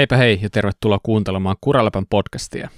[0.00, 2.68] Heipä hei ja tervetuloa kuuntelemaan Kuraläpän podcastia.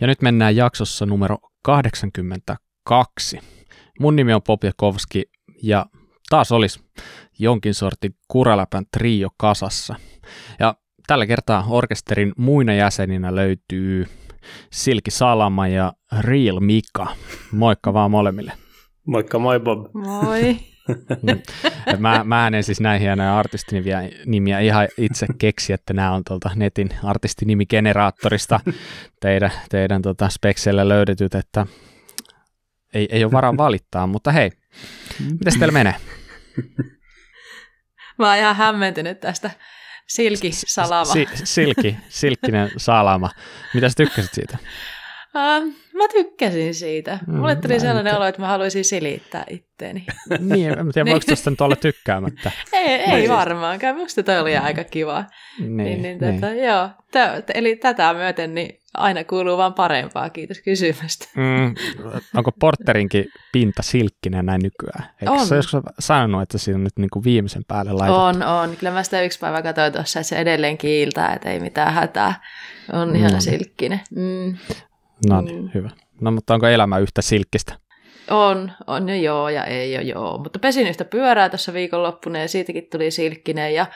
[0.00, 3.38] Ja nyt mennään jaksossa numero 82.
[4.00, 5.24] Mun nimi on Popjakovski
[5.62, 5.86] ja
[6.28, 6.80] taas olisi
[7.38, 9.94] jonkin sortin Kuraläpän trio kasassa.
[10.58, 10.74] Ja
[11.06, 14.06] tällä kertaa orkesterin muina jäseninä löytyy
[14.72, 17.06] Silki Salama ja Real Mika.
[17.52, 18.52] Moikka vaan molemmille.
[19.06, 19.94] Moikka, moi Bob.
[19.94, 20.56] Moi.
[21.98, 26.50] Mä, mä en siis näihin hienoja artistinimiä nimiä ihan itse keksi, että nämä on tuolta
[26.54, 28.60] netin artistinimigeneraattorista
[29.20, 31.66] teidän, teidän tota spekseillä löydetyt, että
[32.94, 34.50] ei, ei ole varaa valittaa, mutta hei,
[35.20, 35.94] miten teillä menee?
[38.18, 39.50] Mä oon ihan hämmentynyt tästä
[40.10, 41.12] Silki Salama.
[41.12, 43.30] Si, silki, silkkinen salama.
[43.74, 44.58] Mitä sä tykkäsit siitä?
[45.34, 47.18] Uh, mä tykkäsin siitä.
[47.26, 50.06] Mm, Mulle tuli sellainen olo, että mä haluaisin silittää itteeni.
[50.38, 52.50] niin, en tiedä, voiko tuosta nyt olla tykkäämättä.
[52.72, 53.96] ei, ei varmaankaan.
[53.96, 55.24] Musta toi oli aika kiva.
[55.58, 56.40] Niin, niin, niin, niin.
[56.40, 56.88] Tätä, joo.
[57.10, 60.30] T- eli tätä myöten niin aina kuuluu vaan parempaa.
[60.30, 61.28] Kiitos kysymästä.
[61.36, 61.74] Mm,
[62.36, 65.10] onko Porterinkin pinta silkkinen näin nykyään?
[65.20, 65.46] Eikö on.
[65.46, 68.20] sä joskus sanonut, että siinä on nyt niin kuin viimeisen päälle laitettu?
[68.20, 68.76] On, on.
[68.76, 72.42] Kyllä mä sitä yksi päivä katsoin tuossa, että se edelleen kiiltää, että ei mitään hätää.
[72.92, 73.40] On ihan mm.
[73.40, 74.00] silkkinen.
[74.16, 74.56] Mm.
[75.28, 75.70] No niin, mm.
[75.74, 75.90] hyvä.
[76.20, 77.74] No mutta onko elämä yhtä silkkistä?
[78.30, 80.38] On, on jo joo ja ei jo joo.
[80.38, 83.86] Mutta pesin yhtä pyörää tuossa viikonloppuna ja siitäkin tuli silkkinen ja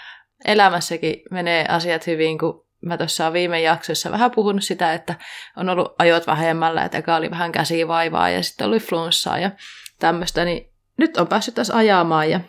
[0.44, 5.14] elämässäkin menee asiat hyvin, kun mä tuossa viime jaksossa vähän puhunut sitä, että
[5.56, 9.50] on ollut ajot vähemmällä, että eka oli vähän käsivaivaa ja sitten oli flunssaa ja
[9.98, 12.40] tämmöistä, niin nyt on päässyt taas ajamaan ja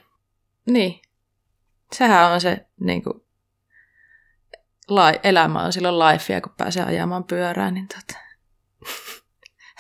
[0.66, 1.02] niin,
[1.92, 3.22] sehän on se niin kuin,
[5.24, 8.20] elämä on silloin lifea, kun pääsee ajamaan pyörään, niin tota,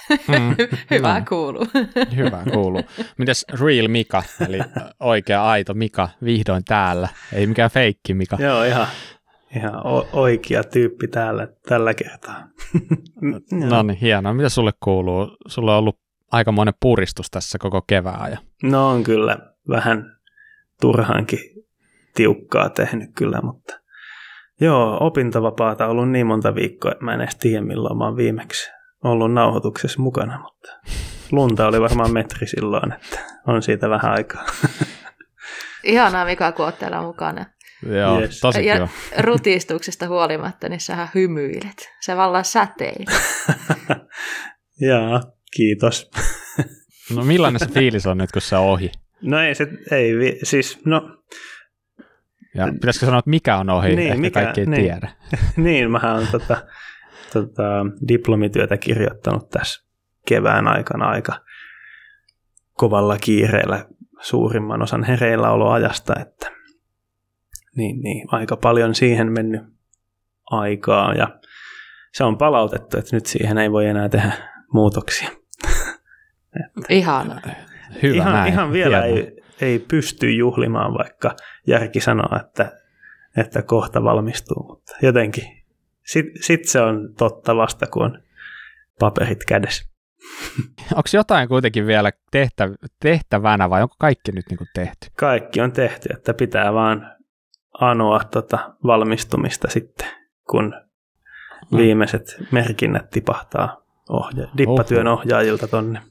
[0.09, 0.56] Mm,
[0.92, 1.25] Hyvä no.
[1.30, 1.68] kuuluu.
[2.16, 2.81] Hyvä kuuluu.
[3.18, 4.57] Mites Real Mika, eli
[5.00, 7.09] oikea aito Mika, vihdoin täällä.
[7.34, 8.38] Ei mikään feikki Mika.
[8.40, 8.88] Joo, ihan,
[9.56, 9.74] ihan
[10.13, 12.47] oikea tyyppi täällä tällä kertaa.
[13.69, 14.34] no niin, hienoa.
[14.34, 15.38] Mitä sulle kuuluu?
[15.47, 16.00] Sulla on ollut
[16.31, 18.31] aikamoinen puristus tässä koko kevään.
[18.31, 18.38] Ja...
[18.63, 19.38] No on kyllä
[19.69, 20.18] vähän
[20.81, 21.40] turhankin
[22.16, 23.79] tiukkaa tehnyt kyllä, mutta
[24.62, 28.18] joo, opintovapaata on ollut niin monta viikkoa, että mä en edes tiedä milloin mä oon
[28.18, 28.72] viimeksi
[29.05, 30.77] ollut nauhoituksessa mukana, mutta
[31.31, 34.45] lunta oli varmaan metri silloin, että on siitä vähän aikaa.
[35.83, 37.45] Ihanaa Mika, kun oot täällä mukana.
[37.89, 38.39] Joo, yes.
[38.39, 41.89] tosi ja rutistuksesta huolimatta, niin sähän hymyilet.
[42.01, 43.16] Se vallan säteilee.
[44.88, 45.23] Jaa,
[45.55, 46.11] kiitos.
[47.16, 48.91] no millainen se fiilis on nyt, kun se on ohi?
[49.22, 51.17] No ei se, ei, siis no...
[52.55, 55.11] Ja pitäisikö sanoa, että mikä on ohi, niin, ehkä mikä, kaikki ei niin, tiedä.
[55.57, 56.57] niin, mähän on tota,
[57.40, 59.85] tota, diplomityötä kirjoittanut tässä
[60.28, 61.41] kevään aikana aika
[62.73, 63.85] kovalla kiireellä
[64.22, 66.51] suurimman osan hereilläoloajasta, että
[67.75, 69.62] niin, niin, aika paljon siihen mennyt
[70.51, 71.40] aikaa ja
[72.13, 74.31] se on palautettu, että nyt siihen ei voi enää tehdä
[74.73, 75.29] muutoksia.
[76.90, 77.41] Ihan.
[78.03, 78.53] Hyvä ihan, näin.
[78.53, 81.35] ihan vielä ei, ei pysty juhlimaan, vaikka
[81.67, 82.72] järki sanoo, että,
[83.38, 85.65] että kohta valmistuu, mutta jotenkin
[86.05, 88.23] sitten sit se on totta vasta, kun on
[88.99, 89.85] paperit kädessä.
[90.91, 95.07] Onko jotain kuitenkin vielä tehtä, tehtävänä vai onko kaikki nyt niin kuin tehty?
[95.16, 97.11] Kaikki on tehty, että pitää vaan
[97.81, 100.07] anoa tota valmistumista sitten,
[100.51, 100.73] kun
[101.71, 101.77] mm.
[101.77, 106.01] viimeiset merkinnät tipahtaa ohja- dippatyön ohjaajilta tonne.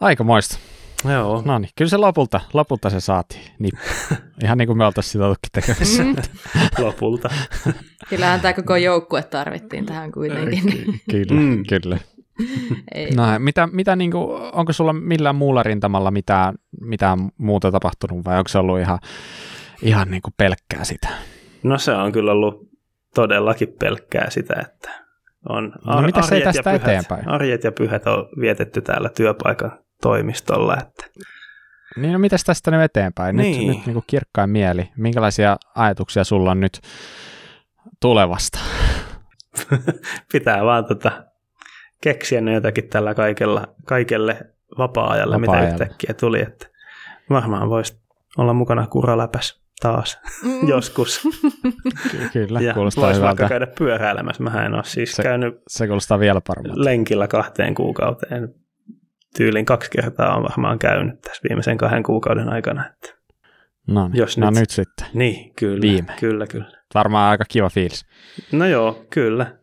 [0.00, 0.58] Aika moista.
[1.04, 1.42] Joo.
[1.44, 3.44] No niin, kyllä se lopulta, lopulta se saatiin.
[3.58, 3.78] Niin,
[4.44, 6.04] ihan niin kuin me oltaisiin sitä tekemässä.
[6.04, 6.16] Mm.
[6.84, 7.30] lopulta.
[8.08, 10.62] Kyllähän tämä koko joukkue tarvittiin tähän kuitenkin.
[10.62, 11.62] Ky- kyllä, mm.
[11.68, 11.98] kyllä.
[12.94, 13.10] Ei.
[13.10, 18.38] No, mitä, mitä niin kuin, onko sulla millään muulla rintamalla mitään, mitään muuta tapahtunut vai
[18.38, 18.98] onko se ollut ihan,
[19.82, 21.08] ihan niin kuin pelkkää sitä?
[21.62, 22.68] No se on kyllä ollut
[23.14, 24.90] todellakin pelkkää sitä, että
[25.48, 27.28] on ar- no, mitä se tästä pyhät, eteenpäin?
[27.28, 30.76] Arjet ja pyhät on vietetty täällä työpaikan toimistolla.
[30.80, 31.06] Että.
[31.96, 33.36] Niin no mitäs tästä nyt eteenpäin?
[33.36, 33.68] Nyt, niin.
[33.68, 34.90] nyt niin kuin kirkkain mieli.
[34.96, 36.80] Minkälaisia ajatuksia sulla on nyt
[38.00, 38.58] tulevasta?
[40.32, 41.24] Pitää vaan tota,
[42.02, 44.38] keksiä ne jotakin tällä kaikella, kaikelle
[44.78, 46.42] vapaa-ajalle, vapaa-ajalle, mitä yhtäkkiä tuli.
[46.42, 46.66] Että
[47.30, 48.02] varmaan voisi
[48.38, 50.68] olla mukana kuraläpäs taas mm.
[50.74, 51.28] joskus.
[52.10, 54.42] Ky- kyllä, ja kuulostaa Voisi vaikka käydä pyöräilemässä.
[54.42, 56.84] Mä en ole siis se, käynyt se kuulostaa vielä paremmin.
[56.84, 58.54] lenkillä kahteen kuukauteen
[59.36, 62.86] tyylin kaksi kertaa on varmaan käynyt tässä viimeisen kahden kuukauden aikana.
[62.86, 63.14] Että
[63.86, 64.18] no, niin.
[64.18, 65.06] Jos no nyt, nyt sitten.
[65.14, 65.82] Niin, kyllä.
[65.82, 66.12] Viime.
[66.20, 66.70] Kyllä, kyllä.
[66.94, 68.06] Varmaan aika kiva fiilis.
[68.52, 69.56] No joo, kyllä.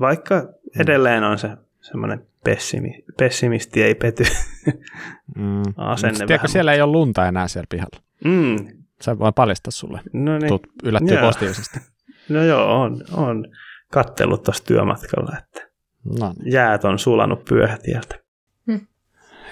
[0.00, 0.80] Vaikka mm.
[0.82, 1.50] edelleen on se
[1.80, 4.24] semmoinen pessimi, pessimisti ei pety
[5.36, 5.62] mm.
[5.76, 8.00] asenne Tiedätkö, siellä ei ole lunta enää siellä pihalla?
[8.24, 8.56] Mm,
[9.00, 10.00] Se voi paljastaa sulle.
[10.12, 10.48] No niin.
[10.48, 11.26] Tuut yllättyy Joo.
[11.26, 11.80] positiivisesti.
[12.28, 13.48] No joo, on, on
[13.92, 15.68] kattellut tuossa työmatkalla, että
[16.20, 16.52] No niin.
[16.52, 18.18] jäät on sulanut pyöhätieltä.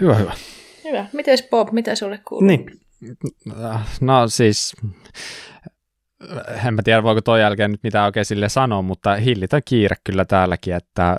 [0.01, 0.33] Hyvä, hyvä.
[0.85, 1.07] Hyvä.
[1.13, 2.47] Mites Bob, mitä sulle kuuluu?
[2.47, 2.67] Niin,
[4.01, 4.77] No siis,
[6.67, 10.25] en mä tiedä voiko toi jälkeen nyt mitään oikein sille sanoa, mutta hillitön kiire kyllä
[10.25, 11.19] täälläkin, että äh,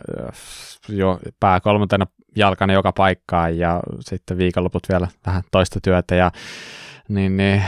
[0.89, 2.06] jo pää kolmantena
[2.36, 6.31] jalkana joka paikkaan ja sitten viikonloput vielä vähän toista työtä ja
[7.07, 7.63] niin, niin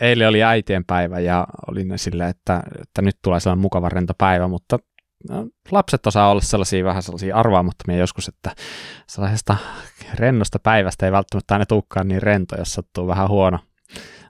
[0.00, 4.12] eilen oli äitien päivä ja oli ne silleen, että, että nyt tulee sellainen mukava rento
[4.18, 4.78] päivä, mutta
[5.28, 8.50] no, lapset osaa olla sellaisia vähän sellaisia arvaamattomia joskus, että
[9.06, 9.56] sellaisesta
[10.14, 13.58] rennosta päivästä ei välttämättä aina tulekaan niin rento, jos sattuu vähän huono,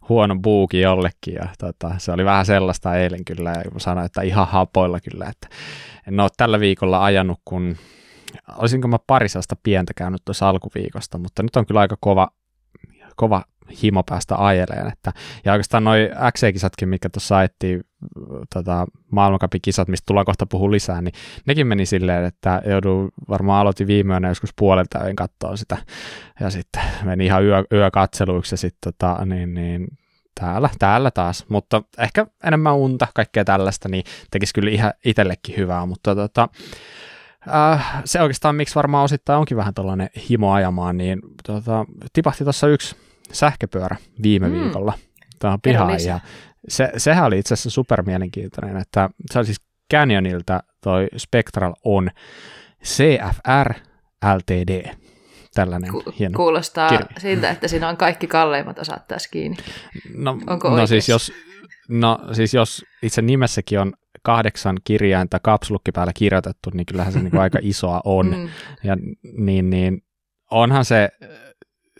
[0.08, 1.34] huono buuki jollekin.
[1.34, 5.48] Ja tota, se oli vähän sellaista eilen kyllä, ja sanoin, että ihan hapoilla kyllä, että
[6.08, 7.76] en ole tällä viikolla ajanut, kun
[8.58, 12.28] olisinko mä pari sellaista pientä käynyt tuossa alkuviikosta, mutta nyt on kyllä aika kova,
[13.16, 13.44] kova
[13.82, 14.88] himo päästä ajeleen.
[14.92, 15.12] Että,
[15.44, 17.84] ja oikeastaan noi XC-kisatkin, mikä tuossa ajettiin,
[18.54, 21.14] tota, maailmankapikisat, mistä tullaan kohta puhua lisää, niin
[21.46, 25.76] nekin meni silleen, että joudun, varmaan aloitin viime yönä joskus puolelta öin katsoa sitä,
[26.40, 29.88] ja sitten meni ihan yö, yökatseluiksi, ja sitten tota, niin, niin,
[30.40, 35.86] täällä, täällä taas, mutta ehkä enemmän unta, kaikkea tällaista, niin tekisi kyllä ihan itsellekin hyvää,
[35.86, 36.48] mutta tota,
[37.54, 42.68] äh, se oikeastaan, miksi varmaan osittain onkin vähän tällainen himo ajamaan, niin tota, tipahti tuossa
[42.68, 42.96] yksi
[43.32, 44.54] sähköpyörä viime Mm.
[44.54, 44.92] viikolla
[45.38, 46.20] tähän Kerro pihaan, ja
[46.68, 49.60] se, sehän oli itse asiassa super mielenkiintoinen, että se oli siis
[49.92, 52.10] Canyonilta toi Spectral On
[52.84, 53.74] CFR
[54.36, 54.94] LTD,
[55.54, 57.06] tällainen Ku- hieno Kuulostaa kirja.
[57.18, 59.56] siltä, että siinä on kaikki kalleimmat osat tässä kiinni.
[60.14, 61.32] No, Onko no siis, jos,
[61.88, 63.92] no siis jos itse nimessäkin on
[64.22, 68.26] kahdeksan kirjainta kapsulukki päällä kirjoitettu, niin kyllähän se niin aika isoa on.
[68.36, 68.48] Mm.
[68.84, 68.96] Ja
[69.36, 70.02] niin, niin
[70.50, 71.08] onhan se,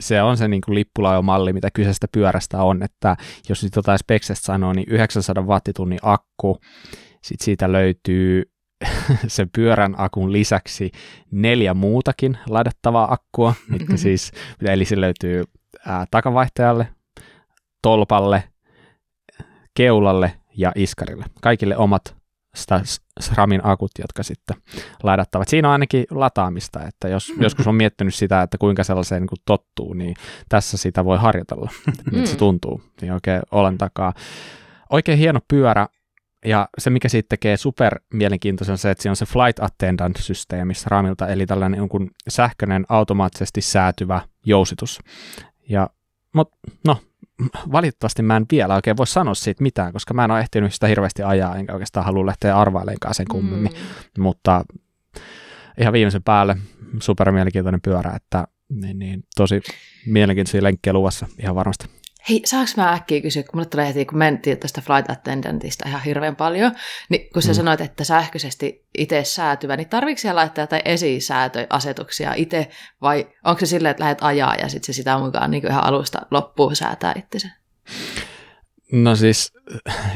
[0.01, 3.17] se on se niin kuin lippulaivamalli, mitä kyseisestä pyörästä on, että
[3.49, 6.61] jos nyt jotain speksestä sanoo, niin 900 wattitunnin akku,
[7.23, 8.51] sitten siitä löytyy
[9.27, 10.91] sen pyörän akun lisäksi
[11.31, 14.33] neljä muutakin ladattavaa akkua, mitkä siis,
[14.63, 15.45] eli se löytyy
[15.87, 16.89] ää, takavaihtajalle,
[17.83, 18.45] tolpalle,
[19.77, 21.25] keulalle ja iskarille.
[21.43, 22.20] Kaikille omat
[22.55, 22.81] sitä
[23.21, 24.57] SRAMin akut, jotka sitten
[25.03, 25.49] ladattavat.
[25.49, 27.43] Siinä on ainakin lataamista, että jos Mm.
[27.43, 30.15] joskus on miettinyt sitä, että kuinka sellaiseen niin kuin tottuu, niin
[30.49, 31.71] tässä sitä voi harjoitella,
[32.13, 32.39] miltä se Mm.
[32.39, 34.13] tuntuu, niin oikein olen takaa.
[34.91, 35.87] Oikein hieno pyörä,
[36.45, 40.75] ja se, mikä siitä tekee super mielenkiintoisen, on se, että siinä on se flight attendant-systeemi
[40.75, 45.01] SRAMilta, eli tällainen jonkun sähköinen automaattisesti säätyvä jousitus.
[45.69, 45.91] Ja,
[46.35, 46.53] mut,
[46.87, 46.97] no,
[47.73, 50.87] valitettavasti mä en vielä oikein voi sanoa siitä mitään, koska mä en ole ehtinyt sitä
[50.87, 54.23] hirveästi ajaa, enkä oikeastaan halua lähteä arvailemaan sen kummemmin, Mm.
[54.23, 54.65] mutta
[55.81, 56.57] ihan viimeisen päälle
[57.03, 59.61] super mielenkiintoinen pyörä, että niin, niin, tosi
[60.07, 61.87] mielenkiintoisia lenkkejä luvassa ihan varmasti.
[62.29, 66.03] Hei, saanko mä äkkiä kysyä, kun mulle tulee heti, kun mentiin tästä flight attendantista ihan
[66.03, 66.73] hirveän paljon,
[67.09, 67.55] niin kun sä Mm.
[67.55, 72.69] sanoit, että sähköisesti itse säätyvä, niin tarvitsetko siellä laittaa jotain esisäätöasetuksia itse,
[73.03, 76.21] vai onko se silleen, että lähdet ajaa ja sitten se sitä mukaan niin ihan alusta
[76.31, 77.49] loppuun säätää itsensä?
[78.93, 79.53] No siis,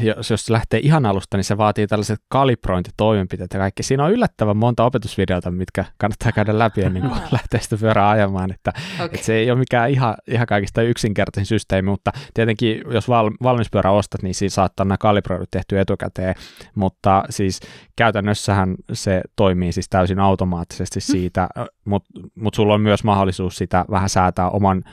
[0.01, 3.83] jos, jos lähtee ihan alusta, niin se vaatii tällaiset kalibrointitoimenpiteet ja kaikki.
[3.83, 8.51] Siinä on yllättävän monta opetusvideota, mitkä kannattaa käydä läpi ennen kuin lähtee sitä pyörää ajamaan.
[8.51, 9.05] Että, Okay.
[9.05, 13.69] että se ei ole mikään ihan, ihan kaikista yksinkertaisin systeemi, mutta tietenkin jos val, valmis
[13.69, 16.35] pyörä ostat, niin siinä saattaa nämä kalibroidut tehty etukäteen,
[16.75, 17.59] mutta siis
[17.95, 21.49] käytännössähän se toimii siis täysin automaattisesti siitä,
[21.85, 24.83] mutta mut sulla on myös mahdollisuus sitä vähän säätää oman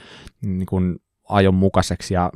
[0.42, 0.96] niin kuin,
[1.28, 2.30] ajon mukaiseksi ja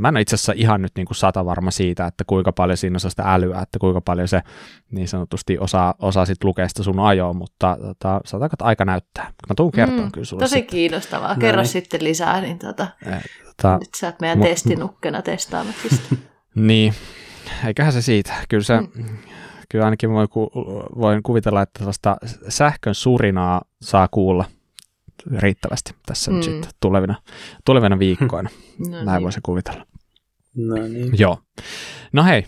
[0.00, 2.76] mä en ole itse asiassa ihan nyt niin kuin sata varma siitä, että kuinka paljon
[2.76, 4.40] siinä on sitä älyä, että kuinka paljon se
[4.90, 9.24] niin sanotusti osaa, osaa sit lukea sitä sun ajoa, mutta tota, sanotaanko, että aika näyttää.
[9.48, 10.40] Mä tuun kertoa Mm, kyllä sulle.
[10.42, 10.70] Tosi sitten.
[10.70, 11.34] kiinnostavaa.
[11.34, 11.68] No Kerro niin.
[11.68, 13.22] sitten lisää, niin tota, Eh,
[13.56, 15.88] tota, nyt sä oot meidän Mut- testinukkena testaamassa.
[16.54, 16.94] Niin,
[17.66, 18.32] eiköhän se siitä.
[18.48, 19.04] Kyllä se, Mm.
[19.68, 20.50] kyllä ainakin voi ku,
[20.98, 22.16] voin kuvitella, että sellaista
[22.48, 24.44] sähkön surinaa saa kuulla
[25.38, 26.34] riittävästi tässä mm.
[26.34, 27.14] nyt sitten tulevina,
[27.64, 28.50] tulevina viikkoina.
[28.78, 29.22] No Näin niin.
[29.22, 29.86] voisi kuvitella.
[30.68, 31.18] No niin.
[31.18, 31.38] Joo.
[32.12, 32.46] No hei,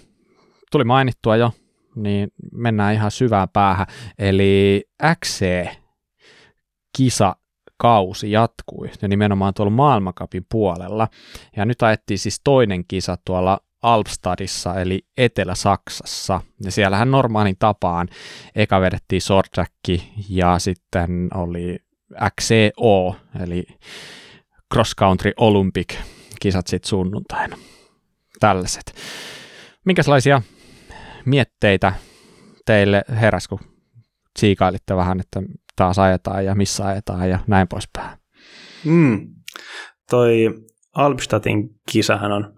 [0.71, 1.53] tuli mainittua jo,
[1.97, 3.87] niin mennään ihan syvään päähän.
[4.19, 4.85] Eli
[5.25, 6.17] XC-kisa
[7.77, 11.09] kausi jatkui ja nimenomaan tuolla maailmankapin puolella.
[11.57, 16.41] Ja nyt ajettiin siis toinen kisa tuolla Alpstadissa eli Etelä-Saksassa.
[16.65, 18.09] Ja siellähän normaalin tapaan
[18.55, 19.23] eka vedettiin
[19.55, 19.73] track
[20.29, 21.79] ja sitten oli
[22.41, 23.65] XCO eli
[24.73, 25.95] Cross Country Olympic
[26.41, 27.57] kisat sitten sunnuntaina.
[28.43, 28.95] Tällaiset.
[29.85, 30.43] Minkälaisia
[31.25, 31.93] mietteitä
[32.67, 33.59] teille heräs, kun
[34.39, 35.43] tsiikailitte vähän, että
[35.77, 38.19] taas ajetaan ja missä ajetaan ja näin poispäin?
[38.85, 39.29] Mm.
[40.11, 40.55] Toi
[40.95, 42.55] Alpstadtin kisahan on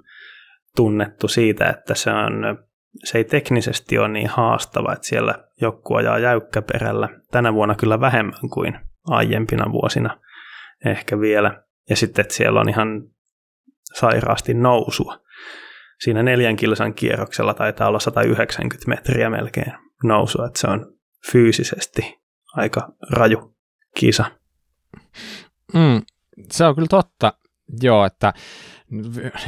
[0.77, 2.59] tunnettu siitä, että se, on,
[3.05, 7.09] se ei teknisesti ole niin haastava, että siellä joku ajaa jäykkäperällä.
[7.31, 10.21] Tänä vuonna kyllä vähemmän kuin aiempina vuosina
[10.85, 11.63] ehkä vielä.
[11.91, 13.03] Ja sitten, että siellä on ihan
[13.95, 15.24] sairaasti nousua.
[16.01, 19.73] Siinä neljän kilsan kierroksella taitaa olla 190 metriä melkein
[20.05, 20.95] nousua, että se on
[21.33, 22.21] fyysisesti
[22.55, 23.57] aika raju
[23.97, 24.25] kisa.
[25.75, 26.03] Mm,
[26.53, 27.33] se on kyllä totta,
[27.83, 28.33] joo, että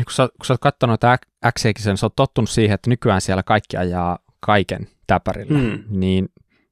[0.05, 1.01] kun sä, kun sä oot katsonut
[1.59, 5.85] x sen sä oot tottunut siihen, että nykyään siellä kaikki ajaa kaiken täpärillä, mm.
[5.89, 6.29] niin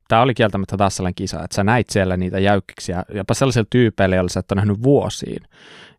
[0.09, 4.17] tämä oli kieltämättä taas sellainen kisa, että sä näit siellä niitä jäykkiksiä, jopa sellaisilla tyypeillä,
[4.17, 5.43] joilla sä et ole nähnyt vuosiin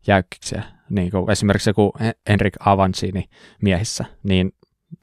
[0.08, 1.94] jäykkiksiä, niin kuin esimerkiksi joku
[2.30, 3.24] Henrik Avancini
[3.62, 4.51] miehissä, niin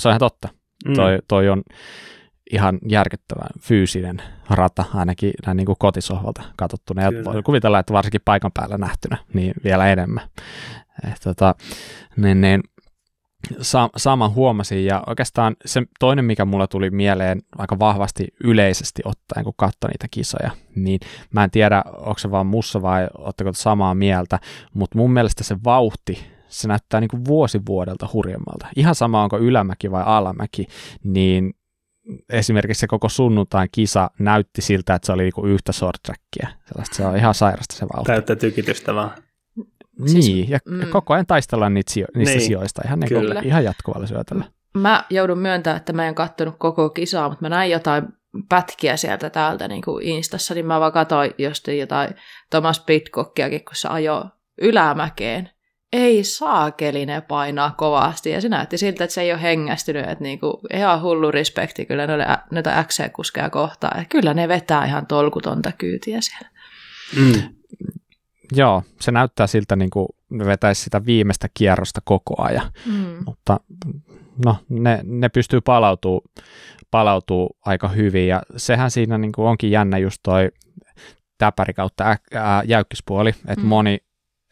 [0.00, 0.48] se on ihan totta.
[0.88, 0.94] Mm.
[0.94, 1.62] Toi, toi on
[2.52, 7.02] ihan järkyttävän fyysinen rata, ainakin näin niin kuin kotisohvalta katsottuna.
[7.02, 10.28] Ja voi kuvitella, että varsinkin paikan päällä nähtynä, niin vielä enemmän.
[11.04, 11.54] Et, tota,
[12.16, 12.60] niin, niin,
[13.60, 19.44] sa- sama huomasin, ja oikeastaan se toinen, mikä mulla tuli mieleen aika vahvasti yleisesti ottaen,
[19.44, 23.94] kun katsoin niitä kisoja, niin mä en tiedä, onko se vaan mussa vai oletteko samaa
[23.94, 24.38] mieltä,
[24.74, 28.66] mutta mun mielestä se vauhti, se näyttää niin kuin vuosi vuodelta hurjemmalta.
[28.76, 30.66] Ihan sama, onko ylämäki vai alamäki,
[31.04, 31.54] niin
[32.28, 36.48] esimerkiksi se koko sunnuntain kisa näytti siltä, että se oli niinku yhtä short trackia.
[36.68, 38.06] Sellaista, se on ihan sairasta se vauhti.
[38.06, 39.10] Täyttä tykitystä vaan.
[40.06, 40.88] Siis, niin, ja mm.
[40.90, 44.44] koko ajan taistellaan niitä sijo- niistä niin, sijoista ihan, niin kuin, ihan jatkuvalla syötöllä.
[44.74, 48.04] Mä joudun myöntämään, että mä en kattonut koko kisaa, mutta mä näin jotain
[48.48, 52.14] pätkiä sieltä täältä niin kuin Instassa, niin mä vaan katsoin jostain jotain
[52.50, 54.24] Thomas Pitcockiakin, kun se ajoi
[54.62, 55.50] ylämäkeen
[55.92, 58.30] ei saakeli ne painaa kovasti.
[58.30, 60.08] Ja se näytti siltä, että se ei ole hengästynyt.
[60.08, 64.00] Että niinku, ihan hullu respekti kyllä noille, noita XC-kuskeja kohtaan.
[64.00, 66.48] Että kyllä ne vetää ihan tolkutonta kyytiä siellä.
[67.16, 67.54] Mm.
[68.54, 72.70] Joo, se näyttää siltä, niin kuin vetäisi sitä viimeistä kierrosta koko ajan.
[72.86, 73.16] Mm.
[73.26, 73.60] Mutta
[74.44, 76.24] no, ne, ne pystyy palautuu,
[76.90, 78.28] palautuu aika hyvin.
[78.28, 80.50] Ja sehän siinä niin kuin onkin jännä just toi
[81.38, 82.18] täpäri kautta ä, ä,
[82.66, 83.66] jäykkispuoli, että mm.
[83.66, 83.98] moni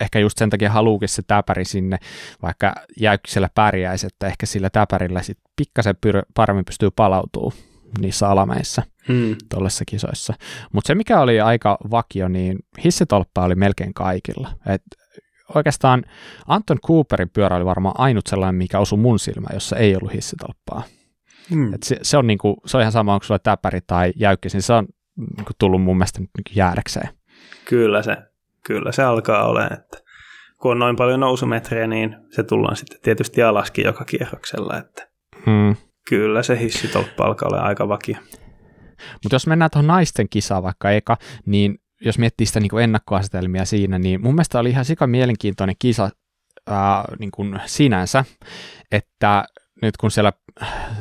[0.01, 1.99] ehkä just sen takia haluukin se täpäri sinne,
[2.43, 8.83] vaikka jäykkisellä pärjäisi, että ehkä sillä täpärillä sitten pikkasen pyr- paremmin pystyy palautumaan niissä alameissa
[9.09, 9.37] hmm.
[9.51, 10.35] tuollaisissa kisoissa.
[10.73, 14.51] Mutta se, mikä oli aika vakio, niin hissitolppa oli melkein kaikilla.
[14.67, 14.83] Et
[15.55, 16.05] oikeastaan
[16.47, 20.83] Anton Cooperin pyörä oli varmaan ainut sellainen, mikä osui mun silmään, jossa ei ollut hissitolppaa.
[21.51, 21.75] Hmm.
[21.75, 24.63] Et se, se, on niinku, se on ihan sama, onko sulla täpäri tai jäykkis, niin
[24.63, 24.87] se on
[25.37, 27.09] niinku tullut mun mielestä nyt niinku jäädäkseen.
[27.65, 28.17] Kyllä se
[28.67, 29.99] kyllä se alkaa olemaan, että
[30.61, 35.09] kun on noin paljon nousumetrejä, niin se tullaan sitten tietysti alaskin joka kierroksella, että
[35.47, 35.77] hmm.
[36.09, 38.17] Kyllä se hissitolppa alkaa olla aika vakio.
[39.23, 41.17] Mutta jos mennään tuohon naisten kisaan vaikka eka,
[41.47, 45.77] niin jos miettii sitä niin kuin ennakkoasetelmia siinä, niin mun mielestä oli ihan sika mielenkiintoinen
[45.79, 46.11] kisa
[46.67, 48.25] ää, niin kuin sinänsä,
[48.93, 49.45] että
[49.83, 50.33] nyt kun siellä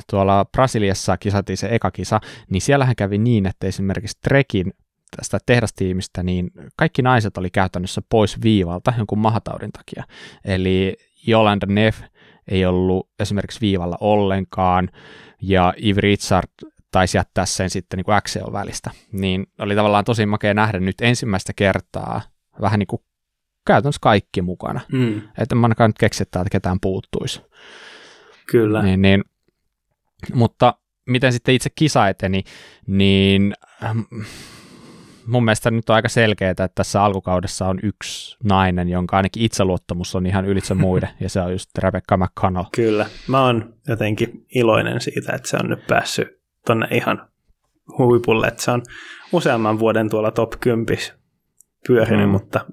[0.09, 4.73] tuolla Brasiliassa kisatiin se eka kisa, niin siellähän kävi niin, että esimerkiksi Trekin
[5.15, 10.03] tästä tehdastiimistä, niin kaikki naiset oli käytännössä pois viivalta jonkun mahataudin takia.
[10.45, 12.01] Eli Jolanda Neff
[12.49, 14.89] ei ollut esimerkiksi viivalla ollenkaan,
[15.41, 16.49] ja Yves Richard
[16.91, 18.91] taisi jättää sen sitten niin kuin välistä.
[19.11, 22.21] Niin oli tavallaan tosi makea nähdä nyt ensimmäistä kertaa
[22.61, 23.01] vähän niin kuin
[23.67, 24.81] käytännössä kaikki mukana.
[24.91, 25.21] Mm.
[25.37, 27.41] Että mä ainakaan nyt keksi, että ketään puuttuisi.
[28.51, 28.83] Kyllä.
[28.83, 29.23] Niin, niin,
[30.33, 30.73] mutta
[31.05, 32.43] miten sitten itse kisa eteni,
[32.87, 33.53] niin
[35.29, 40.15] mun mielestä nyt on aika selkeää, että tässä alkukaudessa on yksi nainen, jonka ainakin itseluottamus
[40.15, 42.65] on ihan ylitse muiden, ja se on just Rebecca McConnell.
[42.75, 46.27] Kyllä, mä oon jotenkin iloinen siitä, että se on nyt päässyt
[46.65, 47.29] tonne ihan
[47.97, 48.83] huipulle, että se on
[49.31, 50.97] useamman vuoden tuolla top 10
[51.87, 52.31] pyörinyt, mm.
[52.31, 52.65] mutta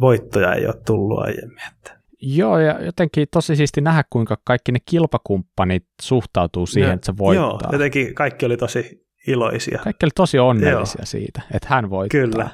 [0.00, 1.62] voittoja ei ole tullut aiemmin.
[1.72, 2.00] Että.
[2.22, 7.18] Joo, ja jotenkin tosi siisti nähdä, kuinka kaikki ne kilpakumppanit suhtautuu siihen, no, että se
[7.18, 7.44] voittaa.
[7.44, 9.80] Joo, jotenkin kaikki oli tosi iloisia.
[9.84, 11.06] Kaikki oli tosi onnellisia Joo.
[11.06, 12.20] siitä, että hän voittaa.
[12.20, 12.50] Kyllä.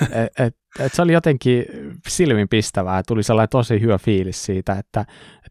[0.24, 1.64] et, et, et se oli jotenkin
[2.08, 5.04] silminpistävää, tuli sellainen tosi hyvä fiilis siitä, että,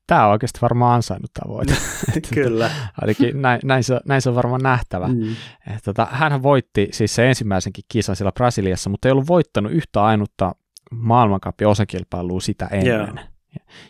[0.07, 1.73] tämä on oikeasti varmaan ansainnut tavoite.
[2.33, 2.71] Kyllä.
[3.01, 5.07] Ainakin näin, näin, se, näin se on varmaan nähtävä.
[5.07, 5.35] Mm.
[5.75, 10.03] Et, tota, hän voitti siis se ensimmäisenkin kisan siellä Brasiliassa, mutta ei ollut voittanut yhtä
[10.03, 10.55] ainutta
[10.91, 12.93] maailmankapin osakilpailua sitä ennen.
[12.93, 13.34] Yeah.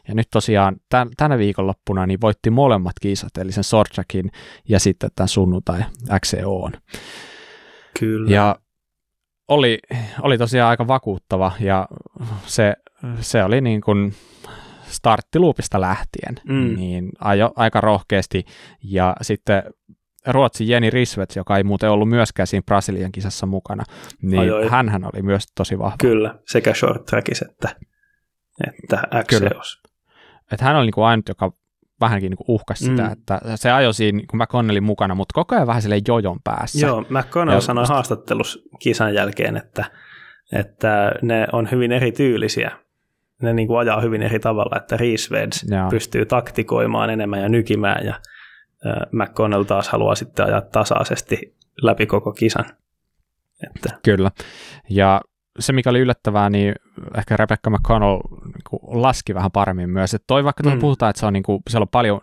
[0.07, 4.31] Ja nyt tosiaan tämän, tänä viikonloppuna niin voitti molemmat kisat, eli sen Sorchakin
[4.69, 5.81] ja sitten tämän sunnuntai
[6.19, 6.71] XCOn.
[7.99, 8.31] Kyllä.
[8.31, 8.55] Ja
[9.47, 9.79] oli,
[10.21, 11.87] oli tosiaan aika vakuuttava ja
[12.45, 12.73] se,
[13.19, 14.13] se oli niin kuin
[14.87, 16.75] starttiluupista lähtien, mm.
[16.75, 18.45] niin ajo aika rohkeasti
[18.83, 19.63] ja sitten
[20.27, 23.83] Ruotsin Jeni Risvet, joka ei muuten ollut myöskään siinä Brasilian kisassa mukana,
[24.21, 25.97] niin hän oli myös tosi vahva.
[25.99, 27.75] Kyllä, sekä short trackissa että
[28.67, 29.81] että Xeos.
[30.51, 31.51] Että hän oli niin kuin ainut, joka
[32.01, 33.11] vähänkin niin uhkas sitä, Mm.
[33.11, 36.85] että se ajoi siinä niin McConnellin mukana, mutta koko ajan vähän silleen jojon päässä.
[36.85, 39.85] Joo, McConnell Ja sanoi musta- haastattelussa kisan jälkeen, että,
[40.53, 42.71] että ne on hyvin erityylisiä.
[43.41, 48.19] Ne niin kuin ajaa hyvin eri tavalla, että Reesveds pystyy taktikoimaan enemmän ja nykimään ja
[49.11, 52.65] McConnell taas haluaa sitten ajaa tasaisesti läpi koko kisan.
[53.63, 54.31] Että, Kyllä.
[54.89, 55.21] Ja
[55.59, 56.75] se, mikä oli yllättävää, niin
[57.17, 60.13] ehkä Rebecca McConnell niin laski vähän paremmin myös.
[60.13, 60.79] Että toi vaikka mm.
[60.79, 62.21] Puhutaan, että se on, niin kuin, siellä on paljon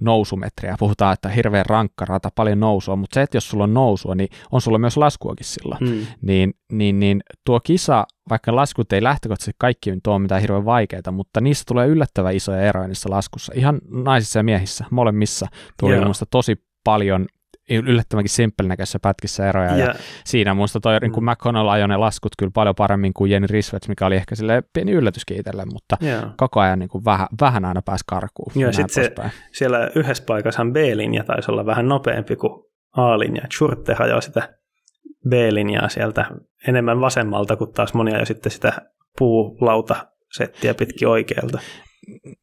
[0.00, 4.14] nousumetriä, puhutaan, että hirveän rankka rata, paljon nousua, mutta se, että jos sulla on nousua,
[4.14, 5.78] niin on sulla myös laskuakin silloin.
[5.80, 11.12] mm, Niin, niin, niin tuo kisa, vaikka laskut ei lähtökohtaisesti kaikki tuo mitään hirveän vaikeita,
[11.12, 13.52] mutta niissä tulee yllättävän isoja eroja niissä laskussa.
[13.56, 15.46] Ihan naisissa ja miehissä, molemmissa
[15.80, 17.26] tuli minusta tosi paljon
[17.70, 19.70] yllättävänkin simppelnäköisissä pätkissä eroja.
[19.70, 21.06] Ja, ja ja, siinä muista toi mm.
[21.06, 21.30] Mm.
[21.30, 24.92] McConnell ajoi ne laskut kyllä paljon paremmin kuin Jenny Risvets, mikä oli ehkä sille pieni
[24.92, 26.22] yllätyskin itselle, mutta joo.
[26.36, 28.52] koko ajan niin kuin vähän, vähän aina pääsi karkuun.
[28.54, 29.30] Ja sit näin se- poispäin.
[29.52, 32.64] siellä yhdessä paikassahan B-linja taisi olla vähän nopeampi kuin
[32.96, 33.42] A-linja.
[33.56, 34.54] Schurter ajoi sitä
[35.28, 36.26] B-linjaa sieltä
[36.68, 38.72] enemmän vasemmalta, kuin taas moni ajoi sitten sitä
[39.18, 41.58] puulauta-settiä pitkin oikealta.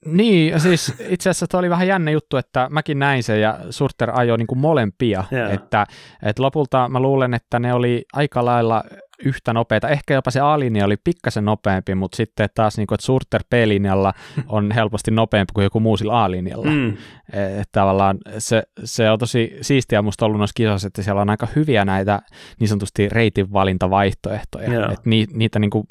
[0.06, 4.12] Niin, siis itse asiassa toi oli vähän jännä juttu, että mäkin näin sen ja Surter
[4.14, 5.50] ajoi niin kuin molempia, Joo.
[5.50, 5.86] että,
[6.24, 8.84] että lopulta mä luulen, että ne oli aika lailla
[9.26, 9.90] yhtä nopeita.
[9.90, 14.14] Ehkä jopa se A-linja oli pikkasen nopeampi, mutta sitten taas niin kuin, että Surter B-linjalla
[14.48, 16.72] on helposti nopeampi kuin joku muu sillä A-linjalla.
[16.72, 16.90] Mm,
[17.34, 21.48] Että tavallaan se, se on tosi siistiä musta ollut noissa kisoissa, että siellä on aika
[21.56, 22.22] hyviä näitä
[22.60, 24.74] niin sanotusti reitin valintavaihtoehtoja.
[24.74, 24.84] Joo.
[24.84, 25.86] Että ni, niitä niin kuin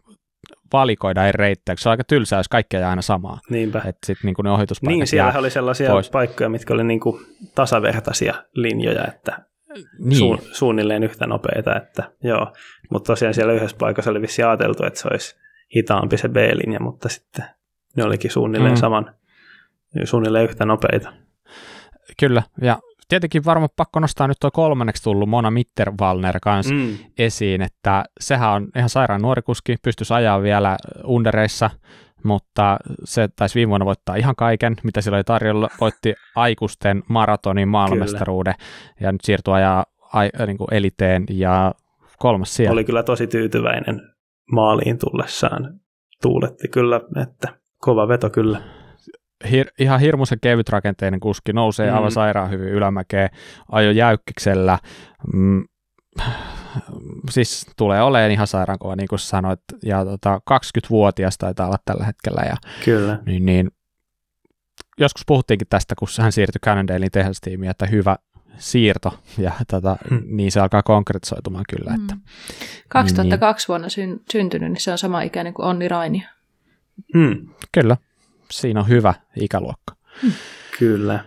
[0.73, 3.41] valikoidaan eri reittejä, se on aika tylsää, jos kaikki aina samaa.
[3.51, 3.79] niinpä.
[3.79, 6.11] Että sitten niin ne ohituspaikat Niin, siellä oli sellaisia pois.
[6.11, 9.39] paikkoja, mitkä oli niin kuin tasavertaisia linjoja, että
[9.99, 10.39] niin.
[10.39, 11.77] su- suunnilleen yhtä nopeita.
[11.77, 12.53] Että, joo.
[12.91, 15.37] Mutta tosiaan siellä yhdessä paikassa oli vissi ajateltu, että se olisi
[15.77, 17.45] hitaampi se B-linja, mutta sitten
[17.97, 18.79] ne olikin suunnilleen mm.
[18.81, 19.15] saman,
[20.05, 21.13] suunnilleen yhtä nopeita.
[22.21, 26.81] Kyllä, ja tietenkin varmaan pakko nostaa nyt tuo kolmanneksi tullut Mona Mitterwallner kanssa mm.
[26.81, 26.97] Mm.
[27.19, 31.71] esiin, että sehän on ihan sairaan nuori kuski, pystyisi ajaa vielä undereissa,
[32.25, 37.69] mutta se taisi viime vuonna voittaa ihan kaiken, mitä sillä oli tarjolla, voitti aikuisten maratonin
[37.69, 38.55] maailmanmestaruuden
[39.01, 41.75] ja nyt siirtyi ajaa ai, niin kuin eliteen ja
[42.19, 42.73] kolmas siellä.
[42.73, 44.01] Oli kyllä tosi tyytyväinen
[44.53, 45.81] maaliin tullessaan.
[46.23, 48.78] Tuuletti kyllä, että kova veto kyllä.
[49.51, 51.91] Hir, ihan hirmuisen kevyt rakenteinen kuski, nousee mm.
[51.93, 51.97] Mm.
[51.97, 53.31] aivan sairaan hyvin ylämäkeen,
[53.73, 54.79] ajo jäykkiksellä,
[55.35, 55.65] mm,
[57.31, 62.05] siis tulee olemaan ihan sairaan kova, niin kuin sanoit, ja tota, 20-vuotias taitaa olla tällä
[62.05, 63.19] hetkellä, ja Kyllä.
[63.27, 63.71] niin, niin
[65.01, 68.17] joskus puhuttiinkin tästä, kun hän siirtyi Cannondalein tehdastiimiin, että hyvä
[68.59, 70.23] siirto, ja tota, Hmm.
[70.27, 72.21] niin se alkaa konkretisoitumaan kyllä, että Mm.
[72.89, 76.23] 2002 vuonna syn, syntynyt, niin se on sama ikäinen kuin Onni Rainio.
[77.15, 77.49] Mm.
[77.73, 77.97] kyllä,
[78.53, 79.97] siinä on hyvä ikäluokka.
[80.79, 81.25] Kyllä.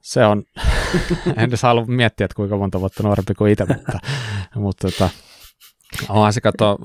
[0.00, 0.42] Se on,
[1.36, 3.98] en edes halua miettiä, että kuinka monta vuotta nuorempi kuin itse, mutta,
[4.54, 5.10] mutta tota,
[6.08, 6.78] onhan se kato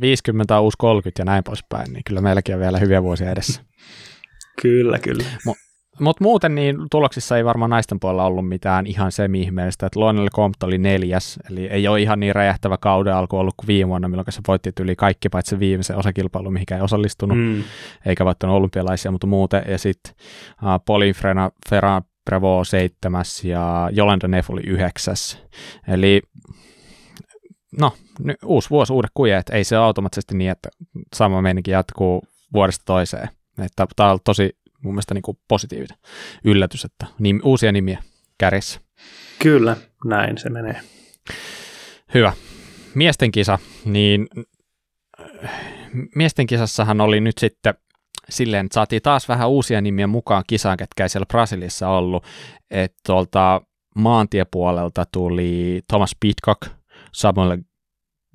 [0.00, 3.62] 50 uusi 30 ja näin poispäin, niin kyllä meilläkin on vielä hyviä vuosia edessä.
[4.62, 5.24] Kyllä, kyllä.
[6.00, 10.62] Mutta muuten niin tuloksissa ei varmaan naisten puolella ollut mitään ihan semi-ihmeellistä, että Lionel Compt
[10.62, 14.26] oli neljäs, eli ei ole ihan niin räjähtävä kauden alku ollut kuin viime vuonna, milloin
[14.30, 17.62] se voitti yli kaikki paitsi viimeisen osakilpailun, mihinkä ei osallistunut, mm.
[18.06, 20.14] Eikä voittanut olympialaisia, mutta muuten, ja sitten
[20.62, 25.38] uh, Pauline Frena, Ferran Prevo seitsemäs ja Jolanda Neff oli yhdeksäs.
[25.88, 26.22] Eli
[27.80, 30.68] no, ny, uusi vuosi, uudet kujet, ei se automaattisesti niin, että
[31.14, 33.28] sama meininki jatkuu vuodesta toiseen.
[33.58, 35.98] Että tämä on tosi mun mielestä niin kuin positiivinen
[36.44, 38.02] yllätys, että nim, uusia nimiä
[38.38, 38.80] kärjessä.
[39.38, 40.80] Kyllä, näin se menee.
[42.14, 42.32] Hyvä.
[42.94, 44.28] Miesten kisa, niin
[46.14, 47.74] miesten kisassahan oli nyt sitten
[48.28, 52.24] silleen, että saatiin taas vähän uusia nimiä mukaan kisaan, ketkä ei siellä Brasiliassa ollut.
[52.70, 53.60] Että tuolta
[53.96, 56.62] maantiepuolelta tuli Thomas Pitcock,
[57.12, 57.58] Samuel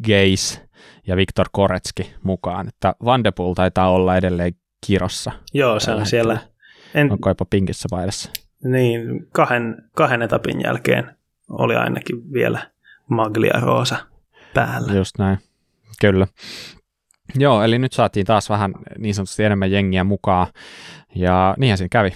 [0.04, 0.62] Geis
[1.08, 2.68] ja Viktor Koretski mukaan.
[2.68, 4.54] Että Van de Poel taitaa olla edelleen
[4.86, 5.32] kirossa.
[5.54, 6.38] Joo, se on siellä
[6.94, 8.32] en, Onko jopa pinkissä paidassa?
[8.64, 11.18] niin, kahden, kahden etapin jälkeen
[11.50, 12.72] oli ainakin vielä
[13.10, 13.98] Maglia Rosa
[14.54, 14.94] päällä.
[14.94, 15.38] Just näin,
[16.02, 16.28] kyllä.
[17.36, 20.48] Joo, eli nyt saatiin taas vähän niin sanotusti enemmän jengiä mukaan,
[21.16, 22.12] ja niinhän siinä kävi.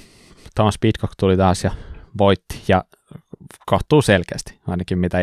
[0.56, 1.72] Thomas Pitcock tuli taas ja
[2.18, 2.84] voitti, ja
[3.66, 5.18] kohtuu selkeästi, ainakin mitä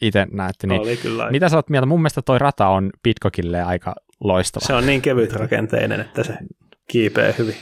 [0.00, 0.66] itse näette.
[0.66, 1.30] Niin Oli kyllä.
[1.30, 1.86] mitä sä oot mieltä?
[1.86, 4.66] Mun mielestä toi rata on Pitcockille aika loistava.
[4.66, 6.34] Se on niin kevyt rakenteinen, että se
[6.90, 7.54] kiipee hyvin.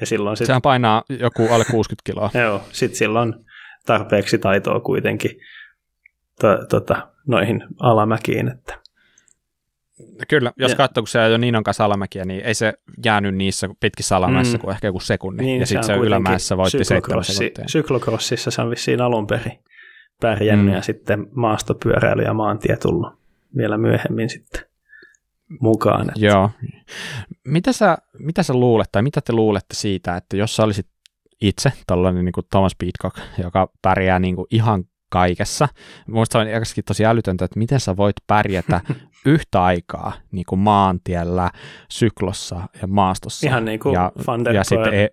[0.00, 2.30] Ja silloin sit, Sehän painaa joku alle 60 kiloa.
[2.44, 3.34] joo, sit silloin
[3.86, 5.30] tarpeeksi taitoa kuitenkin
[6.40, 8.48] to, tota, noihin alamäkiin.
[8.48, 8.80] Että.
[10.28, 12.72] Kyllä, jos Ja- katsoo, kun se on jo Niinon kanssa alamäkiä, niin ei se
[13.04, 14.60] jäänyt niissä pitkissä alamäissä Mm.
[14.60, 15.44] kuin ehkä joku sekunni.
[15.44, 17.64] Niin, ja sitten se, on kuitenkin ylämäessä voitti seitsemän sekuntia.
[17.68, 19.58] Syklokrossissa se on vissiin alun perin
[20.20, 20.72] pärjännyt Mm.
[20.72, 23.12] ja sitten maastopyöräily ja maantie tullut
[23.56, 24.62] vielä myöhemmin sitten
[25.60, 26.08] mukaan.
[26.08, 26.50] Että Joo.
[27.44, 30.86] Mitä sä, mitä sä luulet, tai mitä te luulette siitä, että jos sä olisit
[31.40, 35.68] itse tällainen niin kuin Thomas Peacock, joka pärjää niin kuin ihan kaikessa.
[36.06, 38.80] Minusta on oikeasti tosi älytöntä, että miten sä voit pärjätä
[39.26, 41.50] yhtä aikaa niin kuin maantiellä,
[41.90, 43.46] syklossa ja maastossa.
[43.46, 45.08] Ihan niin kuin ja, Van der ja sitten e-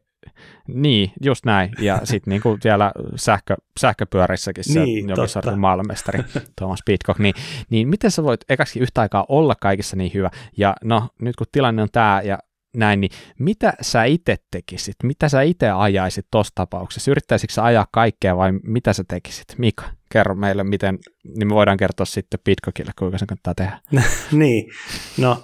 [0.67, 1.71] niin, just näin.
[1.79, 5.55] Ja sitten niin kuin siellä sähkö, sähköpyörissäkin se Niin, totta.
[5.55, 6.19] maailmanmestari
[6.59, 7.33] Thomas Pitcock, niin,
[7.69, 10.29] niin miten sä voit ekaksi yhtä aikaa olla kaikissa niin hyvä?
[10.57, 12.39] Ja no, nyt kun tilanne on tämä ja
[12.77, 14.95] näin, niin mitä sä itse tekisit?
[15.03, 17.11] Mitä sä itse ajaisit tuossa tapauksessa?
[17.11, 19.45] Yrittäisikö sä ajaa kaikkea vai mitä sä tekisit?
[19.57, 20.99] Mika, kerro meille, miten,
[21.37, 23.79] niin me voidaan kertoa sitten Pitcockille, kuinka sen kannattaa tehdä.
[24.31, 24.71] niin,
[25.17, 25.43] no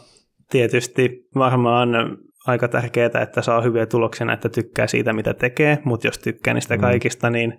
[0.49, 1.89] tietysti varmaan
[2.47, 6.75] aika tärkeää, että saa hyviä tuloksia, että tykkää siitä, mitä tekee, mutta jos tykkää niistä
[6.75, 6.81] Mm.
[6.81, 7.57] kaikista, niin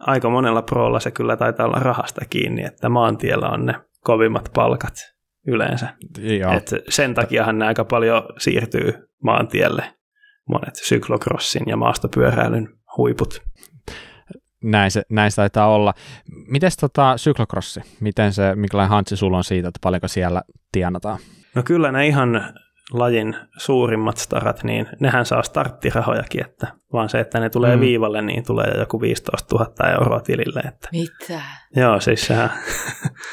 [0.00, 4.94] aika monella proolla se kyllä taitaa olla rahasta kiinni, että maantiellä on ne kovimmat palkat
[5.46, 5.88] yleensä.
[6.18, 8.92] Joo, Et sen takiahan ne aika paljon siirtyy
[9.22, 9.84] maantielle,
[10.48, 13.42] monet syklokrossin ja maastopyöräilyn huiput.
[14.64, 15.94] näin se, näin se taitaa olla.
[16.48, 17.80] Mites tota syklokrossi?
[18.00, 20.42] Miten se, minkälainen hantsi sulla on siitä, että paljonko siellä
[20.72, 21.18] tienataan?
[21.54, 22.52] No kyllä ne ihan
[22.92, 27.80] lajin suurimmat starat, niin nehän saa starttirahojakin, että vaan se, että ne tulee Mm.
[27.80, 30.60] viivalle, niin tulee jo joku 15 000 euroa tilille.
[30.60, 30.88] Että.
[30.92, 31.40] Mitä?
[31.76, 32.50] Joo, siis sehän,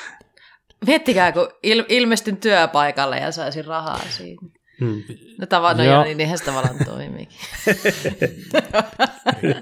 [0.87, 4.41] Miettikää, kun il- ilmestyn työpaikalle ja saisin rahaa siitä.
[4.81, 5.03] mm.
[5.39, 5.93] No tavallaan, Joo.
[5.95, 6.03] joo.
[6.03, 7.37] niin niinhän se tavallaan toimiikin.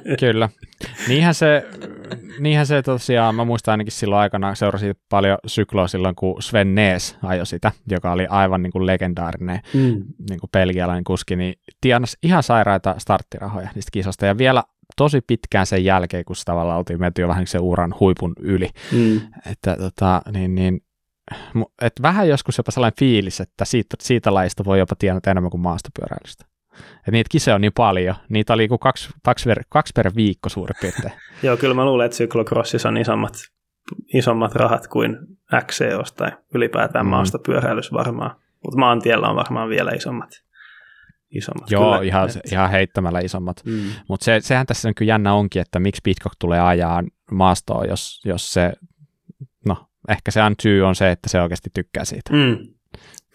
[0.19, 0.49] Kyllä.
[1.08, 1.63] Niinhän se,
[2.39, 7.17] niinhän se tosiaan, mä muistan ainakin silloin aikana seurasin paljon sykloa silloin, kun Sven Nees
[7.24, 10.04] ajoi sitä, joka oli aivan niin kuin legendaarinen Mm.
[10.30, 14.63] niin kuin belgialainen kuski, niin tienasi ihan sairaita starttirahoja niistä kisosta ja vielä
[14.97, 18.69] tosi pitkään sen jälkeen, kun tavallaan oltiin menty jo vähän sen uran huipun yli.
[18.91, 19.21] Mm.
[19.52, 20.82] Että tota, niin, niin,
[21.82, 25.62] et vähän joskus jopa sellainen fiilis, että siitä, siitä lajista voi jopa tienata enemmän kuin
[25.62, 26.45] maastopyöräilystä.
[27.08, 28.15] Et niitä kisoja on niin paljon.
[28.30, 31.13] Niitä oli kuin kaksi, kaksi, per, kaksi per viikko suurin piirtein.
[31.44, 33.34] Joo, kyllä mä luulen, että syklokrossissa on isommat,
[34.13, 35.17] isommat rahat kuin
[35.65, 37.08] XCOs tai ylipäätään Mm.
[37.08, 37.12] mm.
[37.12, 38.36] maastopyöräilyssä varmaan.
[38.63, 40.30] Mutta maantiellä on varmaan vielä isommat.
[41.32, 42.02] isommat Joo, kyllä.
[42.08, 43.62] ihan, Et- ihan heittämällä isommat.
[43.65, 43.82] Mm.
[44.10, 48.22] Mutta se, sehän tässä on kyllä jännä onkin, että miksi Pitcock tulee ajaa maastoon, jos,
[48.26, 48.74] jos se,
[49.65, 49.78] no
[50.10, 52.34] ehkä se on syy on se, että se oikeasti tykkää siitä.
[52.34, 52.58] Mm.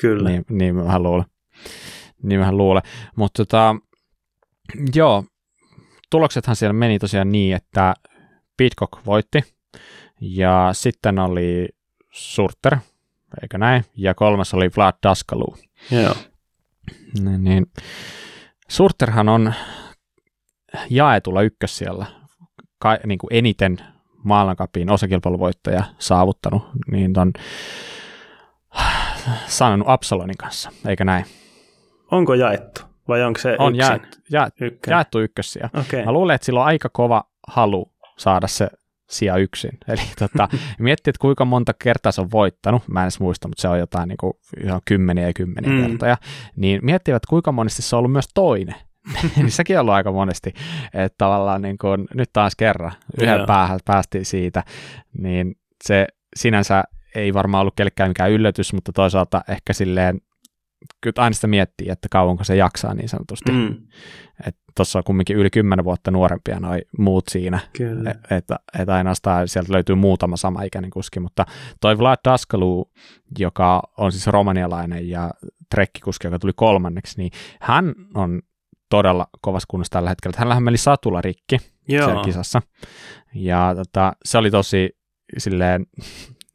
[0.01, 0.31] Kyllä.
[0.31, 1.25] Niin, niin mä luulen.
[2.29, 2.83] Niin vähän luulen.
[3.17, 3.77] Mutta tota,
[4.95, 5.25] joo,
[6.11, 7.95] tuloksethan siellä meni tosiaan niin, että
[8.57, 9.43] Pitcock voitti
[10.21, 11.69] ja sitten oli
[12.13, 12.77] Surter,
[13.43, 13.85] eikö näin?
[13.97, 15.57] Ja kolmas oli Vlad Daskalu.
[15.91, 16.15] Joo.
[17.21, 17.67] Niin, niin.
[18.69, 19.55] Surterhan on
[20.91, 22.07] jaetulla ykkössijalla
[22.79, 23.79] ka, niin kuin eniten
[24.25, 27.33] maailmankapin osakilpailuvoittoja saavuttanut, niin on
[29.47, 31.25] sanonut Absalonin kanssa, eikä näin?
[32.11, 33.89] Onko jaettu vai onko se On yksin?
[33.89, 34.97] jaettu, ja, Ykkönen.
[34.97, 35.69] jaettu ykkössija.
[35.81, 36.05] Okei.
[36.05, 38.69] Mä luulen, että sillä on aika kova halu saada se
[39.11, 39.79] sija yksin.
[39.89, 43.63] Eli tota, miettii, että kuinka monta kertaa se on voittanut, mä en edes muista, mutta
[43.63, 44.33] se on jotain niin kuin,
[44.65, 45.87] ihan kymmeniä ja kymmeniä mm.
[45.89, 46.17] Kertoja,
[46.57, 48.75] niin miettivät, kuinka monesti se on ollut myös toinen.
[49.37, 50.55] niin sekin on ollut aika monesti,
[50.95, 53.47] että tavallaan niin kuin, nyt taas kerran yhden Joo.
[53.47, 54.63] päähän päästiin siitä,
[55.19, 60.21] niin se sinänsä ei varmaan ollut kellekään mikään yllätys, mutta toisaalta ehkä silleen,
[61.01, 63.53] kyllä aina sitä miettii, että kauanko se jaksaa niin sanotusti.
[63.53, 63.77] Mm.
[64.77, 67.59] Tuossa on kumminkin yli kymmenen vuotta nuorempia noi muut siinä,
[68.31, 71.45] että et ainoastaan sieltä löytyy muutama samaikäinen kuski, mutta
[71.81, 72.91] toi Vlad Daskalu,
[73.39, 75.31] joka on siis romanialainen ja
[75.71, 78.43] trekkikuski, joka tuli kolmanneksi, niin hän on
[78.91, 80.35] todella kovassa kunnossa tällä hetkellä.
[80.39, 81.59] Hänellähän meni satula rikki
[81.89, 82.23] siellä Joo.
[82.23, 82.63] kisassa,
[83.35, 84.91] ja tota, se oli tosi
[85.39, 85.87] silleen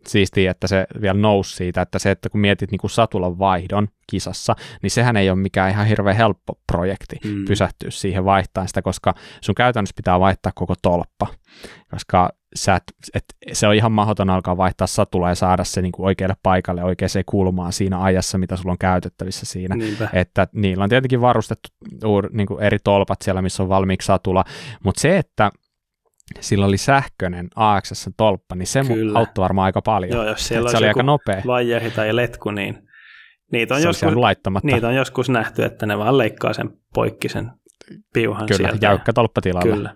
[0.08, 3.88] siistiä, että se vielä nousi siitä, että se, että kun mietit niin kuin satulan vaihdon
[4.08, 7.46] kisassa, niin sehän ei ole mikään ihan hirveän helppo projekti Mm.
[7.46, 11.28] pysähtyä siihen vaihtaa sitä, koska sun käytännössä pitää vaihtaa koko tolppa,
[11.92, 12.84] koska sä et,
[13.14, 16.84] et, se on ihan mahdoton alkaa vaihtaa satulaa ja saada se niin kuin oikealle paikalle
[16.84, 19.76] oikeaan kulmaan siinä ajassa, mitä sulla on käytettävissä siinä.
[19.76, 20.10] Niinpä.
[20.14, 21.70] Että niillä on tietenkin varustettu
[22.06, 24.44] uur, niin kuin eri tolpat siellä, missä on valmiiksi satula,
[24.84, 25.52] mutta se, että
[26.40, 29.20] sillä oli sähköinen AXS-tolppa, niin se Kyllä.
[29.20, 30.12] auttoi varmaan aika paljon.
[30.12, 31.42] Joo, jos siellä se oli aika nopea.
[31.48, 32.88] vaijeri tai letku, niin
[33.52, 34.14] niitä on, se joskus,
[34.64, 37.52] niitä on joskus nähty, että ne vaan leikkaa sen poikki sen
[38.14, 38.86] piuhan Kyllä, sieltä.
[38.86, 39.76] jäykkä tolppatilalla.
[39.76, 39.96] Kyllä.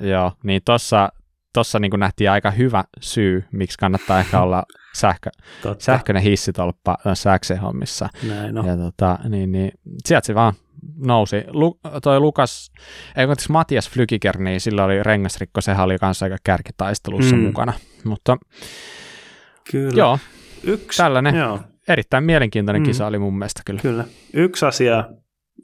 [0.00, 1.08] Joo, niin tossa,
[1.54, 4.62] tossa niin nähtiin aika hyvä syy, miksi kannattaa ehkä olla
[4.94, 5.30] sähkö,
[5.62, 5.84] Totta.
[5.84, 8.08] sähköinen hissitolppa säksehommissa.
[8.28, 8.66] Näin on.
[8.66, 9.72] Ja tota, niin, niin,
[10.06, 10.52] sieltä se vaan
[11.06, 11.44] nousi.
[11.48, 12.72] Lu, toi Lukas,
[13.16, 17.42] ei kun siis Matias Flykiker, niin sillä oli rengasrikko, sehän oli kanssa aika kärkitaistelussa Mm.
[17.42, 17.72] mukana.
[18.04, 18.36] Mutta
[19.70, 19.94] Kyllä.
[19.96, 20.18] joo,
[20.64, 22.86] Yksi, tällainen Joo, erittäin mielenkiintoinen Mm.
[22.86, 23.80] kisa oli mun mielestä kyllä.
[23.80, 24.04] kyllä.
[24.34, 25.04] Yksi asia,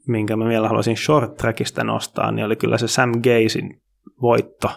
[0.09, 3.83] minkä mä vielä haluaisin short trackista nostaa, niin oli kyllä se Sam Gazin
[4.23, 4.77] voitto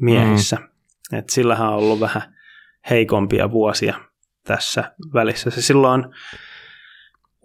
[0.00, 0.56] miehissä.
[0.56, 1.18] Mm.
[1.18, 2.22] Et sillähän on ollut vähän
[2.90, 4.00] heikompia vuosia
[4.46, 5.50] tässä välissä.
[5.50, 6.04] Se silloin,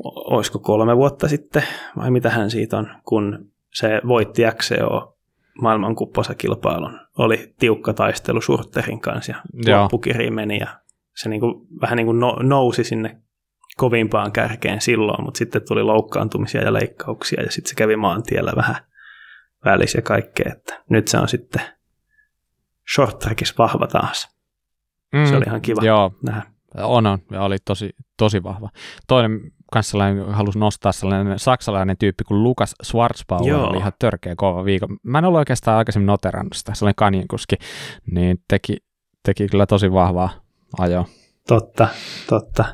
[0.03, 1.63] olisiko kolme vuotta sitten,
[1.97, 5.17] vai mitä hän siitä on, kun se voitti XCO
[5.61, 6.99] maailmankupposakilpailun.
[7.17, 9.81] Oli tiukka taistelu Surterin kanssa ja Joo.
[9.81, 10.67] loppukiriin meni ja
[11.15, 13.21] se niinku, vähän niin kuin no, nousi sinne
[13.77, 18.75] kovimpaan kärkeen silloin, mutta sitten tuli loukkaantumisia ja leikkauksia ja sitten se kävi maantiellä vähän
[19.65, 21.61] välissä ja kaikkea, että nyt se on sitten
[22.95, 24.35] short trackissa vahva taas.
[25.13, 25.25] Mm.
[25.25, 26.43] Se oli ihan kiva Joo, nähdä.
[26.75, 28.69] on, on ja oli tosi, tosi vahva.
[29.07, 33.67] Toinen kanssa sellainen, halusin nostaa sellainen saksalainen tyyppi kuin Lukas Schwarzbauer, Joo.
[33.67, 34.97] oli ihan törkeä kova viikon.
[35.03, 37.55] Mä en ollut oikeastaan aikaisemmin noterannut sitä, sellainen kanjenkuski,
[38.11, 38.77] niin teki,
[39.23, 40.29] teki kyllä tosi vahvaa
[40.79, 41.05] ajoa.
[41.47, 41.87] Totta,
[42.29, 42.65] totta.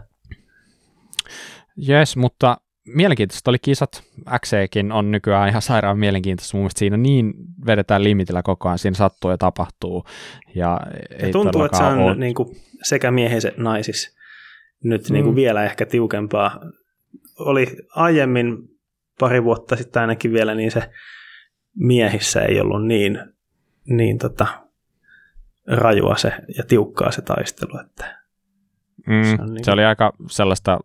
[1.77, 4.04] Jes, mutta mielenkiintoista oli kisat.
[4.45, 6.58] XCkin on nykyään ihan sairaan mielenkiintoista.
[6.58, 7.34] Mun mielestä siinä niin
[7.65, 8.80] vedetään limitillä koko ajan.
[8.80, 10.04] Siinä sattuu ja tapahtuu.
[10.56, 10.80] Ja, Ja
[11.19, 12.15] ei tuntuu, että se on ole...
[12.15, 12.49] niin kuin
[12.84, 14.21] sekä miehissä että naisissa
[14.84, 15.13] nyt Mm.
[15.13, 16.60] niin kuin vielä ehkä tiukempaa.
[17.39, 18.58] Oli aiemmin
[19.20, 20.91] pari vuotta sitten ainakin vielä, niin se
[21.76, 23.20] miehissä ei ollut niin,
[23.86, 24.48] niin tota,
[25.67, 27.80] rajua se ja tiukkaa se taistelu.
[27.86, 28.20] Että
[29.07, 30.79] Mm, Se niinku- se oli aika sellaista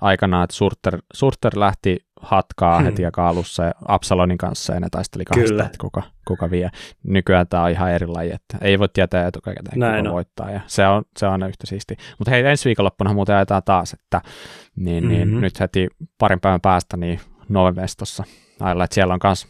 [0.00, 2.84] aikanaan, että Surter, Surter lähti hatkaa Hmm.
[2.84, 6.70] heti aika alussa ja Absalonin kanssa ja ne taisteli kahdesta, että kuka, kuka vie.
[7.02, 10.14] Nykyään tämä on ihan eri laji, että ei voi tietää etukäteen, Näin kuka on.
[10.14, 11.96] voittaa ja se on, se on aina yhtä siisti.
[12.18, 14.20] Mutta hei, ensi viikonloppuna muuten ajetaan taas, että
[14.76, 15.40] niin, niin Mhm.
[15.40, 18.24] nyt heti parin päivän päästä niin Novemestossa
[18.60, 19.48] ajalla, että siellä on kans,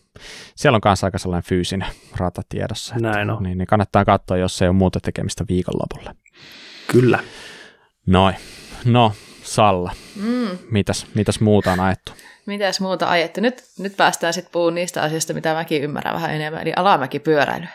[0.57, 2.95] siellä on kans aika sellainen fyysinen rata tiedossa.
[2.97, 3.43] Että, näin on.
[3.43, 6.15] niin, niin kannattaa katsoa, jos ei ole muuta tekemistä viikonlopulle.
[6.93, 7.19] Kyllä.
[8.07, 8.35] Noin.
[8.85, 9.13] No,
[9.43, 10.59] Salla, Mm.
[10.71, 12.13] mitäs, mitäs muuta on ajettu?
[12.47, 13.41] Mitäs muuta ajettu?
[13.41, 17.67] Nyt, nyt päästään sitten puhumaan niistä asioista, mitä mäkin ymmärrän vähän enemmän, eli alamäkipyöräily.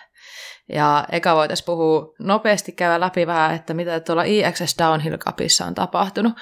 [0.73, 5.75] Ja eka voitaisiin puhua nopeasti, käydä läpi vähän, että mitä tuolla IXS Downhill Cupissa on
[5.75, 6.33] tapahtunut.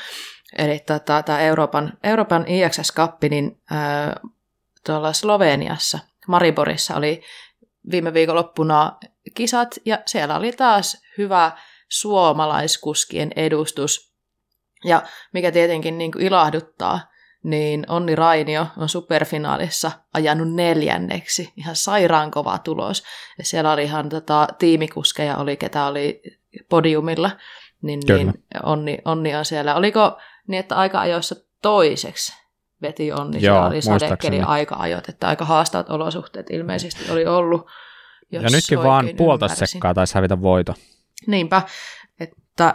[0.57, 4.19] Eli tota, tämä Euroopan, Euroopan IXS Cup, niin ää,
[4.85, 7.21] tuolla Sloveniassa, Mariborissa oli
[7.91, 8.97] viime viikonloppuna
[9.33, 11.51] kisat, ja siellä oli taas hyvä
[11.89, 14.13] suomalaiskuskien edustus.
[14.83, 15.01] Ja
[15.33, 16.99] mikä tietenkin niin kuin ilahduttaa,
[17.43, 21.53] niin Onni Rainio on superfinaalissa ajanut neljänneksi.
[21.57, 23.03] Ihan sairaan kova tulos.
[23.37, 26.21] Ja siellä oli ihan tota, tiimikuskeja, oli ketä oli
[26.69, 27.31] podiumilla.
[27.81, 28.23] Niin, Kyllä.
[28.23, 29.75] niin onni, onni on siellä.
[29.75, 32.33] Oliko niin, että aika ajoissa toiseksi
[32.81, 33.37] veti Onni?
[33.37, 34.41] Joo, siellä oli sadekeli muistaakseni.
[34.41, 37.67] aika-ajot, että aika haastavat olosuhteet ilmeisesti oli ollut.
[38.31, 39.67] ja nytkin vaan ymmärsin.
[39.67, 40.73] sekkaa taisi hävitä voito.
[41.27, 41.61] Niinpä,
[42.19, 42.67] että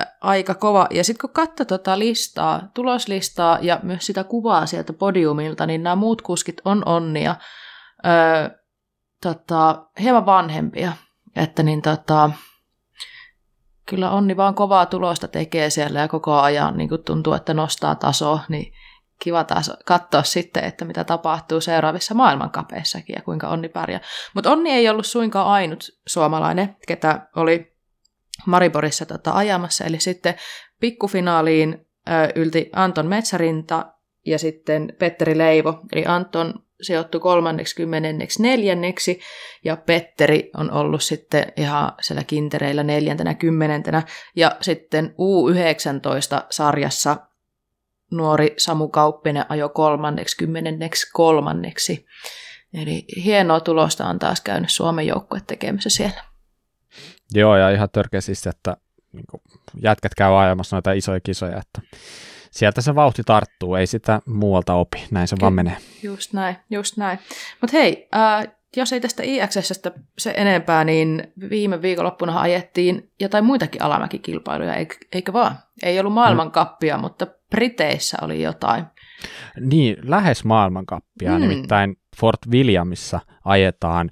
[0.00, 0.86] ä, aika kova.
[0.90, 5.96] Ja sitten kun katsoo tota listaa, tuloslistaa ja myös sitä kuvaa sieltä podiumilta, niin nämä
[5.96, 7.36] muut kuskit on onnia.
[8.06, 8.58] Öö,
[9.22, 10.92] tota, hieman vanhempia.
[11.36, 12.30] Että niin tota,
[13.86, 18.40] kyllä onni vaan kovaa tulosta tekee siellä ja koko ajan niin tuntuu, että nostaa tasoa,
[18.48, 18.72] niin
[19.18, 24.00] kiva taas katsoa sitten, että mitä tapahtuu seuraavissa maailmankapeissakin ja kuinka onni pärjää.
[24.34, 27.73] Mutta onni ei ollut suinkaan ainut suomalainen, ketä oli
[28.46, 30.34] Mariborissa tota, ajamassa, eli sitten
[30.80, 33.86] pikkufinaaliin ö, ylti Anton Metsärinta
[34.26, 39.20] ja sitten Petteri Leivo, eli Anton sijoittui kolmanneksi, kymmenenneksi, neljänneksi,
[39.64, 44.02] ja Petteri on ollut sitten ihan siellä kintereillä neljäntenä, kymmenentenä,
[44.36, 47.16] ja sitten U19-sarjassa
[48.10, 52.06] nuori Samu Kauppinen ajo kolmanneksi, kymmenenneksi, kolmanneksi.
[52.82, 56.33] Eli hienoa tulosta on taas käynyt Suomen joukkue tekemässä siellä.
[57.32, 58.76] Joo, ja ihan törkeä siis, että
[59.12, 59.42] niin kuin,
[59.82, 61.96] jätkät käy ajamassa noita isoja kisoja, että
[62.50, 65.42] sieltä se vauhti tarttuu, ei sitä muualta opi, näin se Kyllä.
[65.42, 65.76] vaan menee.
[66.02, 67.18] Just näin, just näin.
[67.60, 68.44] Mutta hei, ää,
[68.76, 74.74] jos ei tästä IXSstä se enempää, niin viime viikonloppuna ajettiin jotain muitakin alamäkikilpailuja,
[75.12, 75.58] eikö, vaan?
[75.82, 78.84] Ei ollut maailmankappia, mutta Briteissä oli jotain.
[79.60, 81.36] Niin, lähes maailmankappia, Mm.
[81.36, 81.40] mm.
[81.48, 84.10] nimittäin Fort Williamissa ajetaan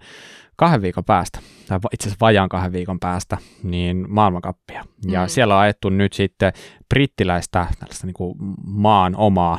[0.56, 1.38] kahden viikon päästä,
[1.68, 4.84] tai itse asiassa vajaan kahden viikon päästä, niin maailmankappia.
[5.06, 5.28] Ja Mm.
[5.28, 6.52] siellä on ajettu nyt sitten
[6.88, 8.34] brittiläistä tällaista niin kuin
[8.66, 9.58] maan omaa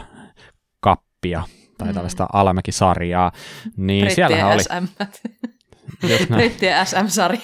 [0.79, 1.43] kappia,
[1.77, 1.93] tai Mm.
[1.93, 3.32] tällaista alamäkisarjaa,
[3.77, 5.03] niin siellähän oli, SM.
[6.36, 7.42] Brittien SM-sarja.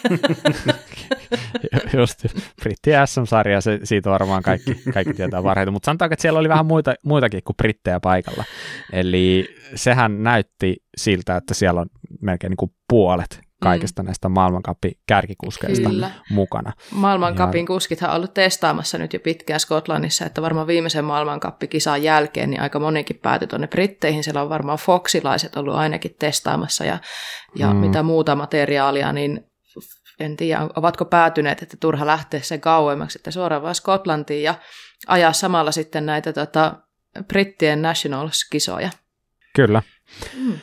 [1.98, 2.26] just
[2.62, 6.66] Britti SM-sarja, se, siitä varmaan kaikki, kaikki tietää varhaiten, mutta sanotaanko, että siellä oli vähän
[6.66, 8.44] muita, muitakin kuin brittejä paikalla.
[8.94, 11.88] Eli sehän näytti siltä, että siellä on
[12.22, 14.06] melkein niin kuin puolet kaikista mm.
[14.06, 16.12] näistä maailmankappi kärkikuskeista Kyllä.
[16.30, 16.74] mukana.
[16.92, 17.68] Maailmankapin ja...
[17.68, 22.80] kuskithan on ollut testaamassa nyt jo pitkään Skotlannissa, että varmaan viimeisen maailmankappikisan jälkeen niin aika
[22.80, 24.24] monikin päätyi tuonne Britteihin.
[24.24, 26.98] Siellä on varmaan Foxilaiset ollut ainakin testaamassa ja,
[27.56, 27.76] ja mm.
[27.76, 29.46] mitä muuta materiaalia, niin
[30.20, 34.56] en tiedä, ovatko päätyneet, että turha lähteä sen kauemmaksi, että suoraan vaan Skotlantiin ja
[35.08, 36.76] ajaa samalla sitten näitä tota,
[37.28, 38.90] brittien Nationals-kisoja.
[39.56, 39.82] Kyllä.
[40.36, 40.60] Mm.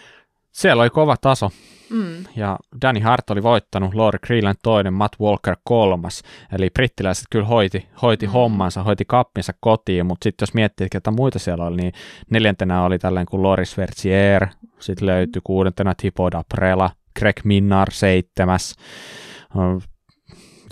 [0.52, 1.50] Siellä oli kova taso.
[1.90, 2.24] Mm.
[2.36, 6.22] Ja Danny Hart oli voittanut, Lori Creeland toinen, Matt Walker kolmas.
[6.52, 8.32] Eli brittiläiset kyllä hoiti, hoiti mm.
[8.32, 11.92] hommansa, hoiti kappinsa kotiin, mutta sitten jos miettii, että muita siellä oli, niin
[12.30, 14.46] neljäntenä oli tällainen kuin Loris Vertier,
[14.78, 18.74] sitten löytyi kuudentena Thibaut Aprela, Greg Minnar seitsemäs,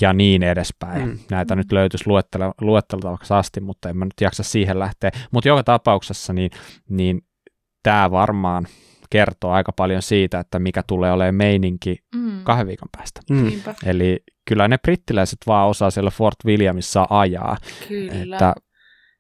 [0.01, 1.09] ja niin edespäin.
[1.09, 1.19] Mm.
[1.31, 2.05] Näitä nyt löytyisi
[2.61, 5.11] luetteltavaksi asti, mutta en mä nyt jaksa siihen lähteä.
[5.31, 6.51] Mutta joka tapauksessa niin,
[6.89, 7.23] niin
[7.83, 8.67] tämä varmaan
[9.15, 12.45] kertoo aika paljon siitä, että mikä tulee olemaan meininki mm.
[12.45, 13.21] kahden viikon päästä.
[13.31, 13.53] Mm.
[13.87, 17.57] Eli kyllä ne brittiläiset vaan osaa siellä Fort Williamissa ajaa.
[17.89, 18.37] Kyllä.
[18.37, 18.55] Että...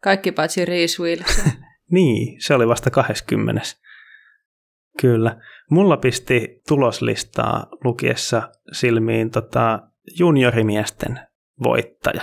[0.02, 1.52] Kaikki paitsi Reese Wilson.
[1.90, 3.62] niin, se oli vasta 20.
[5.00, 5.36] Kyllä.
[5.70, 9.80] Mulla pisti tuloslistaa lukiessa silmiin tota
[10.18, 11.20] juniorimiesten
[11.64, 12.22] voittaja.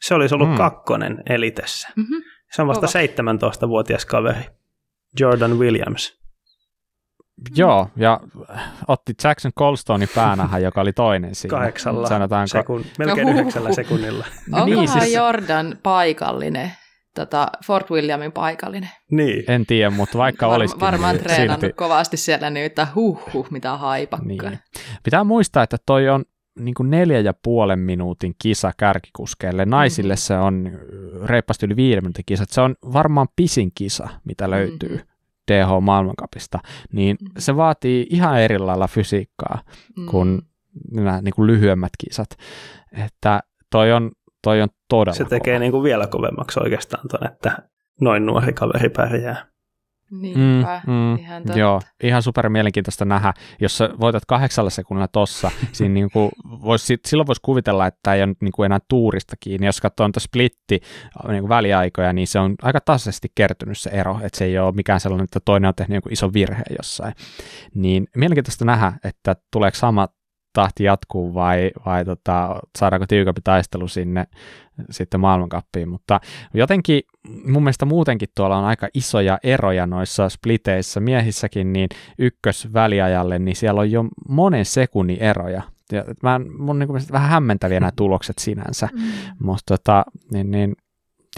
[0.00, 0.56] Se olisi ollut mm.
[0.56, 1.88] kakkonen elitessä.
[1.96, 2.22] Mm-hmm.
[2.50, 3.26] Se on vasta Kova.
[3.26, 4.44] 17-vuotias kaveri.
[5.20, 6.21] Jordan Williams.
[7.56, 8.20] Joo, ja
[8.88, 11.56] otti Jackson Colstonein päänähän, joka oli toinen siinä.
[11.56, 12.46] Kahdeksalla, Sanotaanko...
[12.46, 14.26] sekun, melkein no, yhdeksällä sekunnilla.
[14.52, 15.14] Onkohan niin, siis...
[15.14, 16.72] Jordan paikallinen,
[17.14, 18.90] tota Fort Williamin paikallinen?
[19.10, 19.44] Niin.
[19.48, 20.80] En tiedä, mutta vaikka Var, olisikin.
[20.80, 21.74] Varmaan niin treenannut silti...
[21.76, 24.26] kovasti siellä, niin että huh, huh mitä haipakka.
[24.26, 24.58] Niin.
[25.02, 26.24] Pitää muistaa, että toi on
[26.58, 29.64] niin kuin neljä ja puolen minuutin kisa kärkikuskeille.
[29.64, 30.20] Naisille mm-hmm.
[30.20, 30.70] se on
[31.24, 32.44] reippaasti yli viiden minuutin kisa.
[32.48, 34.88] Se on varmaan pisin kisa, mitä löytyy.
[34.88, 35.11] Mm-hmm
[35.50, 36.58] DH-maailmankapista,
[36.92, 37.28] niin mm.
[37.38, 39.58] se vaatii ihan eri lailla fysiikkaa
[39.96, 40.06] mm.
[40.06, 40.42] kuin
[40.92, 42.30] nämä niin kuin lyhyemmät kisat.
[43.04, 44.10] Että toi on,
[44.42, 47.58] toi on todella Se tekee niin kuin vielä kovemmaksi oikeastaan ton, että
[48.00, 49.51] noin nuori kaveri pärjää.
[50.12, 51.58] Niinpä, mm, mm, ihan totta.
[51.58, 57.26] Joo, ihan super mielenkiintoista nähdä, jos sä voitat kahdeksalla sekunnilla tossa, siinä niinku vois, silloin
[57.26, 59.66] voisi kuvitella, että ei ole niinku enää tuurista kiinni.
[59.66, 60.80] Jos katsoo tuota splitti
[61.28, 65.00] niinku väliaikoja, niin se on aika tasaisesti kertynyt se ero, että se ei ole mikään
[65.00, 67.14] sellainen, että toinen on tehnyt joku iso virhe jossain.
[67.74, 70.08] Niin mielenkiintoista nähdä, että tuleeko sama
[70.52, 74.26] tahti jatkuu vai, vai tota, saadaanko tiukempi taistelu sinne
[74.90, 76.20] sitten maailmankappiin, mutta
[76.54, 77.02] jotenkin
[77.44, 81.88] mun mielestä muutenkin tuolla on aika isoja eroja noissa spliteissä, miehissäkin niin
[82.18, 85.62] ykkösväliajalle, niin siellä on jo monen sekunnin eroja,
[85.92, 89.02] ja mä, mun niin kuin, vähän hämmentäviä nämä tulokset sinänsä, mm.
[89.38, 90.76] mutta tota, niin, niin,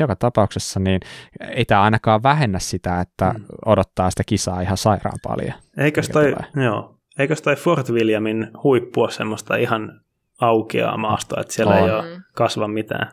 [0.01, 1.01] joka tapauksessa niin
[1.41, 3.45] ei tämä ainakaan vähennä sitä, että mm.
[3.67, 5.53] odottaa sitä kisaa ihan sairaan paljon.
[5.77, 10.01] Eikös toi, joo, eikös toi Fort Williamin huippu ole semmoista ihan
[10.41, 11.89] aukeaa maastoa, että siellä on.
[11.89, 13.13] ei ole kasva mitään?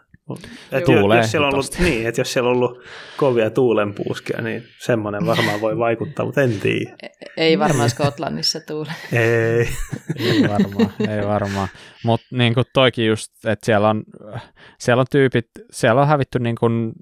[0.72, 2.84] Et Tuulee, jos, siellä on ollut, niin, että jos siellä on ollut
[3.18, 6.96] kovia tuulenpuuskia, niin semmoinen varmaan voi vaikuttaa, mutta en tiedä.
[7.04, 8.92] E-, ei varmaan Skotlannissa tuule.
[9.12, 9.70] ei.
[10.20, 11.68] ei varmaan, ei varmaan.
[12.04, 14.04] Mutta niin kuin toikin just, että siellä on,
[14.80, 16.94] siellä on tyypit, siellä on hävitty niin kuin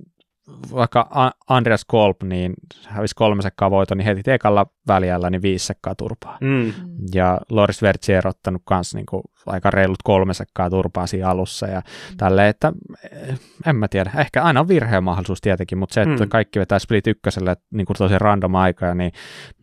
[0.74, 2.54] vaikka Andreas Kolb, niin
[2.86, 6.38] hävisi kolme sekkaa voiton, niin heti ekalla väliällä niin viisi sekkaa turpaa.
[6.42, 6.74] Mm.
[7.14, 11.80] Ja Loris Vertier ottanut kanssa niin kuin aika reilut kolme sekkaa turpaa siinä alussa ja
[11.80, 12.18] mm.
[12.18, 12.74] tälle, että
[13.12, 16.30] eh, en mä tiedä, ehkä aina on virheen mahdollisuus tietenkin, mutta se, että mm.
[16.30, 19.12] kaikki vetää Split ykköselle niin kuin tosi random aika, niin,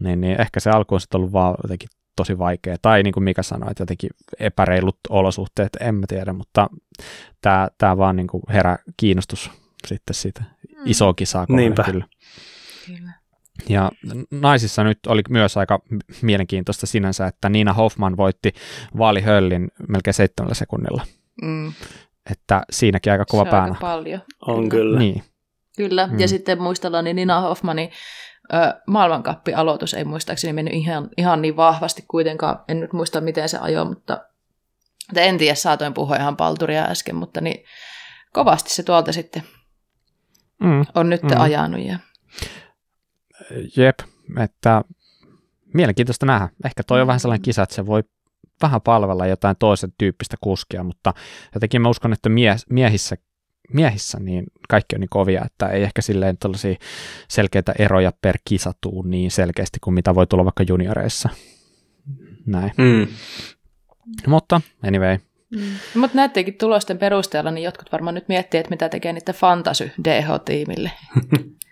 [0.00, 3.24] niin, niin ehkä se alku on sitten ollut vaan jotenkin tosi vaikea, tai niin kuin
[3.24, 6.68] Mika sanoi, että jotenkin epäreilut olosuhteet, en mä tiedä, mutta
[7.40, 9.50] tämä, tämä vaan niin kuin herää kiinnostus
[9.86, 10.82] sitten siitä mm.
[10.84, 11.82] iso kisaa Niinpä.
[11.82, 12.06] kyllä.
[12.86, 13.12] kyllä.
[13.68, 13.90] Ja
[14.30, 15.80] naisissa nyt oli myös aika
[16.22, 18.52] mielenkiintoista sinänsä, että Niina Hoffman voitti
[18.98, 21.02] vaalihöllin melkein seitsemällä sekunnilla.
[21.42, 21.72] Mm.
[22.30, 23.66] Että siinäkin aika kova Se päänä.
[23.66, 24.20] Aika paljon.
[24.46, 24.98] On kyllä.
[24.98, 25.22] Niin.
[25.76, 26.20] Kyllä, mm.
[26.20, 27.90] ja sitten muistellaan, niin Nina Hoffmanin
[28.86, 32.58] maailmankappi-aloitus ei muistaakseni mennyt ihan, ihan niin vahvasti kuitenkaan.
[32.68, 34.24] En nyt muista, miten se ajoi, mutta
[35.16, 37.64] en tiedä, saatoin puhua ihan palturia äsken, mutta niin
[38.32, 39.42] kovasti se tuolta sitten
[40.60, 40.84] mm.
[40.94, 41.40] on nyt mm.
[41.40, 41.80] ajanut.
[41.80, 41.98] Ja...
[43.76, 43.98] Jep,
[44.38, 44.82] että
[45.74, 46.48] mielenkiintoista nähdä.
[46.64, 48.02] Ehkä toi on vähän sellainen kisa, että se voi
[48.62, 51.14] vähän palvella jotain toisen tyyppistä kuskia, mutta
[51.54, 53.16] jotenkin mä uskon, että mies, miehissä,
[53.72, 56.74] miehissä niin kaikki on niin kovia, että ei ehkä silleen tällaisia
[57.28, 61.28] selkeitä eroja per kisa tuu niin selkeästi kuin mitä voi tulla vaikka junioreissa.
[62.46, 62.72] Näin.
[62.78, 63.06] Mm.
[64.26, 65.18] Mutta anyway,
[65.50, 65.62] Mm.
[65.94, 70.90] Mutta näittekin tulosten perusteella, niin jotkut varmaan nyt miettii, että mitä tekee niiden Fantasy DH-tiimille.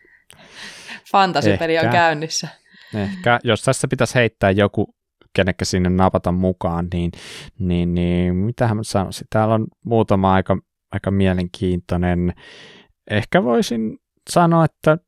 [1.12, 2.49] Fantasy-peli on käynnissä.
[2.95, 4.95] Ehkä, jos tässä pitäisi heittää joku,
[5.37, 7.11] kenekkä sinne napata mukaan, niin,
[7.59, 10.59] niin, niin mitähän mä sanoisin, täällä on muutama aika,
[10.93, 12.33] aika mielenkiintoinen.
[13.11, 13.99] Ehkä voisin
[14.31, 14.99] sanoa, että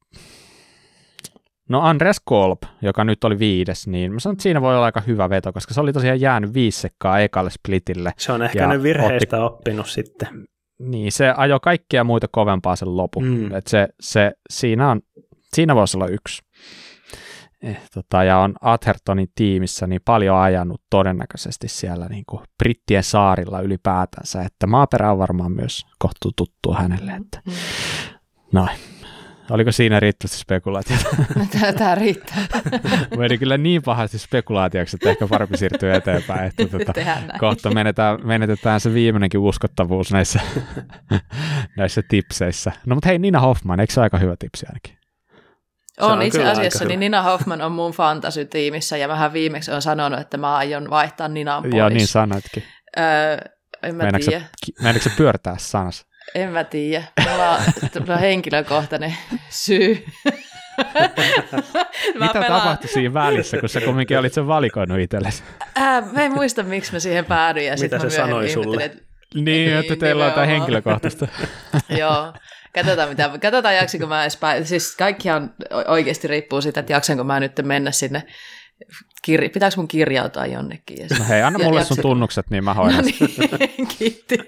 [1.68, 5.00] No Andres Kolb, joka nyt oli viides, niin mä sanon, että siinä voi olla aika
[5.00, 8.12] hyvä veto, koska se oli tosiaan jäänyt viisi sekkaa ekalle splitille.
[8.16, 10.28] Se on ehkä ne virheistä otti, oppinut sitten.
[10.78, 13.20] Niin, se ajoi kaikkia muita kovempaa sen lopu.
[13.20, 13.54] Mm.
[13.54, 15.00] Et se, se, siinä, on,
[15.54, 16.42] siinä voisi olla yksi.
[17.62, 23.60] Eh, tota, ja on Athertonin tiimissä niin paljon ajanut todennäköisesti siellä niin kuin Brittien saarilla
[23.60, 27.12] ylipäätänsä, että maaperä on varmaan myös kohtuu tuttua hänelle.
[27.12, 27.52] Että, mm.
[28.52, 28.76] Noin.
[29.50, 31.04] Oliko siinä riittävästi spekulaatiota?
[31.78, 32.38] Tämä riittää.
[33.18, 36.44] Meni kyllä niin pahasti spekulaatioksi, että ehkä parempi siirtyy eteenpäin.
[36.44, 36.92] Että tuota,
[37.38, 40.40] kohta menetetään, menetetään se viimeinenkin uskottavuus näissä,
[41.76, 42.72] näissä tipseissä.
[42.86, 44.96] No mutta hei, Nina Hoffman, eikö se aika hyvä tipsi ainakin?
[46.00, 50.20] On, on itse asiassa, niin Nina Hoffman on mun fantasy-tiimissä ja vähän viimeksi on sanonut,
[50.20, 51.74] että mä aion vaihtaa Ninan pois.
[51.74, 52.62] Joo, niin sanoitkin.
[52.98, 53.38] Öö,
[53.82, 54.44] en mä tiedä.
[54.82, 56.06] Meinaatko se pyörtää sanas?
[56.34, 57.04] En mä tiedä.
[57.24, 57.58] Mulla
[58.08, 59.16] on henkilökohtainen
[59.50, 60.04] syy.
[62.14, 62.60] Mitä pelaan...
[62.60, 65.42] tapahtui siinä välissä, kun sä kumminkin olit sen valikoinut itsellesi?
[65.78, 67.66] Äh, mä en muista, miksi mä siihen päädyin.
[67.66, 68.84] Ja Mitä se sanoi sulle?
[68.84, 68.98] Että...
[69.34, 71.28] Niin, että teillä on jotain henkilökohtaista.
[72.00, 72.32] Joo.
[72.74, 74.64] Katsotaan, mitä, katsotaan jaksinko mä edes pää...
[74.64, 75.54] Siis kaikkihan
[75.86, 78.22] oikeasti riippuu siitä, että jaksanko mä nyt mennä sinne
[79.26, 80.98] Kir- pitääkö mun kirjautua jonnekin?
[80.98, 83.04] Ja no hei, anna mulle sun tunnukset, niin mä hoidan.
[83.04, 83.10] No
[83.58, 84.38] niin, kiitti.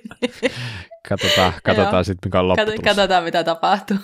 [1.09, 2.81] katsotaan, katsotaan sitten, mikä on lopputulos.
[2.85, 3.97] Katsotaan, mitä tapahtuu.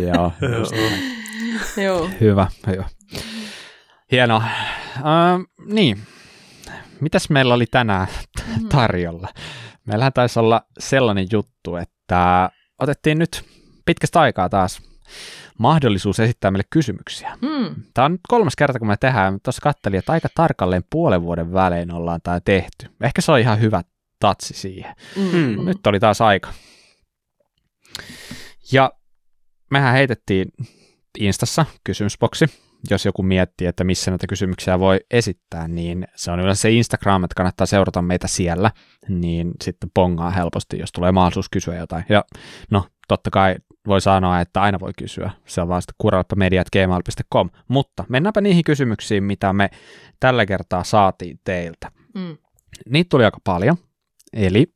[0.00, 0.32] Joo,
[1.84, 2.10] Joo.
[2.20, 2.84] Hyvä, hyvä.
[4.12, 4.42] Hienoa.
[4.98, 5.98] Uh, niin,
[7.00, 8.06] mitäs meillä oli tänään
[8.60, 8.68] mm.
[8.68, 9.28] tarjolla?
[9.84, 13.44] Meillähän taisi olla sellainen juttu, että otettiin nyt
[13.86, 14.82] pitkästä aikaa taas
[15.58, 17.38] mahdollisuus esittää meille kysymyksiä.
[17.42, 17.74] Mm.
[17.94, 19.38] Tämä on nyt kolmas kerta, kun me tehdään.
[19.42, 22.86] Tuossa kattelin, että aika tarkalleen puolen vuoden välein ollaan tämä tehty.
[23.00, 23.82] Ehkä se on ihan hyvä
[24.20, 24.94] tatsi siihen.
[25.16, 25.64] Mm.
[25.64, 26.52] Nyt oli taas aika.
[28.72, 28.92] Ja
[29.70, 30.48] mehän heitettiin
[31.18, 32.46] Instassa kysymysboksi.
[32.90, 37.24] Jos joku miettii, että missä näitä kysymyksiä voi esittää, niin se on yleensä se Instagram,
[37.24, 38.70] että kannattaa seurata meitä siellä,
[39.08, 42.04] niin sitten pongaa helposti, jos tulee mahdollisuus kysyä jotain.
[42.08, 42.24] Ja
[42.70, 43.56] no, totta kai
[43.88, 45.30] voi sanoa, että aina voi kysyä.
[45.46, 47.50] Se on vaan sitten kuralappamediat.gmail.com.
[47.68, 49.70] Mutta mennäänpä niihin kysymyksiin, mitä me
[50.20, 51.90] tällä kertaa saatiin teiltä.
[52.14, 52.36] Mm.
[52.88, 53.76] Niitä tuli aika paljon.
[54.32, 54.74] Eli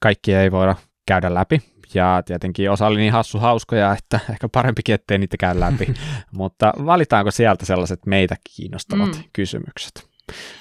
[0.00, 0.74] kaikki ei voida
[1.06, 1.62] käydä läpi.
[1.94, 5.94] Ja tietenkin osa oli niin hassu hauskoja, että ehkä parempikin, ettei niitä käy läpi.
[6.32, 9.22] Mutta valitaanko sieltä sellaiset meitä kiinnostavat mm.
[9.32, 10.08] kysymykset?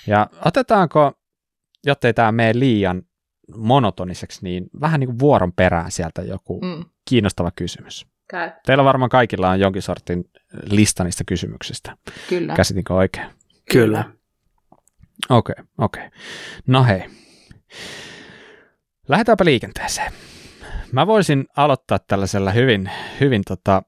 [0.07, 1.11] Ja otetaanko,
[1.85, 3.01] jottei tämä mene liian
[3.55, 6.85] monotoniseksi, niin vähän niin kuin vuoron perään sieltä joku mm.
[7.09, 8.07] kiinnostava kysymys.
[8.29, 8.51] Käy.
[8.65, 10.25] Teillä varmaan kaikilla on jonkin sortin
[10.63, 11.97] lista niistä kysymyksistä.
[12.29, 12.53] Kyllä.
[12.55, 13.27] Käsitinkö oikein?
[13.71, 13.99] Kyllä.
[15.29, 16.07] Okei, okay, okei.
[16.07, 16.19] Okay.
[16.67, 17.03] No hei.
[19.07, 20.13] Lähdetäänpä liikenteeseen.
[20.91, 23.83] Mä voisin aloittaa tällaisella hyvin, hyvin tota,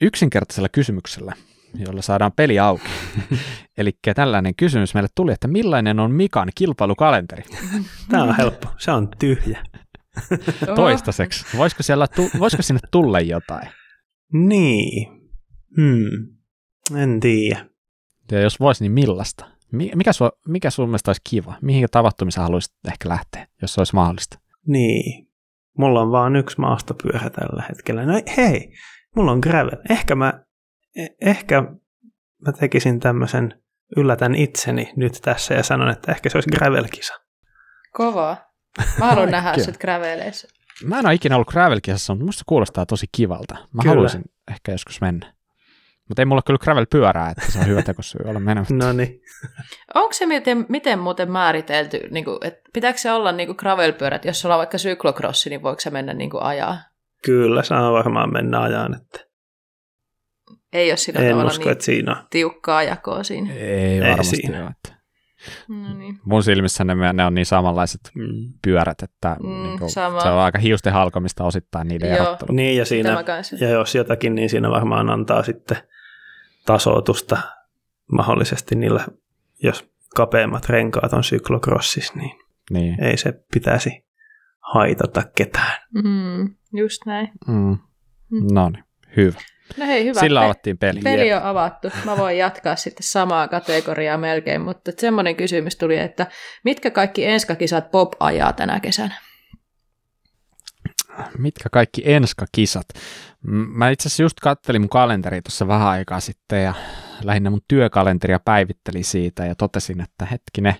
[0.00, 1.32] yksinkertaisella kysymyksellä,
[1.80, 2.88] jolla saadaan peli auki.
[3.78, 7.42] Eli tällainen kysymys meille tuli, että millainen on Mikan kilpailukalenteri?
[8.10, 8.68] Tämä on helppo.
[8.78, 9.64] Se on tyhjä.
[10.76, 11.56] Toistaiseksi.
[11.56, 13.68] Voisiko, siellä tu- voisiko sinne tulla jotain?
[14.32, 15.08] Niin.
[15.76, 16.36] Hmm.
[17.02, 17.66] En tiedä.
[18.32, 19.44] Ja jos voisi, niin millaista?
[19.72, 21.54] Mikä, su, mikä sun mielestä olisi kiva?
[21.62, 24.38] Mihin tapahtumiseen haluaisit ehkä lähteä, jos se olisi mahdollista?
[24.66, 25.28] Niin.
[25.78, 28.06] Mulla on vaan yksi maastopyörä tällä hetkellä.
[28.06, 28.72] No hei,
[29.16, 29.76] mulla on gravel.
[29.90, 30.44] Ehkä mä,
[31.20, 31.62] ehkä
[32.46, 33.62] mä tekisin tämmöisen,
[33.96, 37.14] yllätän itseni nyt tässä ja sanon, että ehkä se olisi gravel-kisa.
[37.92, 38.36] Kovaa.
[38.98, 40.48] Mä haluan nähdä sut graveleissa.
[40.84, 43.54] Mä en ole ikinä ollut gravel-kisassa, mutta musta kuulostaa tosi kivalta.
[43.54, 43.90] Mä Kyllä.
[43.94, 45.32] haluaisin ehkä joskus mennä.
[46.08, 48.74] Mutta ei mulla kyllä gravel-pyörää, että se on hyvä tekosyy olla menemättä.
[48.84, 49.20] no niin.
[49.94, 54.40] Onko se miten, miten muuten määritelty, niin kuin, että pitääkö se olla niin gravel-pyörät, jos
[54.40, 56.78] sulla on vaikka syklokrossi, niin voiko se mennä niin kuin ajaa?
[57.24, 58.94] Kyllä, saa varmaan mennä ajaan.
[58.94, 59.25] Että...
[60.72, 63.52] Ei ole sillä en tavalla usko, niin että siinä tiukkaa jakoa siinä.
[63.52, 64.70] Ei, varmasti ei ole.
[64.70, 64.96] Että...
[65.68, 66.18] No niin.
[66.24, 68.52] Mun silmissä ne, ne on niin samanlaiset mm.
[68.62, 72.26] pyörät, että mm, niin kuin, se on aika hiusten halkomista osittain niiden Joo.
[72.26, 72.52] erottelu.
[72.52, 73.24] Niin, ja, siinä,
[73.60, 75.76] ja jos jotakin, niin siinä varmaan antaa sitten
[76.66, 77.38] tasoitusta
[78.12, 79.06] mahdollisesti niillä,
[79.62, 82.38] jos kapeimmat renkaat on syklokrossissa, niin,
[82.70, 83.04] niin.
[83.04, 84.06] ei se pitäisi
[84.60, 85.82] haitata ketään.
[85.94, 87.28] Mm, just näin.
[87.46, 87.78] Mm.
[88.30, 88.46] Mm.
[88.52, 88.84] No niin,
[89.16, 89.40] hyvä.
[89.76, 90.20] No hei, hyvä.
[90.20, 91.00] Sillä Pe- avattiin peli.
[91.00, 91.90] Peli on avattu.
[92.04, 96.26] Mä voin jatkaa sitten samaa kategoriaa melkein, mutta semmoinen kysymys tuli, että
[96.64, 99.14] mitkä kaikki enskakisat Bob ajaa tänä kesänä?
[101.38, 102.86] Mitkä kaikki enskakisat?
[103.76, 106.74] Mä itse asiassa just kattelin mun kalenteria tuossa vähän aikaa sitten ja
[107.22, 110.74] lähinnä mun työkalenteria päivitteli siitä ja totesin, että hetkinen,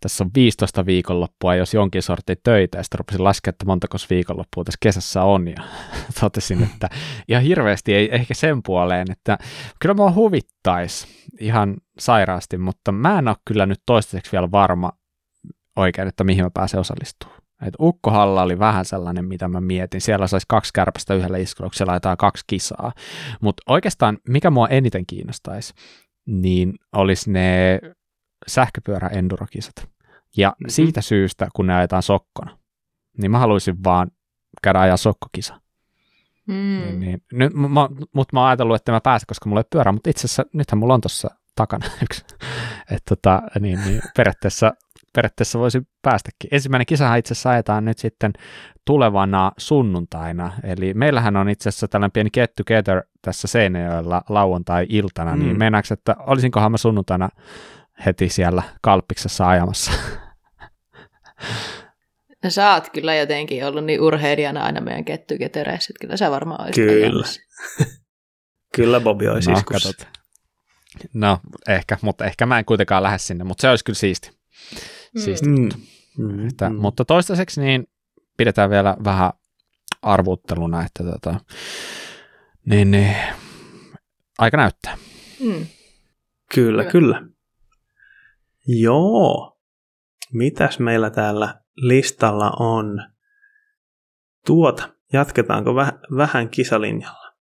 [0.00, 4.64] tässä on 15 viikonloppua, jos jonkin sortin töitä, ja sitten rupesin laskemaan, että montako viikonloppua
[4.64, 5.62] tässä kesässä on, ja
[6.20, 6.88] totesin, että
[7.28, 9.38] ihan hirveästi ei ehkä sen puoleen, että
[9.80, 11.06] kyllä mua huvittaisi
[11.40, 14.92] ihan sairaasti, mutta mä en ole kyllä nyt toistaiseksi vielä varma
[15.76, 17.37] oikein, että mihin mä pääsen osallistumaan.
[17.66, 20.00] Et Ukkohalla oli vähän sellainen, mitä mä mietin.
[20.00, 22.92] Siellä saisi kaksi kärpästä yhdellä iskulla, kun laitetaan kaksi kisaa.
[23.40, 25.74] Mutta oikeastaan, mikä mua eniten kiinnostaisi,
[26.26, 27.80] niin olisi ne
[28.46, 29.88] sähköpyörä-endurokisat.
[30.36, 30.70] Ja mm-hmm.
[30.70, 32.58] siitä syystä, kun ne ajetaan sokkona,
[33.18, 34.10] niin mä haluaisin vaan
[34.62, 35.60] käydä ajaa sokkokisa.
[36.46, 36.54] Mm.
[36.54, 37.22] Niin, niin.
[37.32, 37.52] Nyt,
[38.14, 40.78] mutta mä oon ajatellut, että mä pääsen, koska mulla ei pyörä, mutta itse asiassa nythän
[40.78, 42.24] mulla on tuossa takana yksi.
[42.90, 44.72] että tota, niin, niin, periaatteessa
[45.18, 46.48] periaatteessa voisi päästäkin.
[46.50, 48.32] Ensimmäinen kisahan itse asiassa ajetaan nyt sitten
[48.84, 55.42] tulevana sunnuntaina, eli meillähän on itse asiassa tällainen pieni get together tässä Seinäjoella lauantai-iltana, niin
[55.42, 55.46] mm.
[55.46, 57.28] niin mennäänkö, että olisinkohan mä sunnuntaina
[58.06, 59.92] heti siellä kalppiksessa ajamassa?
[62.44, 66.60] No sä oot kyllä jotenkin ollut niin urheilijana aina meidän kettyketereissä, että kyllä sä varmaan
[66.60, 67.26] olisit Kyllä.
[68.76, 69.62] kyllä Bobi olisi no,
[71.14, 71.38] No,
[71.68, 74.30] ehkä, mutta ehkä mä en kuitenkaan lähde sinne, mutta se olisi kyllä siisti.
[75.16, 75.68] Siis, mm.
[76.18, 76.48] Mm.
[76.48, 76.76] Että, mm.
[76.76, 77.86] Mutta toistaiseksi niin
[78.36, 79.32] pidetään vielä vähän
[80.02, 81.40] arvutteluna, että tota,
[82.66, 83.16] niin, niin,
[84.38, 84.96] aika näyttää.
[85.40, 85.66] Mm.
[86.54, 86.92] Kyllä, Hyvä.
[86.92, 87.22] kyllä.
[88.66, 89.58] Joo.
[90.32, 93.02] Mitäs meillä täällä listalla on?
[94.46, 97.32] Tuota, jatketaanko väh- vähän kisalinjalla?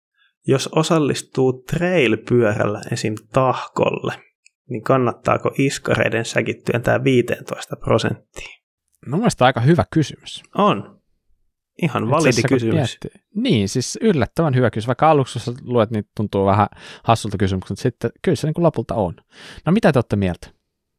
[0.47, 3.14] Jos osallistuu trail-pyörällä esim.
[3.33, 4.12] tahkolle,
[4.71, 8.57] niin kannattaako iskareiden säkit työntää 15 prosenttia?
[9.07, 10.43] No mielestäni aika hyvä kysymys.
[10.55, 11.01] On.
[11.83, 12.99] Ihan validi kysymys.
[13.35, 14.87] Niin, siis yllättävän hyvä kysymys.
[14.87, 16.67] Vaikka aluksi jos luet, niin tuntuu vähän
[17.05, 19.14] hassulta kysymykseltä, mutta sitten kyllä se niin kuin lopulta on.
[19.67, 20.49] No mitä te olette mieltä?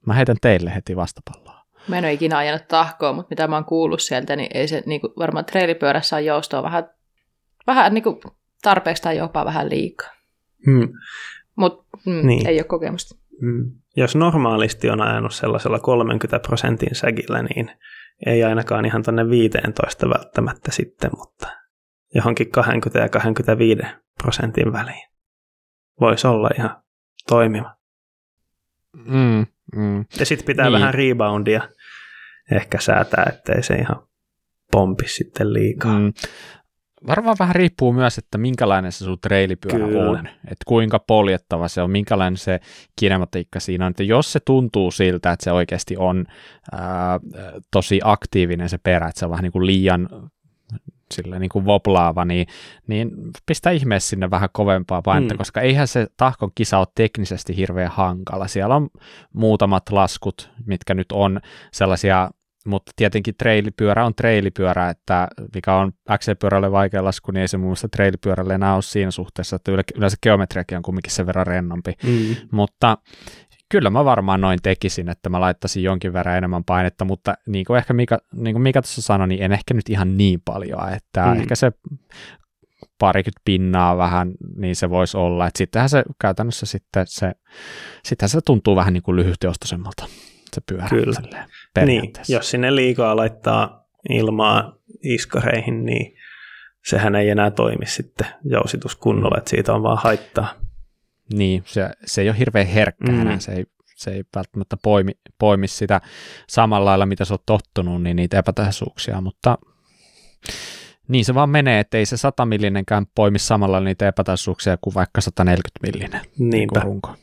[0.06, 1.58] Mä heitän teille heti vastapalloa.
[1.88, 4.84] Mä en ole ikinä ajanut tahkoa, mutta mitä mä oon kuullut sieltä, niin ei se
[4.86, 6.90] niin kuin, varmaan treilipyörässä on joustoa vähän,
[7.68, 8.20] vähän niin kuin
[8.62, 10.10] tarpeeksi tai jopa vähän liikaa.
[10.66, 10.94] Hmm.
[11.58, 12.48] Mutta mm, niin.
[12.48, 13.16] ei ole kokemusta.
[13.42, 13.72] Mm.
[13.96, 17.72] Jos normaalisti on ajanut sellaisella 30 prosentin säkillä, niin
[18.26, 21.48] ei ainakaan ihan tuonne 15 välttämättä sitten, mutta
[22.16, 23.82] johonkin 20 ja 25
[24.24, 25.08] prosentin väliin.
[26.00, 26.84] Voisi olla ihan
[27.28, 27.76] toimiva.
[28.94, 29.46] Mm,
[29.76, 30.06] mm.
[30.20, 30.74] Ja sitten pitää niin.
[30.74, 31.62] vähän reboundia
[32.52, 34.08] ehkä säätää, ettei se ihan
[34.72, 36.00] pompi sitten liikaa.
[36.00, 36.14] Mm.
[37.08, 40.10] Varmaan vähän riippuu myös, että minkälainen se sun treilipyörä Kyllä.
[40.10, 42.60] on, että kuinka poljettava se on, minkälainen se
[42.96, 43.90] kinematiikka siinä on.
[43.90, 46.26] Että jos se tuntuu siltä, että se oikeasti on
[46.72, 47.20] ää,
[47.72, 50.10] tosi aktiivinen se perä, että se on vähän niin kuin liian
[51.14, 52.48] sillä niin kuin voplaava, niin,
[52.88, 53.12] niin
[53.46, 55.38] pistä ihmeessä sinne vähän kovempaa painetta, mm.
[55.38, 58.48] koska eihän se tahkon kisa ole teknisesti hirveän hankala.
[58.48, 58.90] Siellä on
[59.34, 61.40] muutamat laskut, mitkä nyt on
[61.72, 62.32] sellaisia
[62.68, 67.70] mutta tietenkin treilipyörä on treilipyörä, että mikä on XC-pyörälle vaikea lasku, niin ei se muun
[67.70, 71.94] muassa treilipyörälle enää ole siinä suhteessa, että yleensä geometriakin on kumminkin sen verran rennompi.
[72.04, 72.36] Mm.
[72.52, 72.98] Mutta
[73.70, 77.78] kyllä mä varmaan noin tekisin, että mä laittaisin jonkin verran enemmän painetta, mutta niin kuin
[77.78, 81.26] ehkä Mika, niin kuin Mika tuossa sanoi, niin en ehkä nyt ihan niin paljon, että
[81.26, 81.40] mm.
[81.40, 81.72] ehkä se
[83.00, 87.32] parikymmentä pinnaa vähän, niin se voisi olla, että sittenhän se käytännössä sitten se,
[88.04, 90.06] sittenhän se tuntuu vähän niin kuin lyhyteostoisemmalta
[90.54, 90.88] se pyörä.
[90.90, 91.22] Kyllä.
[91.86, 96.18] Niin, jos sinne liikaa laittaa ilmaa iskareihin, niin
[96.86, 100.54] sehän ei enää toimi sitten jousitus kunnolla, että siitä on vaan haittaa.
[101.34, 103.40] Niin, se, se ei ole hirveän herkkä mm.
[103.40, 106.02] se ei, se ei välttämättä poimi, poimi sitä
[106.48, 109.58] samalla lailla, mitä sä oot tottunut, niin niitä epätasaisuuksia, mutta
[111.08, 115.22] niin se vaan menee, että ei se 100 millinenkään poimi samalla niitä epätasaisuuksia kuin vaikka
[115.22, 116.80] 140 millinen Niinpä.
[116.80, 117.16] runko.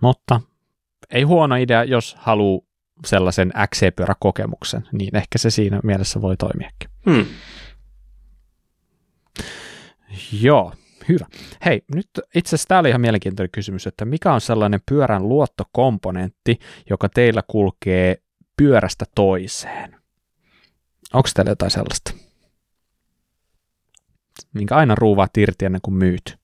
[0.00, 0.40] Mutta
[1.10, 2.68] ei huono idea, jos haluaa
[3.06, 6.90] sellaisen XC-pyöräkokemuksen, niin ehkä se siinä mielessä voi toimiakin.
[7.10, 7.26] Hmm.
[10.32, 10.72] Joo,
[11.08, 11.26] hyvä.
[11.64, 16.58] Hei, nyt itse asiassa tämä oli ihan mielenkiintoinen kysymys, että mikä on sellainen pyörän luottokomponentti,
[16.90, 18.16] joka teillä kulkee
[18.56, 19.96] pyörästä toiseen?
[21.14, 22.12] Onko teillä jotain sellaista?
[24.54, 26.38] Minkä aina ruuvaat irti ennen kuin myyt?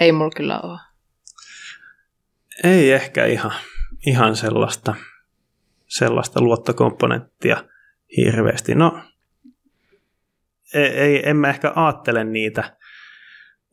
[0.00, 0.78] Ei mulla kyllä ole.
[2.64, 3.52] Ei ehkä ihan,
[4.06, 4.94] ihan sellaista,
[5.86, 7.64] sellaista luottokomponenttia
[8.16, 8.74] hirveästi.
[8.74, 9.00] No,
[10.74, 12.76] ei, ei, en mä ehkä ajattele niitä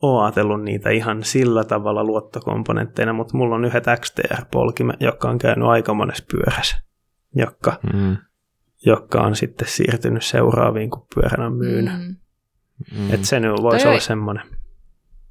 [0.02, 5.68] ole ajatellut niitä ihan sillä tavalla luottokomponentteina, mutta mulla on yhdet XTR-polkimet, jotka on käynyt
[5.68, 6.76] aika monessa pyörässä,
[7.34, 8.16] jotka, mm.
[8.86, 11.84] jotka on sitten siirtynyt seuraaviin, kun pyöränä myyn.
[11.84, 12.16] Mm.
[12.98, 13.14] Mm.
[13.14, 14.59] Että se nyt voisi toi olla semmoinen.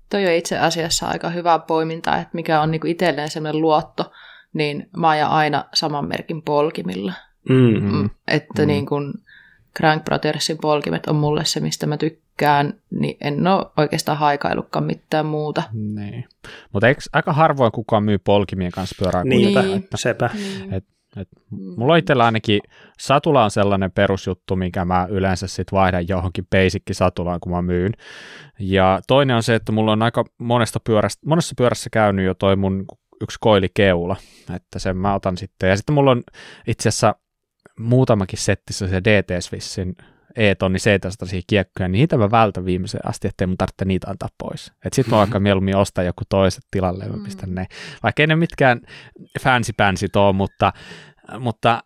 [0.09, 4.11] Toi on itse asiassa aika hyvä poiminta, että mikä on niinku itselleen semmoinen luotto,
[4.53, 7.13] niin mä ajan aina saman merkin polkimilla.
[7.49, 7.83] Mm.
[7.83, 8.09] Mm.
[8.27, 8.67] Että mm.
[8.67, 9.13] niin kun
[9.77, 15.25] Crank Brothersin polkimet on mulle se, mistä mä tykkään, niin en ole oikeastaan haikaillutkaan mitään
[15.25, 15.63] muuta.
[15.73, 16.25] Niin.
[16.73, 19.23] Mutta eikö aika harvoin kukaan myy polkimien kanssa pyörää?
[19.23, 19.87] Niinpä, niin.
[19.95, 20.29] sepä.
[20.33, 20.73] Niin.
[20.73, 20.85] Et,
[21.17, 22.61] et, mulla itsellä ainakin
[22.99, 27.93] satula on sellainen perusjuttu, minkä mä yleensä sitten vaihdan johonkin basic satulaan, kun mä myyn.
[28.59, 32.55] Ja toinen on se, että mulla on aika monesta pyörästä, monessa pyörässä käynyt jo toi
[32.55, 32.85] mun
[33.21, 34.15] yksi koilikeula,
[34.55, 35.69] että sen mä otan sitten.
[35.69, 36.23] Ja sitten mulla on
[36.67, 37.15] itse asiassa
[37.79, 39.95] muutamakin setti se DT Swissin
[40.35, 44.71] E-tonni 700 kiekkoja, niin niitä mä vältän viimeisen asti, ettei mun tarvitse niitä antaa pois.
[44.85, 45.21] Että sit mä mm-hmm.
[45.21, 47.65] aika mieluummin ostaa joku toiset tilalle ja mä pistän ne.
[48.03, 48.81] Vaikka ei ne mitkään
[49.41, 50.73] fancy pansy ole, mutta,
[51.39, 51.83] mutta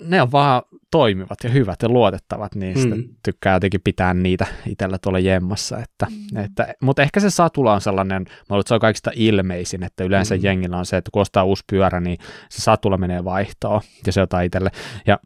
[0.00, 3.04] ne on vaan toimivat ja hyvät ja luotettavat, niin mm.
[3.24, 5.78] tykkää jotenkin pitää niitä itsellä tuolla jemmassa.
[5.78, 6.40] Että, mm.
[6.44, 10.04] että, mutta ehkä se satula on sellainen, mä luulen, että se on kaikista ilmeisin, että
[10.04, 10.40] yleensä mm.
[10.44, 12.18] jengillä on se, että kun ostaa uusi pyörä, niin
[12.48, 14.70] se satula menee vaihtoon ja se ottaa itselle.
[15.06, 15.18] Ja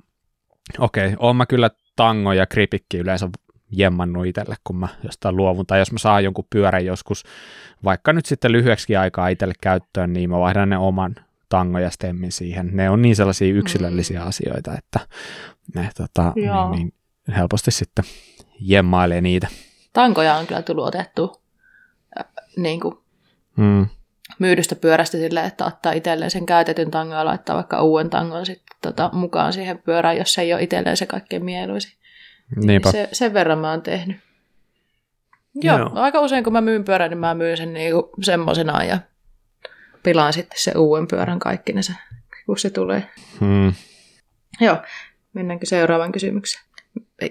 [0.78, 3.28] okei, okay, oon mä kyllä tango ja kripikki yleensä
[3.70, 7.24] jemmannut itselle, kun mä jostain luovun, tai jos mä saan jonkun pyörän joskus,
[7.84, 11.14] vaikka nyt sitten lyhyeksi aikaa itselle käyttöön, niin mä vaihdan ne oman
[11.48, 12.70] tango ja stemmin siihen.
[12.72, 14.26] Ne on niin sellaisia yksilöllisiä mm.
[14.26, 15.00] asioita, että
[15.74, 16.92] ne tota, niin, niin
[17.36, 18.04] helposti sitten
[18.60, 19.48] jemmailee niitä.
[19.92, 21.42] Tankoja on kyllä tullut otettu
[22.18, 22.24] äh,
[22.56, 22.94] niin kuin
[23.56, 23.86] mm.
[24.38, 28.76] Myydystä pyörästä sille, että ottaa itselleen sen käytetyn tangon ja laittaa vaikka uuden tangon sitten
[28.82, 31.92] tota, mukaan siihen pyörään, jos se ei ole itselleen se kaikkein mieluisin.
[32.56, 32.92] Niinpä.
[32.92, 34.16] Se, sen verran mä oon tehnyt.
[35.54, 38.98] Joo, Joo, aika usein kun mä myyn pyörän, niin mä myyn sen niinku semmoisena ja
[40.02, 41.92] pilaan sitten se uuden pyörän kaikkinensa,
[42.46, 43.10] kun se tulee.
[43.40, 43.72] Hmm.
[44.60, 44.76] Joo,
[45.32, 46.64] mennäänkö seuraavaan kysymykseen?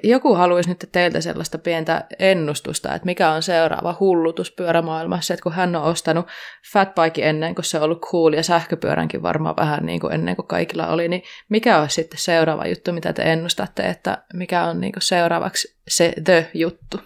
[0.03, 5.53] Joku haluaisi nyt teiltä sellaista pientä ennustusta, että mikä on seuraava hullutus pyörämaailmassa, että kun
[5.53, 6.27] hän on ostanut
[6.73, 10.47] fatbike ennen kuin se on ollut cool ja sähköpyöränkin varmaan vähän niin kuin ennen kuin
[10.47, 14.93] kaikilla oli, niin mikä on sitten seuraava juttu, mitä te ennustatte, että mikä on niin
[14.93, 16.99] kuin seuraavaksi se the juttu?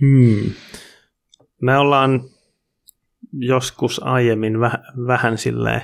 [0.00, 0.52] Hmm.
[1.60, 2.20] Me ollaan
[3.38, 5.82] joskus aiemmin väh- vähän silleen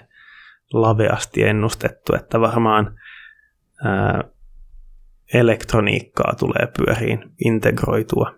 [0.72, 2.98] laveasti ennustettu, että varmaan
[3.84, 4.24] ää,
[5.34, 8.34] elektroniikkaa tulee pyöriin integroitua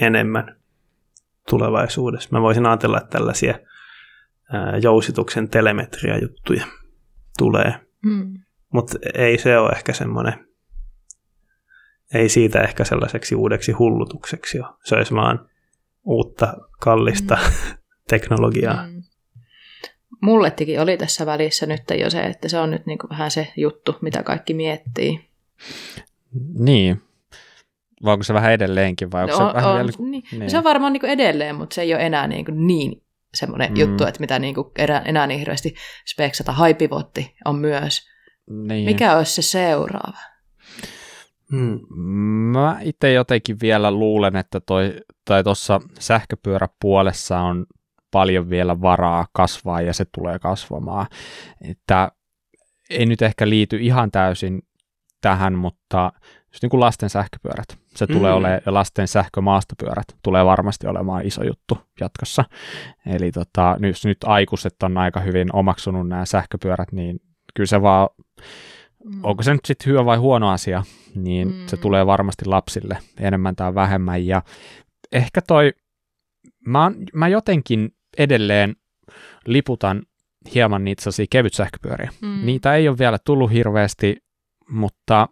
[0.00, 0.56] enemmän
[1.48, 2.28] tulevaisuudessa.
[2.32, 3.58] Mä voisin ajatella, että tällaisia
[4.82, 6.66] jousituksen telemetria-juttuja
[7.38, 7.74] tulee.
[8.04, 8.38] Mm.
[8.72, 10.48] Mutta ei se ole ehkä semmoinen,
[12.14, 14.64] ei siitä ehkä sellaiseksi uudeksi hullutukseksi jo.
[14.84, 15.48] Se olisi vaan
[16.04, 17.76] uutta, kallista mm.
[18.10, 18.86] teknologiaa.
[18.86, 19.02] Mm.
[20.20, 23.96] Mullettikin oli tässä välissä nyt jo se, että se on nyt niin vähän se juttu,
[24.00, 25.28] mitä kaikki miettii.
[26.58, 27.02] Niin.
[28.04, 29.12] Vai onko se vähän edelleenkin?
[29.12, 29.90] Vai onko no, se, vähän on, vielä...
[30.10, 30.24] niin.
[30.32, 30.50] Niin.
[30.50, 33.02] se on varmaan niin kuin edelleen, mutta se ei ole enää niin, kuin niin
[33.34, 33.76] semmoinen mm.
[33.76, 35.74] juttu, että mitä niin kuin enää, enää niin hirveästi
[36.06, 36.52] speksata.
[36.52, 38.08] Haipivotti on myös.
[38.50, 38.84] Niin.
[38.84, 40.18] Mikä olisi se seuraava?
[41.50, 41.80] Hmm.
[42.52, 47.66] Mä itse jotenkin vielä luulen, että toi, tai tuossa sähköpyöräpuolessa on
[48.10, 51.06] paljon vielä varaa kasvaa ja se tulee kasvamaan.
[51.70, 52.12] Että
[52.90, 54.62] ei nyt ehkä liity ihan täysin
[55.22, 56.12] tähän, mutta
[56.52, 58.14] just niin kuin lasten sähköpyörät, se mm.
[58.14, 62.44] tulee olemaan, ja lasten sähkömaastopyörät tulee varmasti olemaan iso juttu jatkossa.
[63.06, 67.20] Eli tota, jos nyt aikuiset on aika hyvin omaksunut nämä sähköpyörät, niin
[67.54, 68.08] kyllä se vaan,
[69.04, 69.20] mm.
[69.24, 70.82] onko se nyt sitten hyvä vai huono asia,
[71.14, 71.66] niin mm.
[71.66, 74.26] se tulee varmasti lapsille enemmän tai vähemmän.
[74.26, 74.42] Ja
[75.12, 75.72] ehkä toi,
[76.66, 78.76] mä, mä jotenkin edelleen
[79.46, 80.02] liputan
[80.54, 82.10] hieman niitä kevyt sähköpyöriä.
[82.22, 82.46] Mm.
[82.46, 84.16] Niitä ei ole vielä tullut hirveästi,
[84.72, 85.28] mutta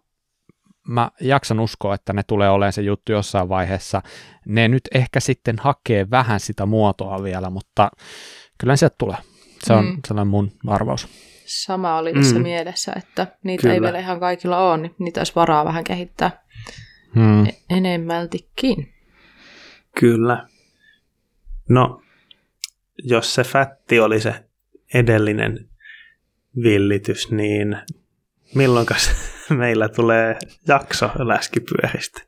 [0.87, 4.01] mä jaksan uskoa, että ne tulee olemaan se juttu jossain vaiheessa.
[4.45, 7.91] Ne nyt ehkä sitten hakee vähän sitä muotoa vielä, mutta
[8.57, 9.17] kyllä se tulee.
[9.63, 9.97] Se on mm.
[10.07, 11.07] sellainen mun arvaus.
[11.45, 12.41] Sama oli tässä mm.
[12.41, 13.73] mielessä, että niitä kyllä.
[13.73, 16.43] ei vielä ihan kaikilla ole, niin niitä olisi varaa vähän kehittää
[17.15, 17.47] mm.
[17.69, 18.93] enemmältikin.
[19.99, 20.47] Kyllä.
[21.69, 22.01] No,
[23.03, 24.43] jos se fätti oli se
[24.93, 25.69] edellinen
[26.63, 27.77] villitys, niin
[28.55, 28.87] milloin
[29.49, 30.37] meillä tulee
[30.67, 32.21] jakso läskipyöristä?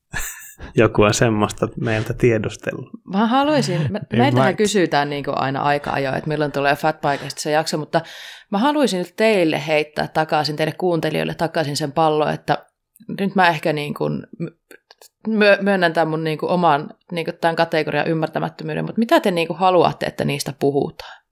[0.76, 2.90] Joku on semmoista meiltä tiedustellut.
[3.12, 7.78] Mä haluaisin, meiltähän kysytään niin kuin aina aika ajoin, että milloin tulee Fatbikeista se jakso,
[7.78, 8.00] mutta
[8.50, 12.66] mä haluaisin nyt teille heittää takaisin, teille kuuntelijoille takaisin sen pallon, että
[13.20, 14.26] nyt mä ehkä niin kuin
[15.60, 20.24] myönnän tämän mun niinku oman niinku tämän kategorian ymmärtämättömyyden, mutta mitä te niinku haluatte, että
[20.24, 21.25] niistä puhutaan?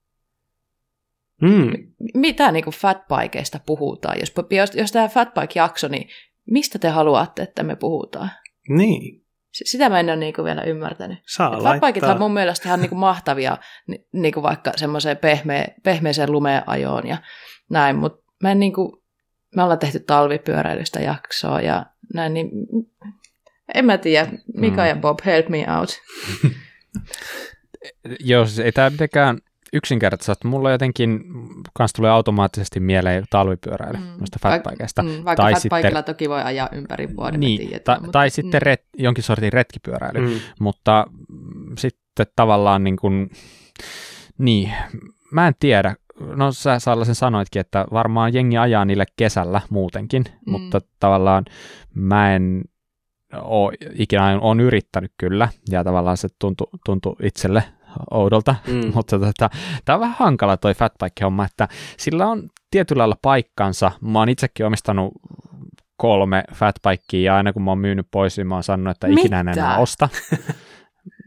[1.41, 1.71] Mm.
[2.13, 4.19] Mitä niinku fatbikeista puhutaan?
[4.19, 6.09] Jos, jos, jos tämä fatbike-jakso, niin
[6.51, 8.29] mistä te haluatte, että me puhutaan?
[8.69, 9.25] Niin.
[9.51, 11.19] Sitä mä en ole niinku vielä ymmärtänyt.
[11.27, 11.71] Saa Et laittaa.
[11.73, 13.57] fatbikethan mun mielestä ihan niinku mahtavia,
[13.87, 17.17] ni, niinku vaikka semmoiseen pehmeä, pehmeeseen lumeen ajoon ja
[17.69, 19.03] näin, mutta mä en niinku,
[19.55, 22.49] me ollaan tehty talvipyöräilystä jaksoa ja näin, niin
[23.75, 24.87] en mä tiedä, Mika Mm.
[24.87, 25.89] ja Bob, help me out.
[28.19, 29.37] Joo, siis ei tämä mitenkään
[29.75, 30.47] yksinkertaisesti.
[30.47, 31.23] Mulla jotenkin
[31.73, 34.03] kans tulee automaattisesti mieleen talvipyöräily mm.
[34.03, 35.03] noista fatbikeista.
[35.03, 38.29] mm, vaikka tai fatbikella sitten- toki voi ajaa ympäri vuoden, Niin, tiedetään, ta- mutta- tai
[38.29, 38.65] sitten mm.
[38.65, 40.19] ret, jonkin sortin retkipyöräily.
[40.19, 40.39] Mm.
[40.59, 43.29] Mutta mm, sitten tavallaan niin kuin,
[44.37, 44.71] niin,
[45.31, 45.95] mä en tiedä.
[46.35, 50.51] No sä sellaisen sanoitkin, että varmaan jengi ajaa niille kesällä muutenkin, mm.
[50.51, 51.45] mutta tavallaan
[51.93, 52.61] mä en
[53.41, 57.63] ole ikinä on yrittänyt kyllä, ja tavallaan se tuntui, tuntui itselle
[58.11, 58.91] oudolta, Mm.
[58.95, 59.49] mutta tota,
[59.85, 61.67] tämä on vähän hankala toi fatbike-homma, että
[61.97, 63.91] sillä on tietyllä lailla paikkansa.
[64.01, 65.13] Mä oon itsekin omistanut
[65.97, 69.39] kolme fatbikea ja aina kun mä oon myynyt pois, niin mä oon sanonut, että ikinä
[69.39, 69.59] en Mitä?
[69.61, 70.09] enää osta.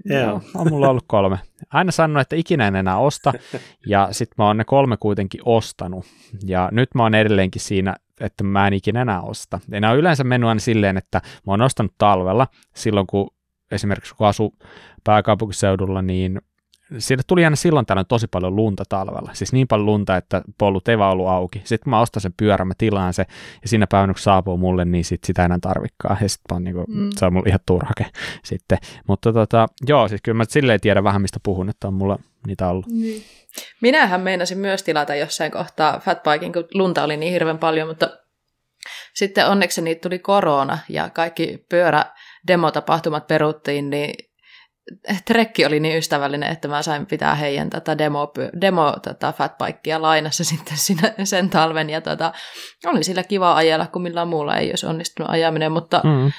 [0.04, 0.42] Joo.
[0.54, 1.38] on mulla ollut kolme.
[1.72, 3.32] Aina sanonut, että ikinä en enää osta,
[3.86, 6.04] ja sitten mä oon ne kolme kuitenkin ostanut.
[6.46, 9.60] Ja nyt mä oon edelleenkin siinä, että mä en ikinä enää osta.
[9.70, 13.30] Ja ne on yleensä mennyt aina silleen, että mä oon ostanut talvella, silloin kun
[13.70, 14.54] esimerkiksi kun asuu
[15.04, 16.40] pääkaupunkiseudulla, niin
[16.98, 19.30] siitä tuli aina silloin tällöin tosi paljon lunta talvella.
[19.32, 21.58] Siis niin paljon lunta, että polut ei vaan ollut auki.
[21.64, 23.26] Sitten kun mä ostan sen pyörän, mä tilaan se,
[23.62, 26.16] ja siinä päivänä kun saapuu mulle, niin sit sitä enää tarvikkaa.
[26.20, 27.10] Ja sit vaan niinku, Mm.
[27.16, 28.06] se on mulle ihan turhake
[28.44, 28.78] sitten.
[29.06, 32.68] Mutta tota, joo, siis kyllä mä silleen tiedän vähän, mistä puhun, että on mulla niitä
[32.68, 32.86] ollut.
[32.86, 33.22] Niin.
[33.80, 38.10] Minähän meinasin myös tilata jossain kohtaa fatbikin, kun lunta oli niin hirveän paljon, mutta
[39.14, 44.14] sitten onneksi niitä tuli korona ja kaikki pyörädemotapahtumat peruttiin, niin
[45.24, 50.44] Trekki oli niin ystävällinen, että mä sain pitää heidän tätä demo, demo tota, fatbikea lainassa
[50.54, 51.90] sitten sinä, sen talven.
[51.90, 52.32] Ja tota,
[52.86, 56.10] oli sillä kiva ajella, kun millään muulla ei olisi onnistunut ajaminen, mutta mm.
[56.10, 56.32] Mm.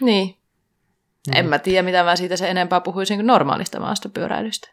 [0.06, 0.34] niin,
[1.26, 1.32] Mm.
[1.36, 4.68] en mä tiedä, mitä mä siitä se enempää puhuisin kuin normaalista maastopyöräilystä.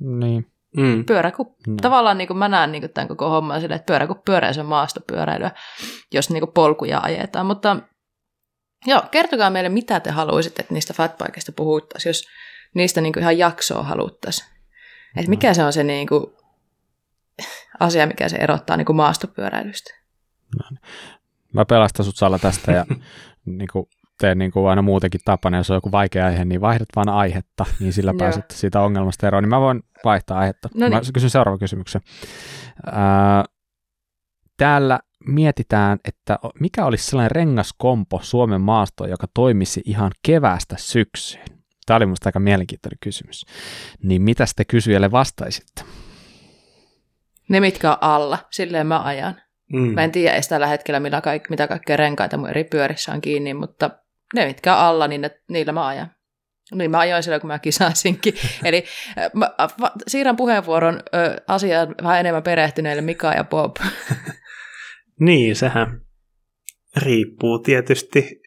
[0.00, 0.46] Niin.
[0.76, 1.04] Mm.
[1.04, 1.74] Pyörä kuin, No.
[1.82, 4.52] tavallaan niin kuin mä näen niin kuin tämän koko homman silleen, että pyörä kuin pyörä
[4.52, 5.50] se on maastopyöräilyä,
[6.12, 7.46] jos niin kuin polkuja ajetaan.
[7.46, 7.76] Mutta
[8.86, 12.24] joo, kertokaa meille, mitä te haluaisitte, että niistä fatbikeista puhuttaisiin, jos
[12.74, 14.48] niistä niin kuin ihan jaksoa haluttaisiin.
[15.16, 16.26] Että mikä se on se niin kuin
[17.80, 19.94] asia, mikä se erottaa niin kuin maastopyöräilystä.
[21.52, 22.86] Mä pelastan sut Salla tästä ja
[23.44, 23.86] niin kuin
[24.20, 27.64] teen niin kuin aina muutenkin tapana, jos on joku vaikea aihe, niin vaihdat vaan aihetta,
[27.80, 28.18] niin sillä Joo.
[28.18, 29.42] pääset siitä ongelmasta eroon.
[29.42, 30.68] Niin mä voin vaihtaa aihetta.
[30.74, 31.12] No Mä niin.
[31.12, 32.00] kysyn seuraavan kysymyksen.
[32.92, 33.44] Ää,
[34.56, 41.44] täällä mietitään, että mikä olisi sellainen rengaskompo Suomen maastoon, joka toimisi ihan keväästä syksyyn.
[41.86, 43.46] Tämä oli musta aika mielenkiintoinen kysymys.
[44.02, 45.82] Niin mitä te kysyjälle vastaisitte?
[47.48, 49.40] Ne, mitkä on alla, silleen mä ajan.
[49.72, 49.94] Mm.
[49.94, 53.20] Mä en tiedä edes tällä hetkellä, mitä, kaik- mitä kaikkea renkaita mun eri pyörissä on
[53.20, 53.90] kiinni, mutta
[54.34, 56.10] ne, mitkä on alla, niin ne, niillä mä ajan.
[56.74, 58.34] Niin mä ajoin silloin, kun mä kisasinkin.
[58.64, 58.84] Eli
[59.32, 63.76] mä, va- siirrän puheenvuoron ö, asiaan vähän enemmän perehtyneille Mika ja Bob.
[65.20, 66.00] Niin, sehän
[66.96, 68.40] riippuu tietysti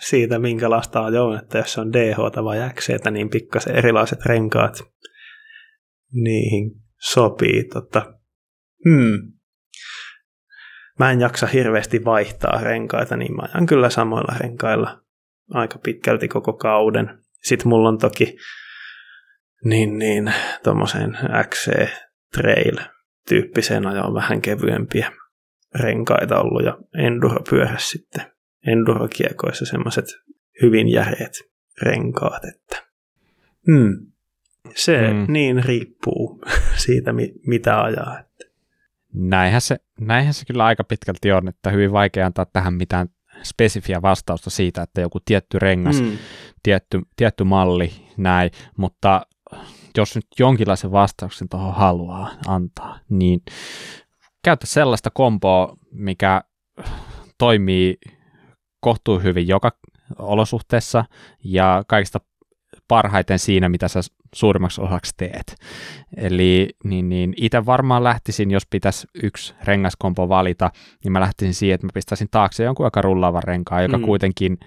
[0.00, 4.82] siitä, minkälaista ajoa, että jos on DH vai XC, niin pikkasen erilaiset renkaat
[6.12, 7.64] niihin sopii.
[7.64, 8.14] Tota,
[8.84, 9.32] hmm.
[10.98, 15.02] Mä en jaksa hirveästi vaihtaa renkaita, niin mä ajan kyllä samoilla renkailla
[15.50, 17.18] aika pitkälti koko kauden.
[17.42, 18.36] Sitten mulla on toki
[19.64, 20.32] niin, niin,
[20.64, 21.88] tuommoiseen XC
[22.36, 25.12] Trail-tyyppiseen ajoon vähän kevyempiä
[25.74, 28.22] renkaita ollut ja enduropyörä sitten.
[28.66, 30.04] Endurokiekoissa semmoiset
[30.62, 31.32] hyvin järeät
[31.82, 32.86] renkaat, että
[33.66, 34.06] hmm.
[34.74, 35.32] se Mm.
[35.32, 36.44] niin riippuu
[36.84, 38.22] siitä, mi- mitä ajaa.
[39.14, 43.08] Näinhän se, näinhän se kyllä aika pitkälti on, että hyvin vaikea antaa tähän mitään
[43.42, 46.06] spesifiä vastausta siitä, että joku tietty rengas, mm.
[46.06, 46.18] Mm.
[46.62, 49.26] tietty, tietty malli, näin, mutta
[49.96, 53.42] jos nyt jonkinlaisen vastauksen tuohon haluaa antaa, niin
[54.44, 56.42] käytä sellaista kompoa, mikä
[57.38, 57.96] toimii
[58.80, 59.72] kohtuu hyvin joka
[60.18, 61.04] olosuhteessa
[61.44, 62.20] ja kaikista
[62.88, 64.00] parhaiten siinä, mitä sä
[64.34, 65.54] suurimmaksi osaksi teet.
[66.16, 70.70] Eli niin, niin itse varmaan lähtisin, jos pitäisi yksi rengaskompo valita,
[71.04, 74.04] niin mä lähtisin siihen, että mä pistäisin taakse jonkun aika rullaavan renkaan, joka Mm.
[74.04, 74.58] kuitenkin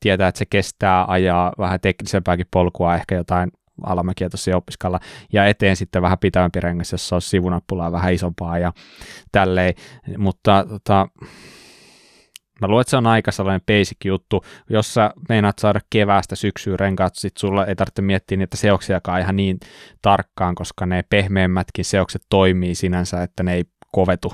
[0.00, 3.50] tietää, että se kestää ajaa vähän teknisempääkin polkua, ehkä jotain
[3.86, 5.00] alamäkiä tuossa opiskalla,
[5.32, 8.72] ja eteen sitten vähän pitävämpi rengas, jossa on sivunappulaa vähän isompaa ja
[9.32, 9.74] tälleen,
[10.18, 11.08] mutta tota,
[12.60, 14.44] Mä luulen, että se on aika sellainen basic juttu.
[14.70, 19.36] Jos sä meinaat saada keväästä syksyyn renkaat, sit sulla ei tarvitse miettiä niitä seoksiakaan ihan
[19.36, 19.60] niin
[20.02, 24.32] tarkkaan, koska ne pehmeämmätkin seokset toimii sinänsä, että ne ei kovetu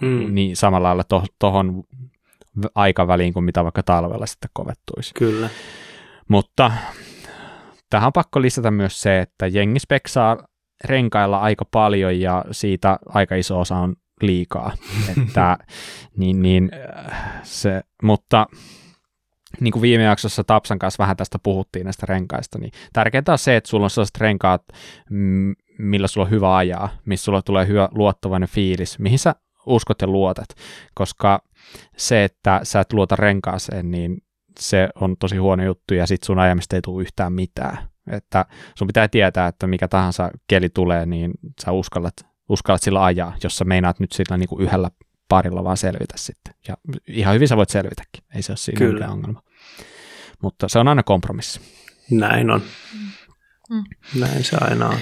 [0.00, 0.34] mm.
[0.34, 1.84] niin samalla lailla tuohon
[2.62, 5.14] to, aikaväliin kuin mitä vaikka talvella sitten kovettuisi.
[5.14, 5.48] Kyllä.
[6.28, 6.72] Mutta
[7.90, 10.36] tähän on pakko lisätä myös se, että jengi speksaa
[10.84, 14.72] renkailla aika paljon ja siitä aika iso osa on liikaa.
[15.22, 15.58] että,
[16.16, 16.70] niin, niin,
[17.42, 18.46] se, mutta
[19.60, 23.56] niin kuin viime jaksossa Tapsan kanssa vähän tästä puhuttiin näistä renkaista, niin tärkeintä on se,
[23.56, 24.62] että sulla on sellaiset renkaat,
[25.78, 29.34] millä sulla on hyvä ajaa, missä sulla tulee hyvä luottavainen fiilis, mihin sä
[29.66, 30.48] uskot ja luotat,
[30.94, 31.42] koska
[31.96, 34.18] se, että sä et luota renkaaseen, niin
[34.60, 37.88] se on tosi huono juttu ja sit sun ajamista ei tule yhtään mitään.
[38.10, 38.44] Että
[38.74, 41.30] sun pitää tietää, että mikä tahansa keli tulee, niin
[41.64, 42.14] sä uskallat,
[42.48, 44.90] uskallat sillä ajaa, jos sä meinaat nyt sillä niin kuin yhdellä
[45.28, 46.54] parilla vaan selvitä sitten.
[46.68, 46.76] Ja
[47.08, 49.08] ihan hyvin sä voit selvitäkin, ei se ole siinä Kyllä.
[49.08, 49.42] ongelma.
[50.42, 51.60] Mutta se on aina kompromissi.
[52.10, 52.62] Näin on.
[53.70, 53.84] Mm.
[54.20, 54.98] Näin se aina on.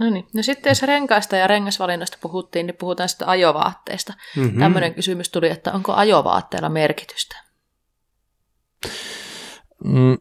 [0.00, 0.26] No niin.
[0.34, 4.12] No sitten jos renkaista ja rengasvalinnasta puhuttiin, niin puhutaan sitten ajovaatteista.
[4.36, 4.60] Mm-hmm.
[4.60, 7.36] Tämmöinen kysymys tuli, että onko ajovaatteella merkitystä?
[9.84, 10.16] Mm,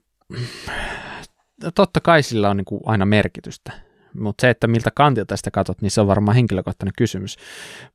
[1.76, 3.72] totta kai sillä on niin kuin aina merkitystä,
[4.20, 7.38] mutta se, että miltä kantilta sitä katsot, niin se on varmaan henkilökohtainen kysymys.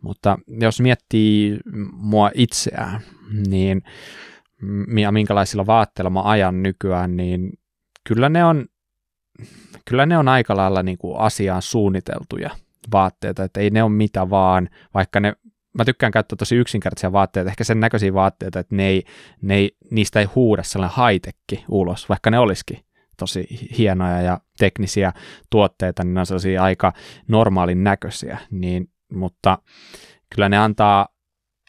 [0.03, 1.59] Mutta jos miettii
[1.93, 3.01] mua itseään,
[3.49, 3.83] niin
[5.11, 7.59] minkälaisilla vaatteilla mä ajan nykyään, niin
[8.05, 8.67] kyllä ne on,
[9.85, 12.51] kyllä ne on aika lailla niin kuin asiaan suunniteltuja
[12.93, 15.33] vaatteita, että ei ne ole mitä vaan, vaikka ne
[15.79, 19.03] mä tykkään käyttää tosi yksinkertaisia vaatteita, ehkä sen näköisiä vaatteita, että ne ei,
[19.43, 22.85] ne ei, niistä ei huuda sellainen haitekki ulos, vaikka ne olisikin
[23.17, 23.47] tosi
[23.79, 25.13] hienoja ja teknisiä
[25.51, 26.93] tuotteita, niin ne on sellaisia aika
[27.29, 29.59] normaalin näköisiä, niin, mutta
[30.35, 31.09] kyllä ne antaa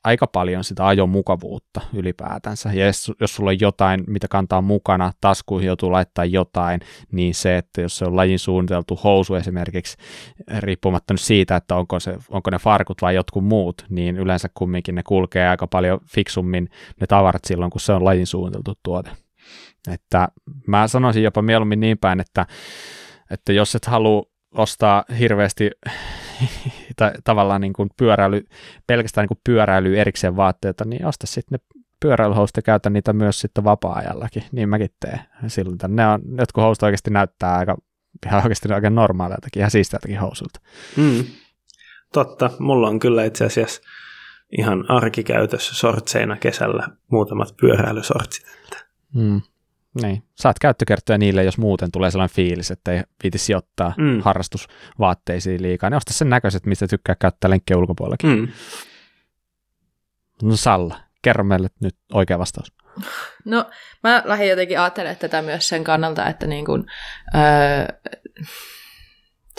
[0.08, 2.70] aika paljon sitä ajomukavuutta ylipäätänsä.
[2.74, 6.80] Ja jos, jos sulla on jotain, mitä kantaa mukana, taskuihin joutuu laittaa jotain,
[7.12, 9.98] niin se, että jos se on lajin suunniteltu housu esimerkiksi,
[10.60, 14.96] riippumatta nyt siitä, että onko, se, onko ne farkut vai jotkut muut, niin yleensä kumminkin
[14.96, 16.70] ne kulkee aika paljon fiksummin
[17.02, 19.10] ne tavarat silloin, kun se on lajin suunniteltu tuote.
[19.94, 20.28] Että
[20.68, 22.46] mä sanoisin jopa mieluummin niin päin, että,
[23.32, 25.72] että jos et halua ostaa hirveästi
[26.96, 28.44] ta- tavallaan niin kuin pyöräily,
[28.88, 33.40] pelkästään niin kuin pyöräily erikseen vaatteita, niin osta sitten ne pyöräilyhousut ja käytä niitä myös
[33.40, 35.20] sitten vapaa-ajallakin, niin mäkin teen.
[35.48, 37.78] Silloin ne on, jotkut housut oikeasti näyttää aika,
[38.26, 40.60] ihan oikeasti oikein normaaleiltakin, ihan siisteiltäkin housulta.
[40.98, 41.24] Mm.
[42.14, 43.82] Totta, mulla on kyllä itse asiassa
[44.58, 48.46] ihan arkikäytössä sortseina kesällä muutamat pyöräilysortsit.
[49.16, 49.42] Mm.
[50.02, 54.22] Niin, saat käyttökertoja niille, jos muuten tulee sellainen fiilis, että ei viiti sijoittaa mm.
[54.22, 55.90] harrastusvaatteisiin liikaa.
[55.90, 58.30] Ne osta sen näköiset, mistä tykkää käyttää lenkkejä ulkopuolellakin.
[58.30, 58.48] Mm.
[60.44, 62.74] No Salla, kerro meille nyt oikea vastaus.
[63.46, 63.66] No,
[64.04, 66.86] mä lähdin jotenkin ajattelemaan tätä myös sen kannalta, että niin kuin,
[67.36, 67.96] öö,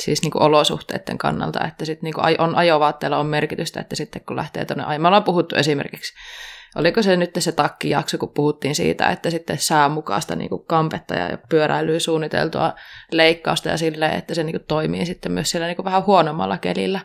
[0.01, 4.23] siis niin kuin olosuhteiden kannalta, että sit niin kuin on ajovaatteella on merkitystä, että sitten
[4.25, 6.15] kun lähtee tuonne me ollaan puhuttu esimerkiksi
[6.77, 11.39] oliko se nyt se takkijakso, kun puhuttiin siitä, että sitten säämukaista niin kuin kampetta ja
[11.49, 12.75] pyöräilyä suunniteltua
[13.13, 16.59] leikkausta ja silleen, että se niin kuin toimii sitten myös siellä niin kuin vähän huonommalla
[16.59, 17.01] kelillä.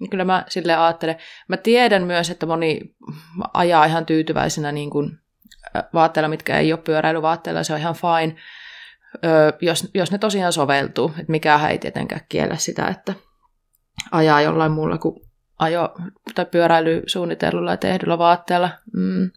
[0.00, 1.16] Niin kyllä mä sille ajattelen.
[1.48, 2.80] Mä tiedän myös, että moni
[3.54, 5.18] ajaa ihan tyytyväisenä niin kuin
[5.94, 8.36] vaatteilla, mitkä ei ole pyöräilyvaatteilla, se on ihan fine,
[9.60, 11.08] jos, jos ne tosiaan soveltuu.
[11.08, 13.14] Että mikään ei tietenkään kiellä sitä, että
[14.12, 15.27] ajaa jollain muulla kuin
[15.58, 15.94] ajo-
[16.34, 18.70] tai pyöräilysuunnitellulla ja tehdyllä vaatteella.
[18.92, 19.30] Mm.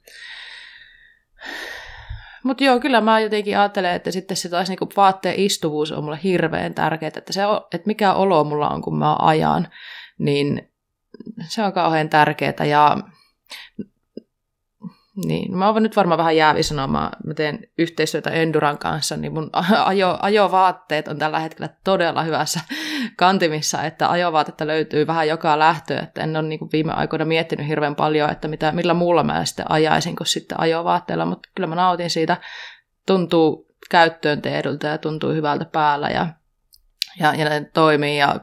[2.44, 6.20] Mutta joo, kyllä mä jotenkin ajattelen, että sitten se taas niinku vaatteen istuvuus on mulle
[6.24, 7.42] hirveän tärkeää, että, se
[7.74, 9.68] että mikä olo mulla on, kun mä ajan,
[10.18, 10.72] niin
[11.48, 12.66] se on kauhean tärkeää.
[12.66, 12.98] Ja
[15.16, 19.50] niin, mä oon nyt varmaan vähän jäävi sanomaan, mä teen yhteistyötä Enduran kanssa, niin mun
[19.86, 22.60] ajo, ajovaatteet on tällä hetkellä todella hyvässä
[23.18, 27.96] kantimissa, että ajovaatetta löytyy vähän joka lähtö, että en ole niin viime aikoina miettinyt hirveän
[27.96, 32.10] paljon, että mitä, millä muulla mä sitten ajaisin kuin sitten ajovaatteella, mutta kyllä mä nautin
[32.10, 32.38] siitä,
[33.06, 36.28] tuntuu käyttöön teedulta ja tuntuu hyvältä päällä ja,
[37.20, 38.36] ja, ja ne toimii ja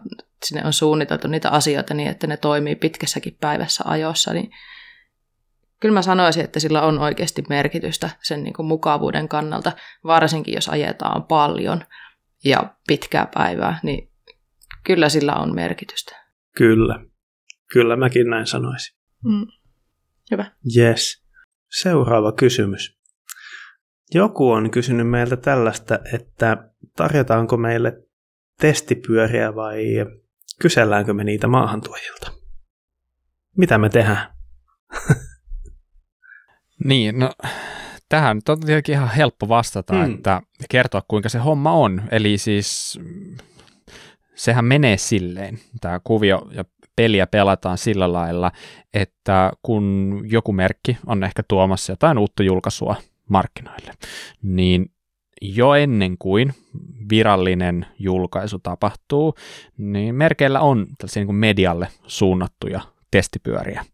[0.44, 4.50] sinne on suunniteltu niitä asioita niin, että ne toimii pitkässäkin päivässä ajossa, niin
[5.80, 9.72] kyllä mä sanoisin, että sillä on oikeasti merkitystä sen niin kuin mukavuuden kannalta,
[10.04, 11.84] varsinkin jos ajetaan paljon
[12.44, 14.10] ja pitkää päivää, niin
[14.84, 16.16] kyllä sillä on merkitystä.
[16.56, 17.04] Kyllä,
[17.72, 18.96] kyllä mäkin näin sanoisin.
[19.24, 19.46] Mm.
[20.30, 20.52] Hyvä.
[20.76, 21.24] Yes.
[21.80, 22.98] Seuraava kysymys.
[24.14, 28.02] Joku on kysynyt meiltä tällaista, että tarjotaanko meille
[28.60, 29.84] testipyöriä vai
[30.60, 32.32] kyselläänkö me niitä maahantuojilta?
[33.56, 34.34] Mitä me tehdään?
[36.84, 37.30] Niin, no
[38.08, 40.14] tähän on tietenkin ihan helppo vastata, mm.
[40.14, 42.02] että kertoa kuinka se homma on.
[42.10, 43.00] Eli siis
[44.34, 46.64] sehän menee silleen, tämä kuvio ja
[46.96, 48.52] peliä pelataan sillä lailla,
[48.94, 52.96] että kun joku merkki on ehkä tuomassa jotain uutta julkaisua
[53.28, 53.92] markkinoille,
[54.42, 54.90] niin
[55.42, 56.54] jo ennen kuin
[57.10, 59.34] virallinen julkaisu tapahtuu,
[59.76, 62.80] niin merkeillä on tällaisia niin medialle suunnattuja
[63.10, 63.84] testipyöriä.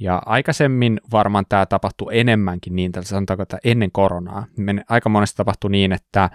[0.00, 4.46] Ja aikaisemmin varmaan tämä tapahtui enemmänkin niin, että sanotaanko, että ennen koronaa.
[4.88, 6.30] Aika monesti tapahtui niin, että,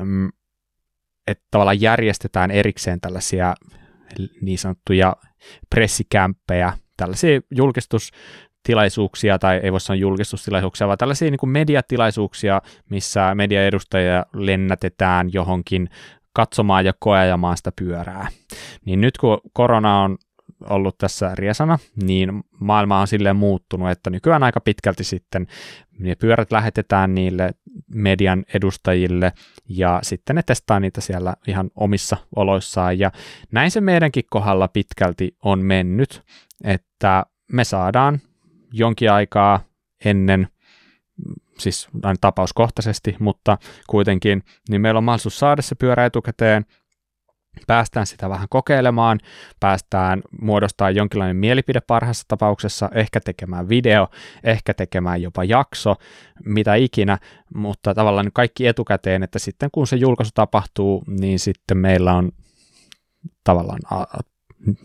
[0.00, 0.28] mm,
[1.26, 3.54] että tavallaan järjestetään erikseen tällaisia
[4.40, 5.16] niin sanottuja
[5.70, 12.60] pressikämppejä, tällaisia julkistustilaisuuksia, tai ei voi sanoa julkistustilaisuuksia, vaan tällaisia niin kuin mediatilaisuuksia,
[12.90, 15.88] missä mediaedustajia lennätetään johonkin
[16.32, 18.28] katsomaan ja koeajamaan sitä pyörää.
[18.84, 20.18] Niin nyt kun korona on
[20.70, 25.46] ollut tässä riesana, niin maailma on silleen muuttunut, että nykyään aika pitkälti sitten
[25.98, 27.54] ne pyörät lähetetään niille
[27.94, 29.32] median edustajille
[29.68, 32.98] ja sitten ne testaa niitä siellä ihan omissa oloissaan.
[32.98, 33.10] Ja
[33.52, 36.22] näin se meidänkin kohdalla pitkälti on mennyt,
[36.64, 38.20] että me saadaan
[38.72, 39.60] jonkin aikaa
[40.04, 40.48] ennen
[41.58, 46.66] siis aina tapauskohtaisesti, mutta kuitenkin, niin meillä on mahdollisuus saada se pyörä etukäteen,
[47.66, 49.20] päästään sitä vähän kokeilemaan,
[49.60, 54.08] päästään muodostamaan jonkinlainen mielipide parhaassa tapauksessa, ehkä tekemään video,
[54.44, 55.96] ehkä tekemään jopa jakso,
[56.44, 57.18] mitä ikinä,
[57.54, 62.32] mutta tavallaan kaikki etukäteen, että sitten kun se julkaisu tapahtuu, niin sitten meillä on
[63.44, 63.80] tavallaan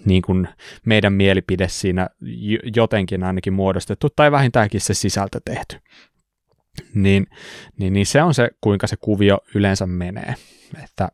[0.05, 0.47] niin kuin
[0.85, 2.09] meidän mielipide siinä
[2.75, 5.77] jotenkin ainakin muodostettu tai vähintäänkin se sisältö tehty.
[6.93, 7.27] Niin,
[7.77, 10.35] niin, niin se on se, kuinka se kuvio yleensä menee.
[10.83, 11.09] Että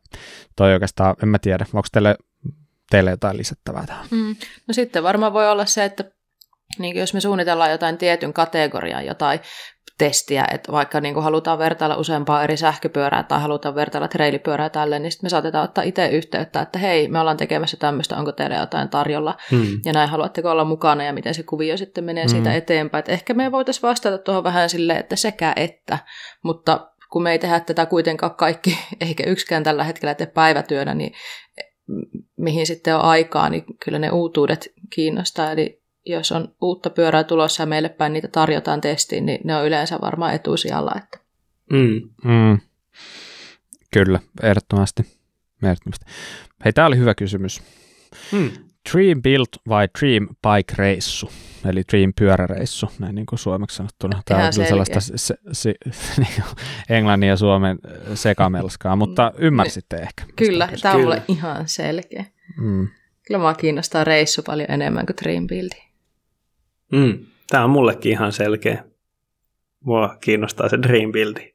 [0.56, 2.16] toi oikeastaan, en mä tiedä, onko teille,
[2.90, 4.06] teille jotain lisättävää tähän?
[4.10, 4.36] Mm.
[4.68, 6.04] No sitten varmaan voi olla se, että
[6.78, 9.40] niin jos me suunnitellaan jotain tietyn kategorian, jotain
[9.98, 14.98] testiä, että vaikka niin kuin halutaan vertailla useampaa eri sähköpyörää tai halutaan vertailla treilipyörää tälle,
[14.98, 18.56] niin sitten me saatetaan ottaa itse yhteyttä, että hei, me ollaan tekemässä tämmöistä, onko teillä
[18.56, 19.80] jotain tarjolla, hmm.
[19.84, 22.30] ja näin haluatteko olla mukana, ja miten se kuvio sitten menee hmm.
[22.30, 22.98] siitä eteenpäin.
[22.98, 25.98] Että ehkä me voitaisiin vastata tuohon vähän silleen, että sekä että,
[26.42, 31.12] mutta kun me ei tehdä tätä kuitenkaan kaikki, eikä yksikään tällä hetkellä tee päivätyönä, niin
[32.36, 35.52] mihin sitten on aikaa, niin kyllä ne uutuudet kiinnostaa.
[35.52, 39.66] Eli jos on uutta pyörää tulossa ja meille päin niitä tarjotaan testiin, niin ne on
[39.66, 40.92] yleensä varmaan etusijalla.
[40.96, 41.18] Että.
[41.72, 42.00] Mm.
[42.24, 42.58] Mm.
[43.92, 45.02] Kyllä, ehdottomasti.
[45.62, 46.04] ehdottomasti.
[46.64, 47.62] Hei, tämä oli hyvä kysymys.
[48.32, 48.50] Mm.
[48.92, 51.30] Dream Build vai Dream Bike Reissu?
[51.68, 54.22] Eli Dream pyöräreissu, näin niin kuin suomeksi sanottuna.
[54.24, 55.74] Tämä on sellaista se, se, se,
[56.18, 56.42] niin
[56.88, 57.78] englannin ja suomen
[58.14, 59.44] sekamelskaa, mutta mm.
[59.44, 60.24] ymmärsitte ehkä.
[60.36, 62.24] Kyllä, tämä on mulle ihan selkeä.
[62.60, 62.88] Mm.
[63.26, 65.72] Kyllä mua kiinnostaa reissu paljon enemmän kuin Dream Build.
[66.92, 67.18] Mm.
[67.50, 68.84] Tämä on mullekin ihan selkeä.
[69.84, 71.54] Mua kiinnostaa se Dream Buildi.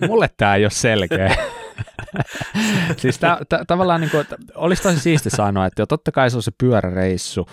[0.08, 1.36] Mulle tämä ei ole selkeä.
[3.00, 6.36] siis tää, t- tavallaan niin kuin, olisi tosi siisti sanoa, että jo totta kai se
[6.36, 7.46] on se pyöräreissu,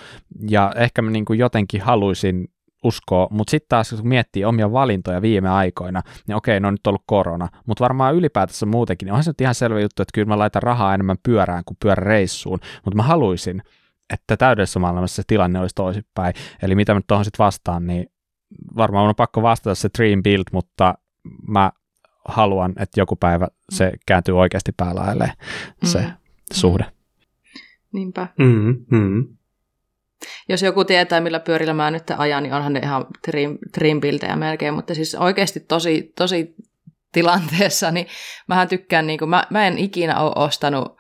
[0.50, 2.48] ja ehkä mä niin kuin jotenkin haluaisin
[2.84, 6.88] uskoa, mutta sitten taas kun miettii omia valintoja viime aikoina, niin okei, no on nyt
[6.88, 10.28] ollut korona, mutta varmaan ylipäätänsä muutenkin, niin onhan se nyt ihan selvä juttu, että kyllä
[10.28, 13.62] mä laitan rahaa enemmän pyörään kuin pyöräreissuun, mutta mä haluaisin,
[14.14, 16.34] että täydellisessä maailmassa se tilanne olisi toisinpäin.
[16.62, 18.12] Eli mitä mä tuohon sitten vastaan, niin
[18.78, 20.94] varmaan on pakko vastata se dream build, mutta
[21.48, 21.72] mä
[22.28, 24.00] haluan, että joku päivä se mm.
[24.06, 25.34] kääntyy oikeasti päälailleen
[25.84, 26.12] se mm.
[26.54, 26.86] suhde.
[27.94, 28.28] Niinpä.
[28.38, 29.28] Mm, mm.
[30.50, 34.02] Jos joku tietää, millä pyörillä mä nyt ajan, niin onhan ne ihan trim, trim
[34.36, 36.56] melkein, mutta siis oikeasti tosi, tosi
[37.12, 38.08] tilanteessa, niin
[38.48, 40.98] mähän tykkään, niin kuin, mä, mä en ikinä ole ostanut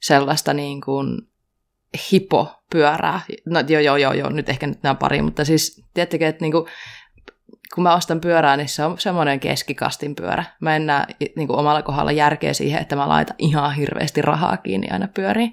[0.00, 1.18] sellaista niin kuin
[2.12, 3.20] hipo-pyörää.
[3.46, 6.52] No joo, joo, joo, joo, nyt ehkä nyt nämä pari, mutta siis tiedättekö, että niin
[6.52, 6.66] kuin,
[7.74, 10.44] kun mä ostan pyörää, niin se on semmoinen keskikastin pyörä.
[10.60, 11.06] Mä en näe
[11.36, 15.52] niin kuin omalla kohdalla järkeä siihen, että mä laitan ihan hirveästi rahaa kiinni aina pyöriin.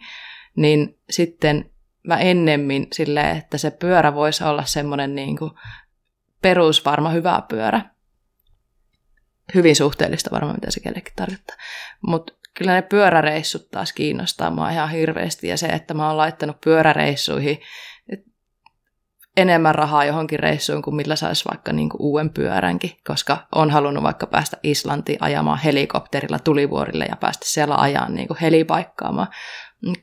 [0.55, 1.71] Niin sitten
[2.07, 5.51] mä ennemmin silleen, että se pyörä voisi olla semmoinen niin kuin
[6.41, 7.81] perusvarma hyvä pyörä.
[9.53, 11.55] Hyvin suhteellista varmaan, mitä se kellekin tarkoittaa.
[12.01, 15.47] Mutta kyllä ne pyöräreissut taas kiinnostaa mua ihan hirveästi.
[15.47, 17.61] Ja se, että mä oon laittanut pyöräreissuihin
[19.37, 24.03] enemmän rahaa johonkin reissuun kuin millä saisi vaikka niin kuin uuden pyöränkin, koska on halunnut
[24.03, 29.27] vaikka päästä Islantiin ajamaan helikopterilla tulivuorille ja päästä siellä ajaa niin kuin helipaikkaamaan.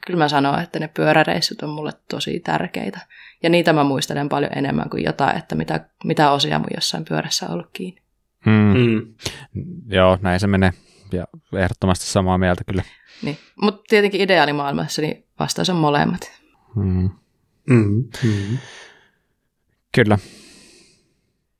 [0.06, 3.00] Kyllä mä sanon, että ne pyöräreissut on mulle tosi tärkeitä.
[3.42, 7.46] Ja niitä mä muistelen paljon enemmän kuin jotain, että mitä, mitä osia mun jossain pyörässä
[7.46, 8.02] on ollut kiinni.
[8.44, 8.74] Hmm.
[8.74, 9.14] Hmm.
[9.86, 10.72] Joo, näin se menee.
[11.12, 11.24] Ja
[11.58, 12.82] ehdottomasti samaa mieltä kyllä.
[13.22, 13.38] Niin.
[13.62, 16.32] Mutta tietenkin ideaalimaailmassa niin vastaus on molemmat.
[16.74, 17.10] Hmm.
[17.70, 18.04] Hmm.
[18.22, 18.58] Hmm.
[19.94, 20.18] Kyllä.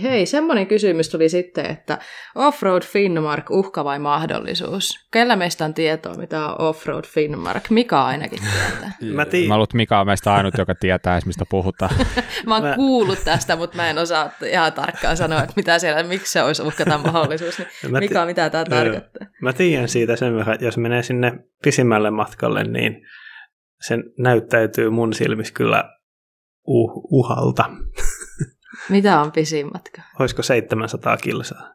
[0.03, 1.99] Hei, semmoinen kysymys tuli sitten, että
[2.35, 5.07] Offroad Finnmark, uhka vai mahdollisuus?
[5.13, 7.71] Kellä meistä on tietoa, mitä on Offroad Finnmark?
[7.71, 8.93] Mika ainakin tietää.
[9.15, 11.91] Mä, tii- Mä luulen, että Mika on meistä ainut, joka tietää edes, mistä puhutaan.
[12.47, 16.03] Mä oon Mä- kuullut tästä, mutta mä en osaa ihan tarkkaan sanoa, että mitä siellä,
[16.03, 17.59] miksi se olisi uhka tai mahdollisuus.
[17.59, 19.27] Niin Mä Mika, mitä tämä tarkoittaa?
[19.43, 21.33] Mä tiedän siitä sen verran, että jos menee sinne
[21.65, 22.97] pisimmälle matkalle, niin
[23.81, 25.85] se näyttäytyy mun silmissä kyllä
[26.69, 27.65] uh- uhalta.
[28.89, 30.03] Mitä on pisin matka?
[30.21, 31.75] Olisiko 700 kilsaa?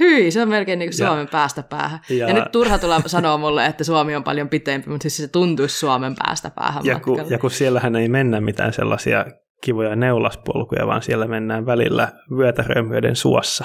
[0.00, 2.00] Hyi, se on melkein niin kuin Ja- Suomen päästä päähän.
[2.08, 5.16] Ja, Ja- ja nyt turha tulla sanoa mulle, että Suomi on paljon pitempi, mutta siis
[5.16, 9.26] se tuntuisi Suomen päästä päähän Ja kun, ja kun siellähän ei mennä mitään sellaisia
[9.64, 13.64] kivoja neulaspolkuja, vaan siellä mennään välillä vyötäröä myöden suossa.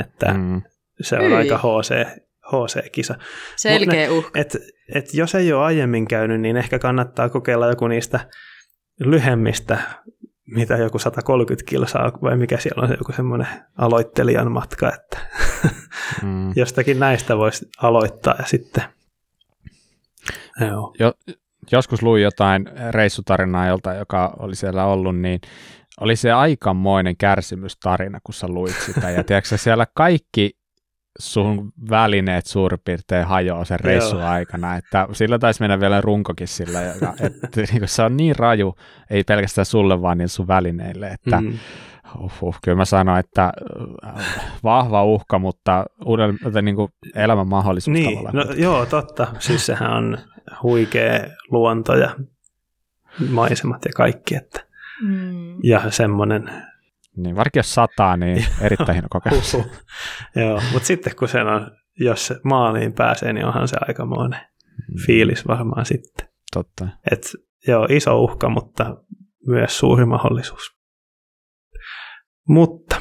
[0.00, 0.62] Että mm.
[1.00, 1.34] Se on Hyi.
[1.34, 2.06] aika HC,
[2.46, 3.14] HC-kisa.
[3.56, 4.30] Selkeä uhka.
[4.40, 4.56] Et,
[4.94, 8.20] et jos ei ole aiemmin käynyt, niin ehkä kannattaa kokeilla joku niistä
[9.00, 9.78] lyhemmistä,
[10.54, 15.18] mitä joku 130 kilsaa, vai mikä siellä on se joku semmoinen aloittelijan matka, että
[16.22, 16.52] Mm.
[16.56, 18.84] jostakin näistä voisi aloittaa ja sitten
[20.60, 20.94] Joo.
[20.98, 21.12] Jo,
[21.72, 25.40] joskus luin jotain reissutarinaa jolta, joka oli siellä ollut, niin
[26.00, 29.10] oli se aikamoinen kärsimystarina, kun sä luit sitä.
[29.10, 30.57] Ja tiedätkö, siellä kaikki
[31.20, 34.28] sun välineet suurin piirtein hajoaa sen reissun Joo.
[34.28, 37.14] aikana, että sillä taisi mennä vielä runkokin sillä, joka,
[37.44, 38.74] että niin se on niin raju,
[39.10, 41.58] ei pelkästään sulle vaan niille sun välineille, että Mm.
[42.18, 43.52] Uhuh, kyllä mä sanoin, että
[44.06, 44.24] äh,
[44.64, 48.46] vahva uhka, mutta uuden, niin kuin elämän mahdollisuus Niin, tavallaan.
[48.48, 49.26] no, joo, totta.
[49.38, 50.18] Siis sehän on
[50.62, 52.10] huikea luonto ja
[53.30, 54.34] maisemat ja kaikki.
[54.36, 54.60] Että,
[55.02, 55.56] Mm.
[55.62, 56.50] ja semmoinen
[57.22, 59.54] Niin, varsinkin jos sataa, niin erittäin hieno kokemus.
[60.36, 64.40] Joo, mutta sitten kun sen on, jos se maaliin pääsee, niin onhan se aikamoinen
[65.06, 66.28] fiilis varmaan sitten.
[66.52, 66.88] Totta.
[67.12, 67.22] Et,
[67.68, 68.96] joo, iso uhka, mutta
[69.46, 70.78] myös suuri mahdollisuus.
[72.48, 73.00] Mutta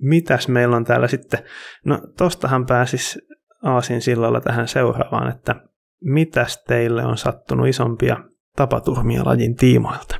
[0.00, 1.44] mitäs meillä on täällä sitten?
[1.84, 3.18] No tostahan pääsis
[3.62, 5.54] Aasin sillalla tähän seuraavaan, että
[6.04, 8.16] mitäs teille on sattunut isompia
[8.56, 10.16] tapaturmia lajin tiimoilta?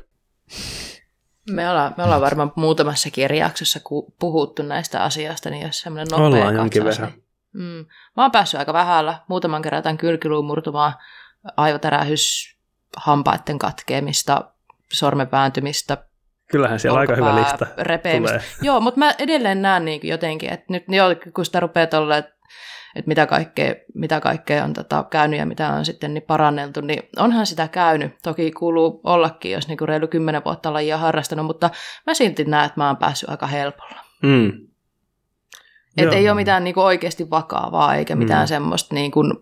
[1.50, 6.26] Me ollaan, me ollaan varmaan muutamassa kirjaksossa ku- puhuttu näistä asioista, niin jos semmoinen nopea
[6.26, 7.22] Ollaan jonkin katsaus, verran.
[7.54, 7.86] Niin, mm,
[8.16, 9.18] mä oon päässyt aika vähällä.
[9.28, 11.00] Muutaman kerran jotain kylkiluun murtumaa,
[11.56, 12.56] aivotärähys,
[12.96, 14.44] hampaiden katkeamista,
[14.92, 15.96] sormen vääntymistä,
[16.50, 18.38] Kyllähän siellä aika hyvä lista repeämistä.
[18.38, 18.50] tulee.
[18.62, 22.22] Joo, mutta mä edelleen näen niin jotenkin, että nyt jo, kun sitä rupeaa tuolla,
[22.96, 27.02] että, mitä, kaikkea, mitä kaikkea on tota, käynyt ja mitä on sitten niin paranneltu, niin
[27.16, 28.12] onhan sitä käynyt.
[28.22, 31.70] Toki kuuluu ollakin, jos niin reilu kymmenen vuotta lajia harrastanut, mutta
[32.06, 34.04] mä silti näen, että mä oon päässyt aika helpolla.
[34.22, 34.52] Mm.
[35.96, 36.12] Joo.
[36.12, 38.44] ei ole mitään niin oikeasti vakavaa eikä mitään Mm.
[38.44, 38.48] mm.
[38.48, 39.32] semmoista, niin kuin,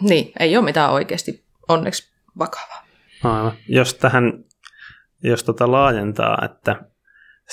[0.00, 2.84] niin, ei ole mitään oikeasti onneksi vakavaa.
[3.24, 3.52] Aivan.
[3.68, 4.44] Jos tähän,
[5.22, 6.91] jos tota laajentaa, että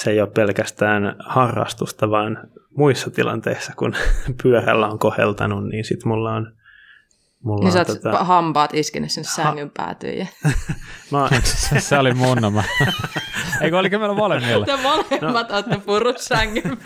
[0.03, 2.37] se ei ole pelkästään harrastusta, vaan
[2.77, 3.95] muissa tilanteissa, kun
[4.43, 6.53] pyörällä on koheltanut, niin sit mulla on,
[7.43, 10.25] mulla Niin on sä oot tota, hampaat iskenyt sinne sängyn päätyyn ja
[11.11, 12.63] mä, se, se oli mun oma.
[13.61, 14.65] Eikö oliko meillä molemmilla?
[14.65, 15.55] Te molemmat no.
[15.55, 16.77] olette purut sängyn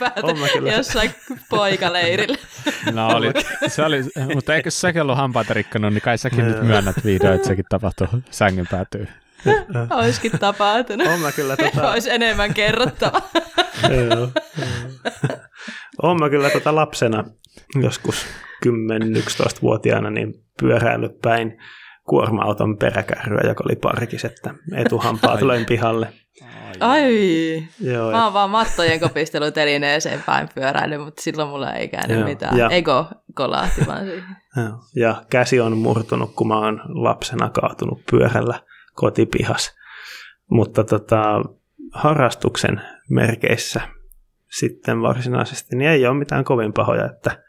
[0.53, 0.72] kyllä.
[0.72, 1.16] jossain
[1.49, 2.38] poikaleirillä.
[2.91, 3.32] No oli,
[3.68, 4.03] se oli,
[4.34, 8.07] mutta eikö säkin ollut hampaita rikkonut, niin kai säkin nyt myönnät vihdoin, että sekin tapahtui
[8.32, 9.07] sängyn päätyy.
[9.89, 11.07] Olisikin tapahtunut.
[11.07, 13.21] on mä kyllä tota, Olisi enemmän kerrottava.
[16.01, 17.24] on mä kyllä tota lapsena
[17.82, 18.25] joskus
[18.65, 21.57] 10-11-vuotiaana niin pyöräillyt päin
[22.09, 26.13] kuorma-auton peräkärryä, joka oli parkis, että etuhampaat löin pihalle.
[26.79, 27.63] Ai.
[27.79, 32.57] Joo, Mä oon vaan mattojen kopistelutelineeseen päin pyöräily, mutta silloin mulla ei käynyt Joo, mitään.
[32.57, 33.05] ja- Ego
[33.36, 34.24] kolahti vaan siihen.
[34.57, 34.78] Joo.
[34.95, 38.59] Ja käsi on murtunut, kun mä oon lapsena kaatunut pyörällä
[38.93, 39.75] kotipihas.
[40.49, 41.41] Mutta tota,
[41.91, 43.82] harrastuksen merkeissä
[44.51, 47.43] sitten varsinaisesti niin ei ole mitään kovin pahoja, että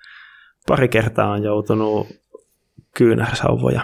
[0.66, 2.06] pari kertaa on joutunut
[2.96, 3.82] kyynärsauvoja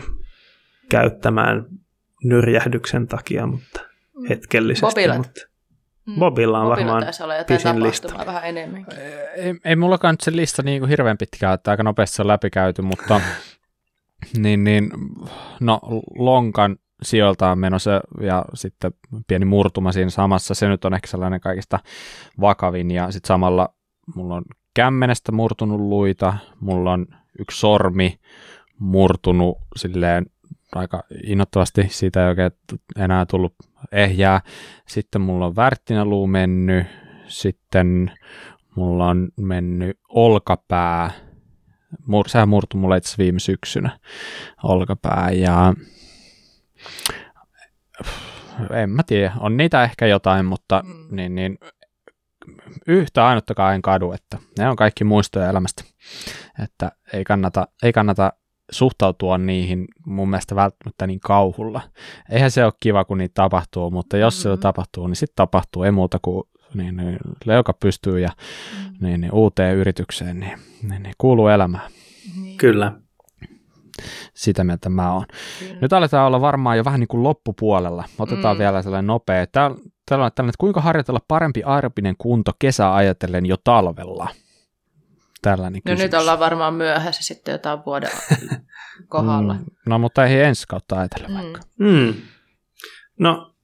[0.89, 1.67] käyttämään
[2.25, 3.81] nyrjähdyksen takia, mutta
[4.29, 4.87] hetkellisesti.
[4.87, 5.17] Bobilat.
[5.17, 5.41] Mutta
[6.19, 8.27] Bobilla on Bobilla varmaan taisi olla jotain pisin lista.
[8.27, 8.87] vähän enemmän.
[9.37, 12.29] Ei, ei mullakaan nyt se lista niin kuin hirveän pitkään, että aika nopeasti se on
[12.29, 13.21] läpikäyty, mutta
[14.43, 14.91] niin, niin,
[15.61, 15.81] no
[16.19, 18.93] lonkan sijoilta on menossa ja sitten
[19.27, 21.79] pieni murtuma siinä samassa, se nyt on ehkä sellainen kaikista
[22.41, 23.75] vakavin ja sitten samalla
[24.15, 24.45] mulla on
[24.75, 27.07] kämmenestä murtunut luita, mulla on
[27.39, 28.19] yksi sormi
[28.79, 30.27] murtunut silleen
[30.75, 32.51] aika innoittavasti, siitä ei oikein
[32.97, 33.55] enää tullut
[33.93, 34.41] ehjää.
[34.89, 36.87] Sitten mulla on värttinäluu mennyt,
[37.27, 38.13] sitten
[38.77, 41.11] mulla on mennyt olkapää,
[42.07, 43.99] Mur, sehän murtui mulle itse viime syksynä,
[44.63, 45.75] olkapää, ja
[48.71, 51.17] en mä tiedä, on niitä ehkä jotain, mutta Mm.
[51.17, 51.59] niin, niin,
[52.87, 55.85] yhtä ainuttakaan en kadu, että ne on kaikki muistoja elämästä,
[56.63, 58.33] että ei kannata, ei kannata
[58.71, 61.81] suhtautua niihin mun mielestä välttämättä niin kauhulla.
[62.31, 64.43] Eihän se ole kiva, kun niitä tapahtuu, mutta jos mm-hmm.
[64.43, 64.61] se Mm.
[64.61, 66.45] tapahtuu, niin sitten tapahtuu, ei muuta kuin
[66.75, 69.07] niin, niin, leuka pystyy ja Mm.
[69.07, 70.59] niin, niin, uuteen yritykseen, niin,
[70.91, 71.91] niin, niin kuuluu elämään.
[72.43, 72.93] Niin, Kyllä.
[74.35, 75.25] Sitä mieltä mä oon.
[75.59, 75.77] kyllä.
[75.81, 78.05] Nyt aletaan olla varmaan jo vähän niin kuin loppupuolella.
[78.19, 78.59] Otetaan Mm.
[78.59, 79.47] vielä sellainen nopea.
[79.47, 79.77] Täällä,
[80.09, 84.29] täällä on tällainen, että kuinka harjoitella parempi aerobinen kunto kesää ajatellen jo talvella?
[85.43, 86.13] Tällainen No kysymys.
[86.13, 88.11] nyt ollaan varmaan myöhässä sitten jotain vuoden
[89.09, 89.55] kohdalla.
[89.55, 91.35] Mm, no mutta ei ensi kautta ajatella Mm.
[91.35, 91.61] vaikka.
[91.79, 92.15] Mm.
[93.19, 93.55] No,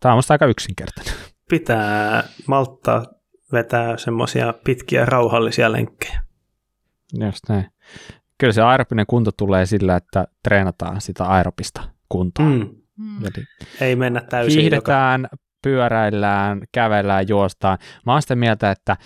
[0.00, 1.14] Tämä on musta aika yksinkertainen.
[1.50, 3.06] pitää malttaa
[3.52, 6.22] vetää semmoisia pitkiä rauhallisia lenkkejä.
[7.26, 7.70] Just näin.
[8.38, 12.46] Kyllä se aerobinen kunto tulee sillä, että treenataan sitä aerobista kuntoa.
[12.46, 12.68] Mm.
[12.98, 13.24] Mm.
[13.24, 13.44] Eli
[13.80, 14.60] Ei mennä täysin joka...
[14.62, 15.28] hiihdetään,
[15.62, 17.78] pyöräillään, kävellään, juostaan.
[18.06, 18.96] Mä oon sitä mieltä, että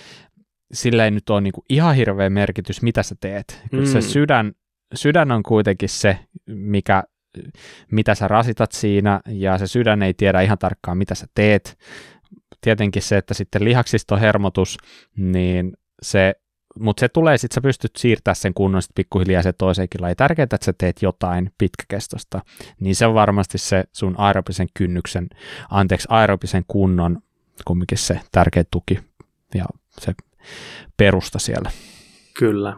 [0.73, 3.63] sillä ei nyt ole niinku ihan hirveä merkitys, mitä sä teet.
[3.71, 4.03] Kyllä se Mm.
[4.03, 4.53] sydän,
[4.95, 7.03] sydän on kuitenkin se, mikä,
[7.91, 11.79] mitä sä rasitat siinä, ja se sydän ei tiedä ihan tarkkaan, mitä sä teet.
[12.61, 14.77] Tietenkin se, että sitten lihaksistohermotus,
[15.17, 16.35] niin se
[16.79, 20.17] mutta se tulee, sitten sä pystyt siirtämään sen kunnon sitten pikkuhiljaa se toiseenkin lajiin.
[20.17, 22.41] Tärkeää, että sä teet jotain pitkäkestosta,
[22.81, 25.29] niin se on varmasti se sun aerobisen kynnyksen,
[25.71, 27.23] anteeksi, aerobisen kunnon
[27.65, 28.99] kumminkin se tärkeä tuki
[29.55, 30.13] ja se
[30.97, 31.71] perusta siellä.
[32.39, 32.77] Kyllä.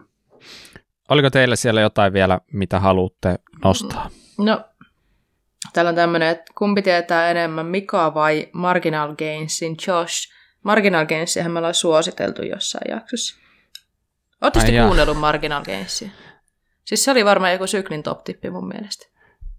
[1.09, 4.10] Oliko teillä siellä jotain vielä, mitä haluatte nostaa?
[4.39, 4.64] No,
[5.73, 10.32] täällä on tämmöinen, että kumpi tietää enemmän, Mika vai Marginal Gainsin Josh?
[10.62, 13.41] Marginal Gainsihän me ollaan suositeltu jossain jaksossa.
[14.43, 16.09] Oletteko te kuunnellut Marginal Gainsia?
[16.85, 19.06] Siis se oli varmaan joku syklin top-tippi mun mielestä.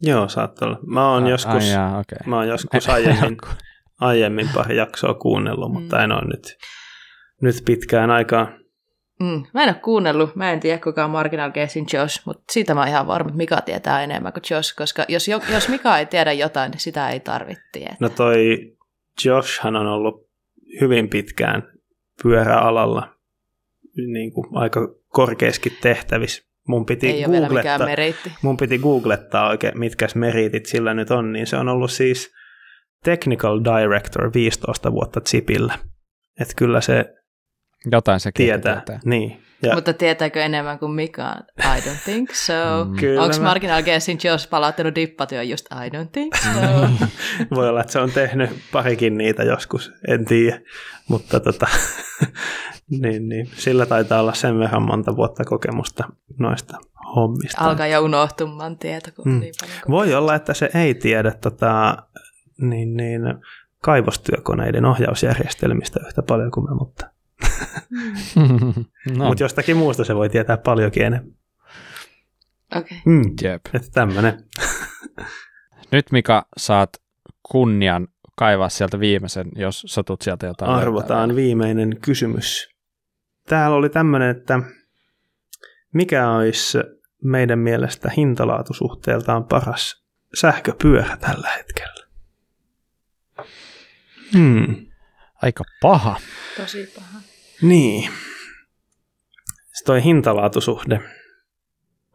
[0.01, 0.79] Joo, saattaa olla.
[0.87, 2.17] Mä oon joskus, Ai, jaa, okay.
[2.25, 3.37] mä oon joskus aiemmin,
[3.99, 5.81] aiemmin pari jaksoa kuunnellut, Mm.
[5.81, 6.57] mutta en ole nyt,
[7.41, 8.47] nyt pitkään aikaa.
[9.19, 9.43] Mm.
[9.53, 12.79] Mä en ole kuunnellut, mä en tiedä kuka on Marginal Gainsin Josh, mutta siitä mä
[12.79, 16.05] oon ihan varma, että Mika tietää enemmän kuin Josh, koska jos, jo- jos Mika ei
[16.05, 17.97] tiedä jotain, niin sitä ei tarvitse tietää.
[17.99, 18.57] No toi
[19.25, 20.29] Joshhan on ollut
[20.81, 21.63] hyvin pitkään
[22.23, 23.13] pyöräalalla
[23.97, 26.43] niin kuin aika korkeiskin tehtävissä.
[26.67, 28.31] Mun piti, ei ole vielä mikään googlettaa, meriitti.
[28.41, 32.31] mun piti googlettaa oikein, mitkä meriitit sillä nyt on, niin se on ollut siis
[33.03, 35.79] Technical Director 15 vuotta Zipillä.
[36.39, 37.05] Että kyllä se
[37.91, 38.75] Jotain se tietää.
[38.75, 38.99] tietää.
[39.05, 39.41] Niin.
[39.63, 41.35] Ja Mutta tietääkö enemmän kuin Mika?
[41.59, 42.53] I don't think so.
[42.85, 43.17] Mm.
[43.19, 46.49] Onko mä- Marginal Gainsin Josh palauttanut dippatyö just I don't think so?
[47.55, 50.59] voi olla, että se on tehnyt parikin niitä joskus, en tiedä.
[51.09, 51.67] Mutta tota,
[53.01, 53.47] niin, niin.
[53.55, 56.03] sillä taitaa olla sen verran monta vuotta kokemusta
[56.39, 56.77] noista
[57.15, 57.61] hommista.
[57.61, 59.39] Alkaa jo unohtumaan tieto, Mm.
[59.39, 61.97] niin paljon Voi olla, että se ei tiedä tota,
[62.61, 63.21] niin, niin,
[63.81, 67.09] kaivostyökoneiden ohjausjärjestelmistä yhtä paljon kuin me, mutta,
[68.35, 68.83] no,
[69.17, 69.25] no.
[69.25, 71.33] mutta jostakin muusta se voi tietää paljonkin enemmän.
[72.75, 72.97] Okei.
[73.05, 73.21] Mm.
[73.41, 73.61] jep.
[73.73, 74.43] Että tämmöinen.
[75.91, 76.89] Nyt Mika saat
[77.51, 80.71] kunnian kaivaa sieltä viimeisen, jos satut sieltä jotain.
[80.71, 81.35] Arvotaan löytää.
[81.35, 82.69] viimeinen kysymys.
[83.47, 84.59] Täällä oli tämmöinen, että
[85.93, 86.77] mikä olisi
[87.23, 90.03] meidän mielestä hintalaatusuhteeltaan paras
[90.33, 92.07] sähköpyörä tällä hetkellä?
[94.33, 94.85] Hmm.
[95.41, 96.19] Aika paha.
[96.57, 97.19] Tosi paha.
[97.63, 98.09] Niin.
[99.73, 100.99] Se toi hintalaatusuhde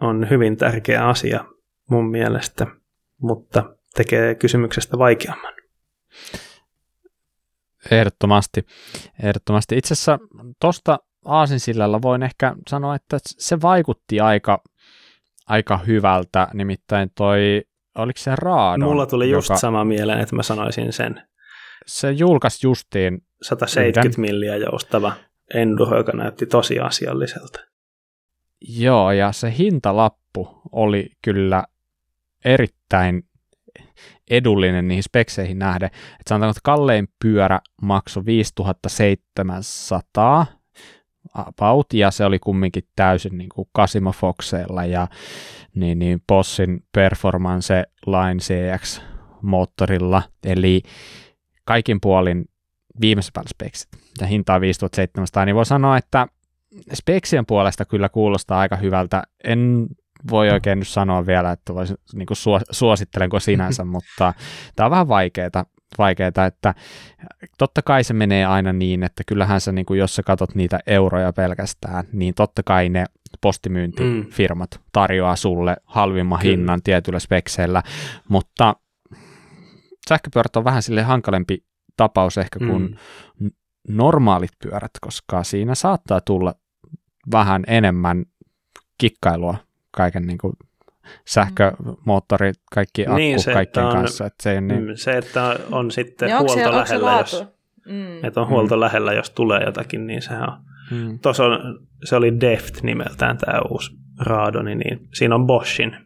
[0.00, 1.44] on hyvin tärkeä asia
[1.90, 2.66] mun mielestä,
[3.22, 5.54] mutta tekee kysymyksestä vaikeamman.
[7.90, 8.66] Ehdottomasti.
[9.22, 9.78] Ehdottomasti.
[9.78, 10.18] Itse asiassa
[10.60, 14.62] tuosta Aasinsillalla voin ehkä sanoa, että se vaikutti aika,
[15.46, 17.62] aika hyvältä, nimittäin toi,
[17.94, 21.22] oliko se Raadon, Mulla tuli just joka, sama mieleen, että mä sanoisin sen.
[21.86, 25.12] se julkaisi justiin 170 milliä joustava
[25.54, 27.60] enduro, joka näytti tosi asialliselta.
[28.68, 31.64] Joo, ja se hintalappu oli kyllä
[32.44, 33.28] erittäin
[34.30, 35.90] edullinen niihin spekseihin nähden.
[36.20, 40.46] Et sanotaan, että kallein pyörä maksoi 5700
[41.34, 45.08] about, ja se oli kumminkin täysin niin kuin Casimo Foxeilla ja
[45.74, 50.82] niin, niin Bossin Performance Line CX-moottorilla, eli
[51.64, 52.44] kaikin puolin
[53.00, 53.88] viimeisen päällä speksit,
[54.20, 56.26] ja hintaa 5700, niin voi sanoa, että
[56.92, 59.22] speksien puolesta kyllä kuulostaa aika hyvältä.
[59.44, 59.86] En
[60.30, 64.34] voi oikein nyt sanoa vielä, että vois, niin kuin suos, suosittelenko sinänsä, mutta
[64.76, 65.64] tämä on vähän vaikeaa,
[65.98, 66.74] vaikeaa, että
[67.58, 70.78] totta kai se menee aina niin, että kyllähän sä, niin kuin, jos sä katot niitä
[70.86, 73.04] euroja pelkästään, niin totta kai ne
[73.40, 76.50] postimyyntifirmat tarjoaa sulle halvimman Kyllä.
[76.50, 77.82] hinnan tietyillä spekseillä,
[78.28, 78.76] mutta
[80.08, 81.67] sähköpyörät on vähän sille hankalempi
[81.98, 82.98] tapaus ehkä kuin
[83.40, 83.50] mm.
[83.88, 86.54] normaalit pyörät, koska siinä saattaa tulla
[87.32, 88.24] vähän enemmän
[88.98, 89.56] kikkailua
[89.90, 90.52] kaiken niin kuin
[91.26, 94.26] sähkömoottorit, kaikki akku niin, se, kaikkien on, kanssa.
[94.26, 94.84] Että se, niin...
[94.84, 97.44] Mm, se, että on sitten ja huolto lähellä, jos,
[97.86, 98.24] mm.
[98.24, 98.80] että on huolto mm.
[98.80, 100.58] lähellä, jos tulee jotakin, niin sehän on.
[100.90, 101.18] Mm.
[101.18, 105.96] Tuossa on, se oli Deft nimeltään tämä uusi Raadoni, niin siinä on Boschin,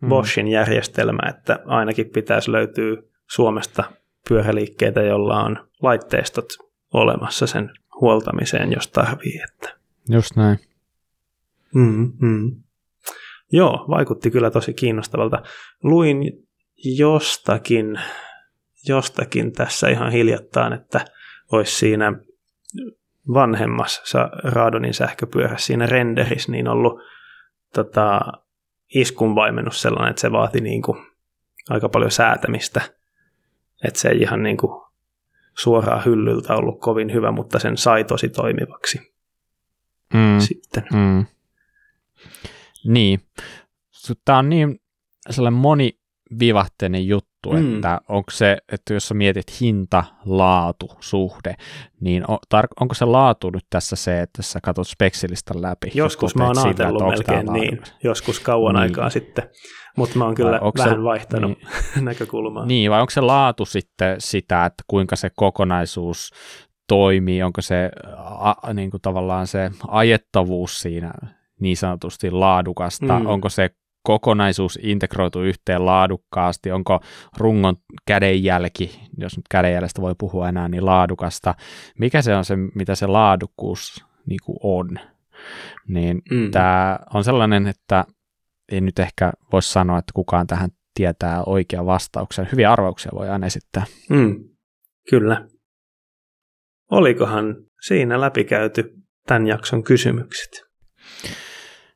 [0.00, 0.08] mm.
[0.08, 2.96] Boschin järjestelmä, että ainakin pitäisi löytyä
[3.30, 3.84] Suomesta
[4.28, 6.46] pyöräliikkeitä, jolla on laitteistot
[6.92, 7.70] olemassa sen
[8.00, 9.40] huoltamiseen, jos tarvii.
[9.48, 9.76] Että.
[10.08, 10.58] Just näin.
[11.74, 12.62] Mm, mm.
[13.52, 15.42] Joo, vaikutti kyllä tosi kiinnostavalta.
[15.82, 16.18] Luin
[16.84, 18.00] jostakin,
[18.88, 21.04] jostakin tässä ihan hiljattain, että
[21.52, 22.12] olisi siinä
[23.34, 27.00] vanhemmassa Raadonin sähköpyörässä siinä renderissä niin ollut
[27.74, 28.20] tota,
[28.94, 31.06] iskunvaimennus sellainen, että se vaati niin kuin
[31.70, 32.80] aika paljon säätämistä.
[33.84, 34.82] Että se ei ihan niin kuin
[35.58, 39.12] suoraan hyllyltä ollut kovin hyvä, mutta sen sai tosi toimivaksi.
[40.14, 40.40] Mm.
[40.40, 40.86] Sitten.
[40.92, 41.26] Mm.
[42.84, 43.20] Niin.
[44.24, 44.80] Tämä on niin
[45.30, 47.74] sellainen monivivahteinen juttu, mm.
[47.74, 51.54] että onko se, että jos sä mietit hinta-laatu-suhde,
[52.00, 55.90] niin on, tar- onko se laatu nyt tässä se, että sä katsot speksilistä läpi?
[55.94, 58.82] Joskus mä oon ajatellut melkein niin, joskus kauan niin.
[58.82, 59.50] aikaa sitten,
[59.96, 61.58] mutta mä oon kyllä vähän se, vaihtanut
[61.94, 62.66] niin, näkökulmaa.
[62.66, 66.30] Niin, vai onko se laatu sitten sitä, että kuinka se kokonaisuus
[66.88, 67.90] toimii, onko se
[68.40, 71.12] a, niin kuin tavallaan se ajettavuus siinä
[71.60, 73.26] niin sanotusti laadukasta, mm.
[73.26, 73.70] onko se
[74.02, 77.00] kokonaisuus integroitu yhteen laadukkaasti, onko
[77.36, 81.54] rungon kädenjälki, jos nyt kädenjäljestä voi puhua enää, niin laadukasta,
[81.98, 84.98] mikä se on se, mitä se laadukkuus niin kuin on.
[85.88, 86.50] Niin mm.
[86.50, 88.04] tämä on sellainen, että
[88.72, 92.48] en nyt ehkä voisi sanoa, että kukaan tähän tietää oikean vastauksen.
[92.52, 93.84] Hyviä arvauksia voi aina esittää.
[94.10, 94.44] Mm.
[95.10, 95.48] Kyllä.
[96.90, 98.94] Olikohan siinä läpikäyty
[99.26, 100.50] tämän jakson kysymykset?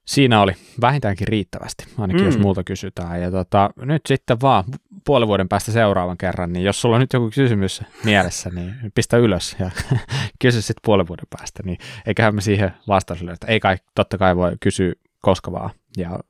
[0.06, 2.26] Siinä oli vähintäänkin riittävästi, ainakin mm.
[2.26, 3.22] jos muuta kysytään.
[3.22, 4.64] Ja tota, nyt sitten vaan
[5.06, 9.16] puolen vuoden päästä seuraavan kerran, niin jos sulla on nyt joku kysymys mielessä, niin pistä
[9.16, 9.70] ylös ja
[10.42, 14.36] kysy sitten puolen vuoden päästä, niin eiköhän me siihen vastaus että ei kai, totta kai
[14.36, 14.92] voi kysyä
[15.26, 15.70] koska vaan.
[15.96, 16.20] Ja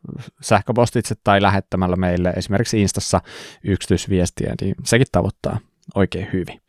[0.43, 3.21] sähköpostitse tai lähettämällä meille esimerkiksi Instassa
[3.65, 5.59] yksityisviestiä, niin sekin tavoittaa
[5.95, 6.61] oikein hyvin.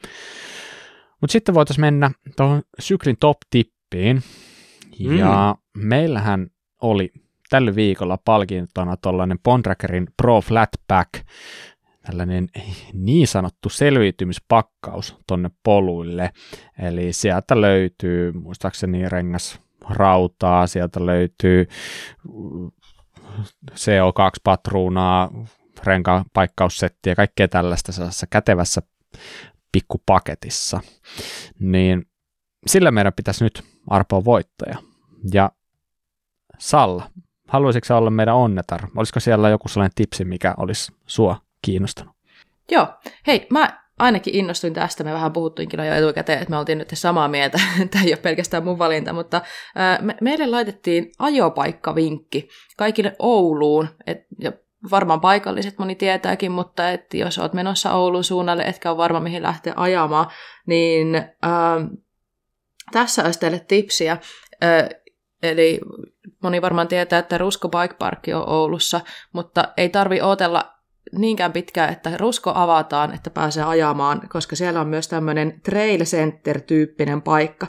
[1.21, 4.23] Mutta sitten voitaisiin mennä tuohon syklin top-tippiin.
[4.99, 5.87] Ja mm.
[5.87, 6.47] meillähän
[6.81, 7.11] oli
[7.49, 11.09] tällä viikolla palkintona tuollainen Bontrackerin Pro Flatback,
[12.05, 12.47] tällainen
[12.93, 16.31] niin sanottu selviytymispakkaus tonne poluille.
[16.79, 21.67] Eli sieltä löytyy muistaakseni rengas rautaa, sieltä löytyy
[23.71, 25.29] CO2-patruunaa,
[25.83, 28.81] renkaan paikkaussettiä, kaikkea tällaista sellaisessa kätevässä
[29.71, 30.79] pikkupaketissa.
[31.59, 32.05] Niin
[32.67, 34.77] sillä meidän pitäisi nyt arpoa voittaja.
[35.33, 35.51] Ja
[36.59, 37.09] Salla,
[37.47, 38.87] haluaisitko olla meidän onnetar?
[38.95, 42.15] Olisiko siellä joku sellainen tipsi, mikä olisi sua kiinnostanut?
[42.71, 42.87] Joo.
[43.27, 45.03] Hei, mä ainakin innostuin tästä.
[45.03, 47.59] Me vähän puhuttiinkin jo etukäteen, että me oltiin nyt samaa mieltä.
[47.91, 49.41] Tämä ei ole pelkästään mun valinta, mutta
[50.01, 53.87] me, meille laitettiin ajopaikkavinkki kaikille Ouluun.
[54.07, 54.51] Et, ja
[54.91, 59.43] varmaan paikalliset moni tietääkin, mutta et jos oot menossa Oulun suunnalle, etkä ole varma mihin
[59.43, 60.27] lähteä ajamaan,
[60.65, 61.77] niin ää,
[62.91, 64.17] tässä olisi teille tipsiä.
[64.61, 64.89] Ää,
[65.43, 65.79] eli
[66.43, 69.01] moni varmaan tietää, että Rusko Bike Park on Oulussa,
[69.33, 70.76] mutta ei tarvi odotella
[71.11, 77.21] niinkään pitkään, että Rusko avataan, että pääsee ajamaan, koska siellä on myös tämmöinen Trail Center-tyyppinen
[77.21, 77.67] paikka.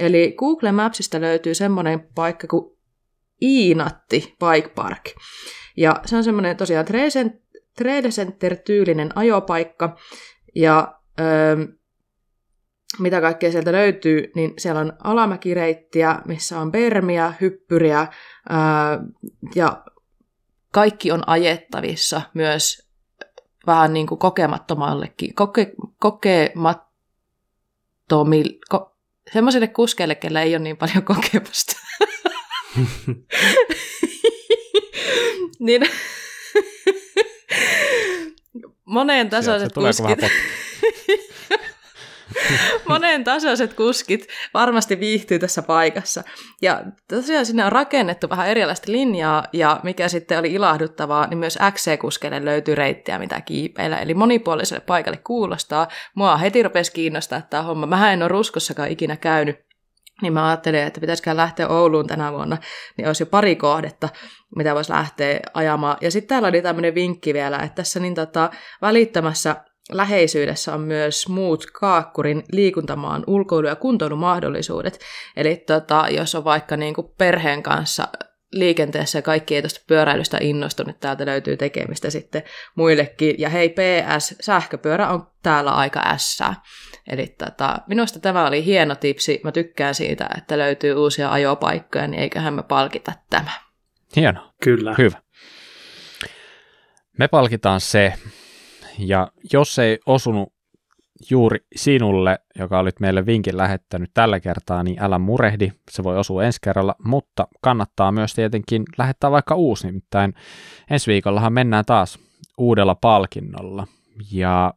[0.00, 2.76] Eli Google Mapsista löytyy semmoinen paikka kuin
[3.42, 5.04] Iinatti Bike Park.
[5.76, 6.86] Ja se on semmoinen tosiaan
[7.76, 9.96] Trail Center-tyylinen ajopaikka,
[10.54, 11.56] ja öö,
[12.98, 18.06] mitä kaikkea sieltä löytyy, niin siellä on alamäkireittiä, missä on permiä, hyppyriä
[19.54, 19.84] ja
[20.72, 22.90] kaikki on ajettavissa myös
[23.66, 28.96] vähän niin kuin kokemattomallekin, koke, kokemattomille, ko,
[29.32, 31.76] semmoisille kuskeille, kellä ei ole niin paljon kokemusta.
[35.58, 35.82] niin,
[38.84, 40.18] moneen tasoiset kuskit.
[42.88, 46.22] monen tasoiset kuskit varmasti viihtyy tässä paikassa.
[46.62, 51.58] Ja tosiaan sinne on rakennettu vähän erilaista linjaa, ja mikä sitten oli ilahduttavaa, niin myös
[51.72, 53.98] XC-kuskeille löytyy reittiä, mitä kiipeillä.
[53.98, 55.88] Eli monipuoliselle paikalle kuulostaa.
[56.14, 57.86] Mua heti rupesi kiinnostaa tämä homma.
[57.86, 59.56] Mä en ole ruskossakaan ikinä käynyt,
[60.22, 62.58] niin mä ajattelin, että pitäisikään lähteä Ouluun tänä vuonna,
[62.96, 64.08] niin olisi jo pari kohdetta,
[64.56, 65.96] mitä voisi lähteä ajamaan.
[66.00, 68.50] Ja sitten täällä oli tämmöinen vinkki vielä, että tässä niin tota,
[68.82, 69.56] välittömässä
[69.92, 75.00] läheisyydessä on myös muut Kaakkurin liikuntamaan ulkoilu- ja kuntoilumahdollisuudet.
[75.36, 78.08] Eli tota, jos on vaikka niin kuin perheen kanssa
[78.52, 82.42] liikenteessä ja kaikki ei tuosta pyöräilystä innostunut, niin täältä löytyy tekemistä sitten
[82.74, 83.34] muillekin.
[83.38, 86.54] Ja hei PS, sähköpyörä on täällä aika ässää.
[87.10, 89.40] Eli tota, minusta tämä oli hieno tipsi.
[89.44, 93.50] Mä tykkään siitä, että löytyy uusia ajopaikkoja, niin eiköhän me palkita tämä.
[94.16, 94.52] Hieno.
[94.62, 94.94] Kyllä.
[94.98, 95.18] Hyvä.
[97.18, 98.12] Me palkitaan se,
[99.52, 100.52] jos ei osunut
[101.30, 106.44] juuri sinulle, joka olit meille vinkin lähettänyt tällä kertaa, niin älä murehdi, se voi osua
[106.44, 110.34] ensi kerralla, mutta kannattaa myös tietenkin lähettää vaikka uusi, nimittäin
[110.90, 112.18] ensi viikollahan mennään taas
[112.58, 113.86] uudella palkinnolla.
[114.32, 114.74] Ja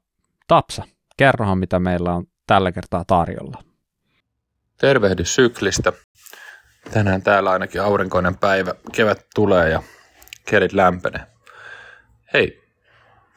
[0.47, 0.83] Tapsa,
[1.17, 3.63] kerrohan mitä meillä on tällä kertaa tarjolla.
[4.77, 5.93] Tervehdys syklistä.
[6.91, 8.75] Tänään täällä ainakin aurinkoinen päivä.
[8.95, 9.83] Kevät tulee ja
[10.49, 11.25] kelit lämpenee.
[12.33, 12.62] Hei,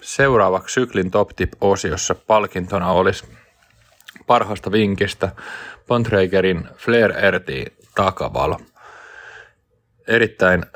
[0.01, 3.24] seuraavaksi syklin top tip-osiossa palkintona olisi
[4.27, 5.32] parhaasta vinkistä
[5.86, 7.47] Bontragerin Flare RT
[7.94, 8.60] takavalo.
[10.06, 10.66] Erittäin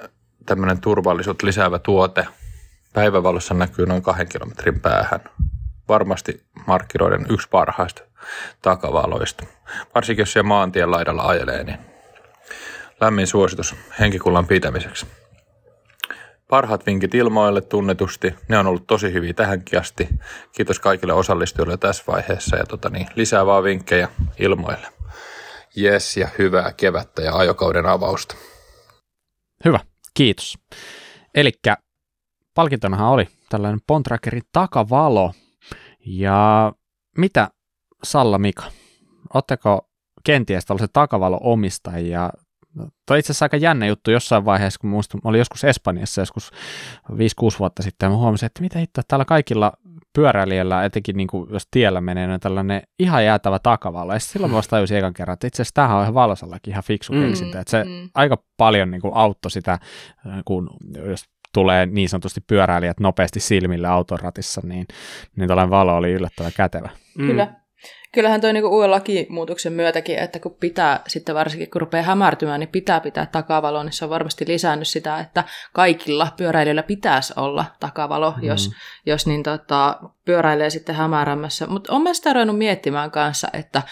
[0.47, 2.27] tämmöinen turvallisuutta lisäävä tuote.
[2.93, 5.21] Päivävalossa näkyy noin kahden kilometrin päähän.
[5.89, 8.03] Varmasti markkinoiden yksi parhaista
[8.63, 9.47] takavaloista.
[9.95, 11.79] Varsinkin jos siellä maantien laidalla ajelee, niin
[13.01, 15.07] lämmin suositus henkikullan pitämiseksi.
[16.51, 20.09] Parhaat vinkit ilmoille tunnetusti, ne on ollut tosi hyviä tähänkin asti.
[20.53, 24.09] Kiitos kaikille osallistujille tässä vaiheessa ja tota niin, lisää vaan vinkkejä
[24.39, 24.87] ilmoille.
[25.77, 28.35] Jes ja hyvää kevättä ja ajokauden avausta.
[29.65, 29.81] Hyvä,
[30.15, 30.59] kiitos.
[31.35, 31.53] Eli
[32.55, 35.33] palkintonahan oli tällainen Pontrakerin takavalo.
[36.07, 36.73] Ja
[37.19, 37.49] mitä
[38.05, 38.65] Salla Mika,
[39.35, 39.91] ootteko
[40.25, 42.50] kenties tällaisen takavalo-omistajia No,
[43.07, 46.51] toi itse asiassa aika jännä juttu jossain vaiheessa, kun muistan, oli joskus Espanjassa joskus
[47.13, 47.15] 5-6
[47.59, 49.73] vuotta sitten, ja mä huomasin, että mitä hittoa, täällä kaikilla
[50.13, 54.13] pyöräilijällä, etenkin niin kuin, jos tiellä menee, niin tällainen ihan jäätävä takavalo.
[54.13, 56.85] Ja silloin mä vasta tajusin ekan kerran, että itse asiassa tämähän on ihan Valosallakin ihan
[56.85, 57.61] fiksu mm, keksintä.
[57.61, 58.11] Että se mm.
[58.15, 59.79] aika paljon niin kuin, auttoi sitä,
[60.45, 60.71] kun
[61.07, 61.25] jos
[61.55, 64.87] tulee niin sanotusti pyöräilijät nopeasti silmille autoratissa, niin,
[65.37, 66.91] niin tällainen valo oli yllättävän kätevä.
[67.19, 67.27] Mm.
[67.27, 67.60] Kyllä,
[68.13, 72.69] kyllähän toi niinku uuden lakimuutoksen myötäkin, että kun pitää sitten varsinkin, kun rupeaa hämärtymään, niin
[72.69, 78.35] pitää pitää takavalo, niin se on varmasti lisännyt sitä, että kaikilla pyöräilijöillä pitäisi olla takavalo,
[78.37, 78.43] mm.
[78.43, 78.71] jos,
[79.07, 81.67] jos niin tota, pyöräilee sitten hämärämässä.
[81.67, 82.23] Mutta olen myös
[82.53, 83.83] miettimään kanssa, että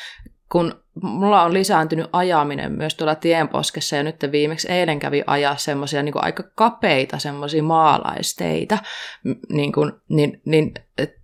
[0.53, 6.03] kun mulla on lisääntynyt ajaminen myös tuolla tienposkessa ja nyt viimeksi eilen kävi ajaa semmoisia
[6.03, 8.79] niin aika kapeita semmoisia maalaisteitä,
[9.49, 10.75] niin, kuin, niin, niin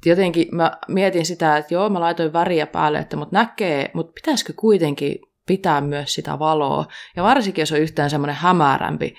[0.07, 4.53] jotenkin mä mietin sitä, että joo mä laitoin väriä päälle, että mut näkee, mutta pitäisikö
[4.57, 6.87] kuitenkin pitää myös sitä valoa
[7.17, 9.15] ja varsinkin jos on yhtään semmoinen hämärämpi,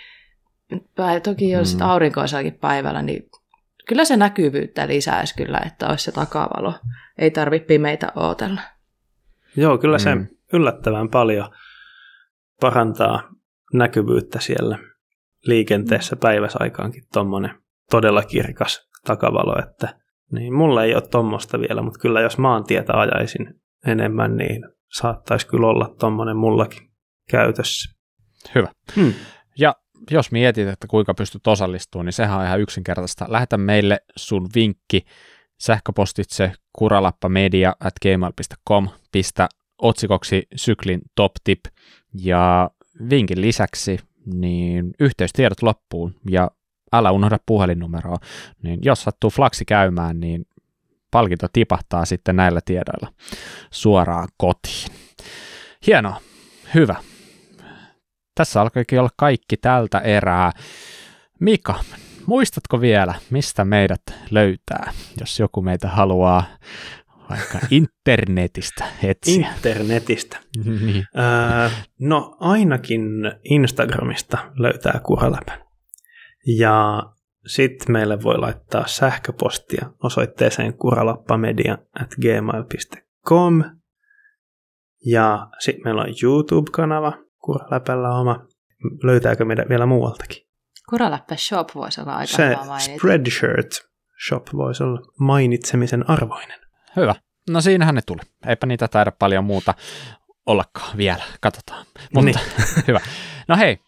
[1.24, 1.82] toki jos mm.
[1.82, 3.30] aurinkoisakin päivällä, niin
[3.88, 6.74] kyllä se näkyvyyttä lisäisi kyllä, että olisi se takavalo.
[7.18, 8.62] Ei tarvitse pimeitä ootella.
[9.58, 10.28] Joo, kyllä se mm.
[10.54, 11.50] yllättävän paljon
[12.62, 13.30] parantaa
[13.74, 14.80] näkyvyyttä siellä
[15.46, 17.52] liikenteessä päiväsaikaankin tuommoinen
[17.92, 20.00] todella kirkas takavalo, että
[20.32, 23.54] niin mulla ei ole tuommoista vielä, mutta kyllä jos maantietä ajaisin
[23.88, 26.90] enemmän, niin saattaisi kyllä olla tuommoinen mullakin
[27.30, 27.96] käytössä.
[28.56, 28.68] Hyvä.
[28.96, 29.14] Hmm.
[29.60, 29.76] Ja
[30.12, 33.26] jos mietit, että kuinka pystyt osallistumaan, niin sehän on ihan yksinkertaista.
[33.30, 35.06] Lähetä meille sun vinkki
[35.58, 39.50] sähköpostitse kuralappamedia at gmail.com, pistä
[39.82, 41.60] otsikoksi syklin top tip
[42.14, 42.70] ja
[43.10, 46.52] vinkin lisäksi niin yhteystiedot loppuun ja
[46.94, 48.18] älä unohda puhelinnumeroa,
[48.64, 50.46] niin jos sattuu flaksi käymään, niin
[51.12, 53.14] palkinto tipahtaa sitten näillä tiedoilla
[53.72, 54.92] suoraan kotiin.
[55.88, 56.22] Hienoa,
[56.74, 56.96] hyvä.
[58.36, 60.52] Tässä alkoikin olla kaikki tältä erää.
[61.40, 61.84] Mika,
[62.26, 66.44] muistatko vielä, mistä meidät löytää, jos joku meitä haluaa
[67.30, 69.50] vaikka internetistä etsiä?
[69.56, 70.38] Internetistä.
[70.86, 71.06] niin.
[71.18, 71.70] öö,
[72.00, 73.02] no ainakin
[73.44, 75.66] Instagramista löytää kuhaläpän.
[76.58, 77.04] Ja
[77.48, 83.64] sitten meille voi laittaa sähköpostia osoitteeseen kuralappamedia at gmail.com.
[85.06, 88.46] Ja sitten meillä on YouTube-kanava, Kuraläpällä oma.
[89.04, 90.45] Löytääkö meidän vielä muualtakin?
[90.90, 93.70] Kuraläppä Shop voisi olla aika Se hyvä Spreadshirt
[94.28, 96.60] Shop voisi olla mainitsemisen arvoinen.
[96.96, 97.16] Hyvä.
[97.50, 98.22] No siinähän ne tuli.
[98.48, 99.74] Eipä niitä taida paljon muuta
[100.46, 101.24] ollakaan vielä.
[101.42, 101.86] Katsotaan.
[102.14, 102.40] Mutta niin.
[102.88, 103.00] hyvä.
[103.48, 103.80] No hei,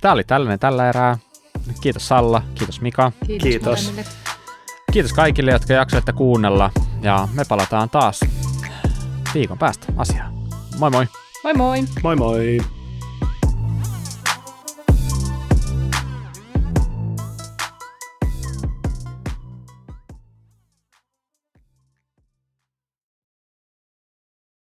[0.00, 1.18] tämä oli tällainen tällä erää.
[1.80, 3.12] Kiitos Salla, kiitos Mika.
[3.26, 3.90] Kiitos.
[3.90, 4.16] Kiitos,
[4.92, 6.70] kiitos kaikille, jotka jaksoitte kuunnella.
[7.02, 8.20] Ja me palataan taas
[9.34, 10.32] viikon päästä asiaan.
[10.78, 11.06] Moi moi!
[11.44, 11.84] Moi moi!
[12.02, 12.75] Moi moi!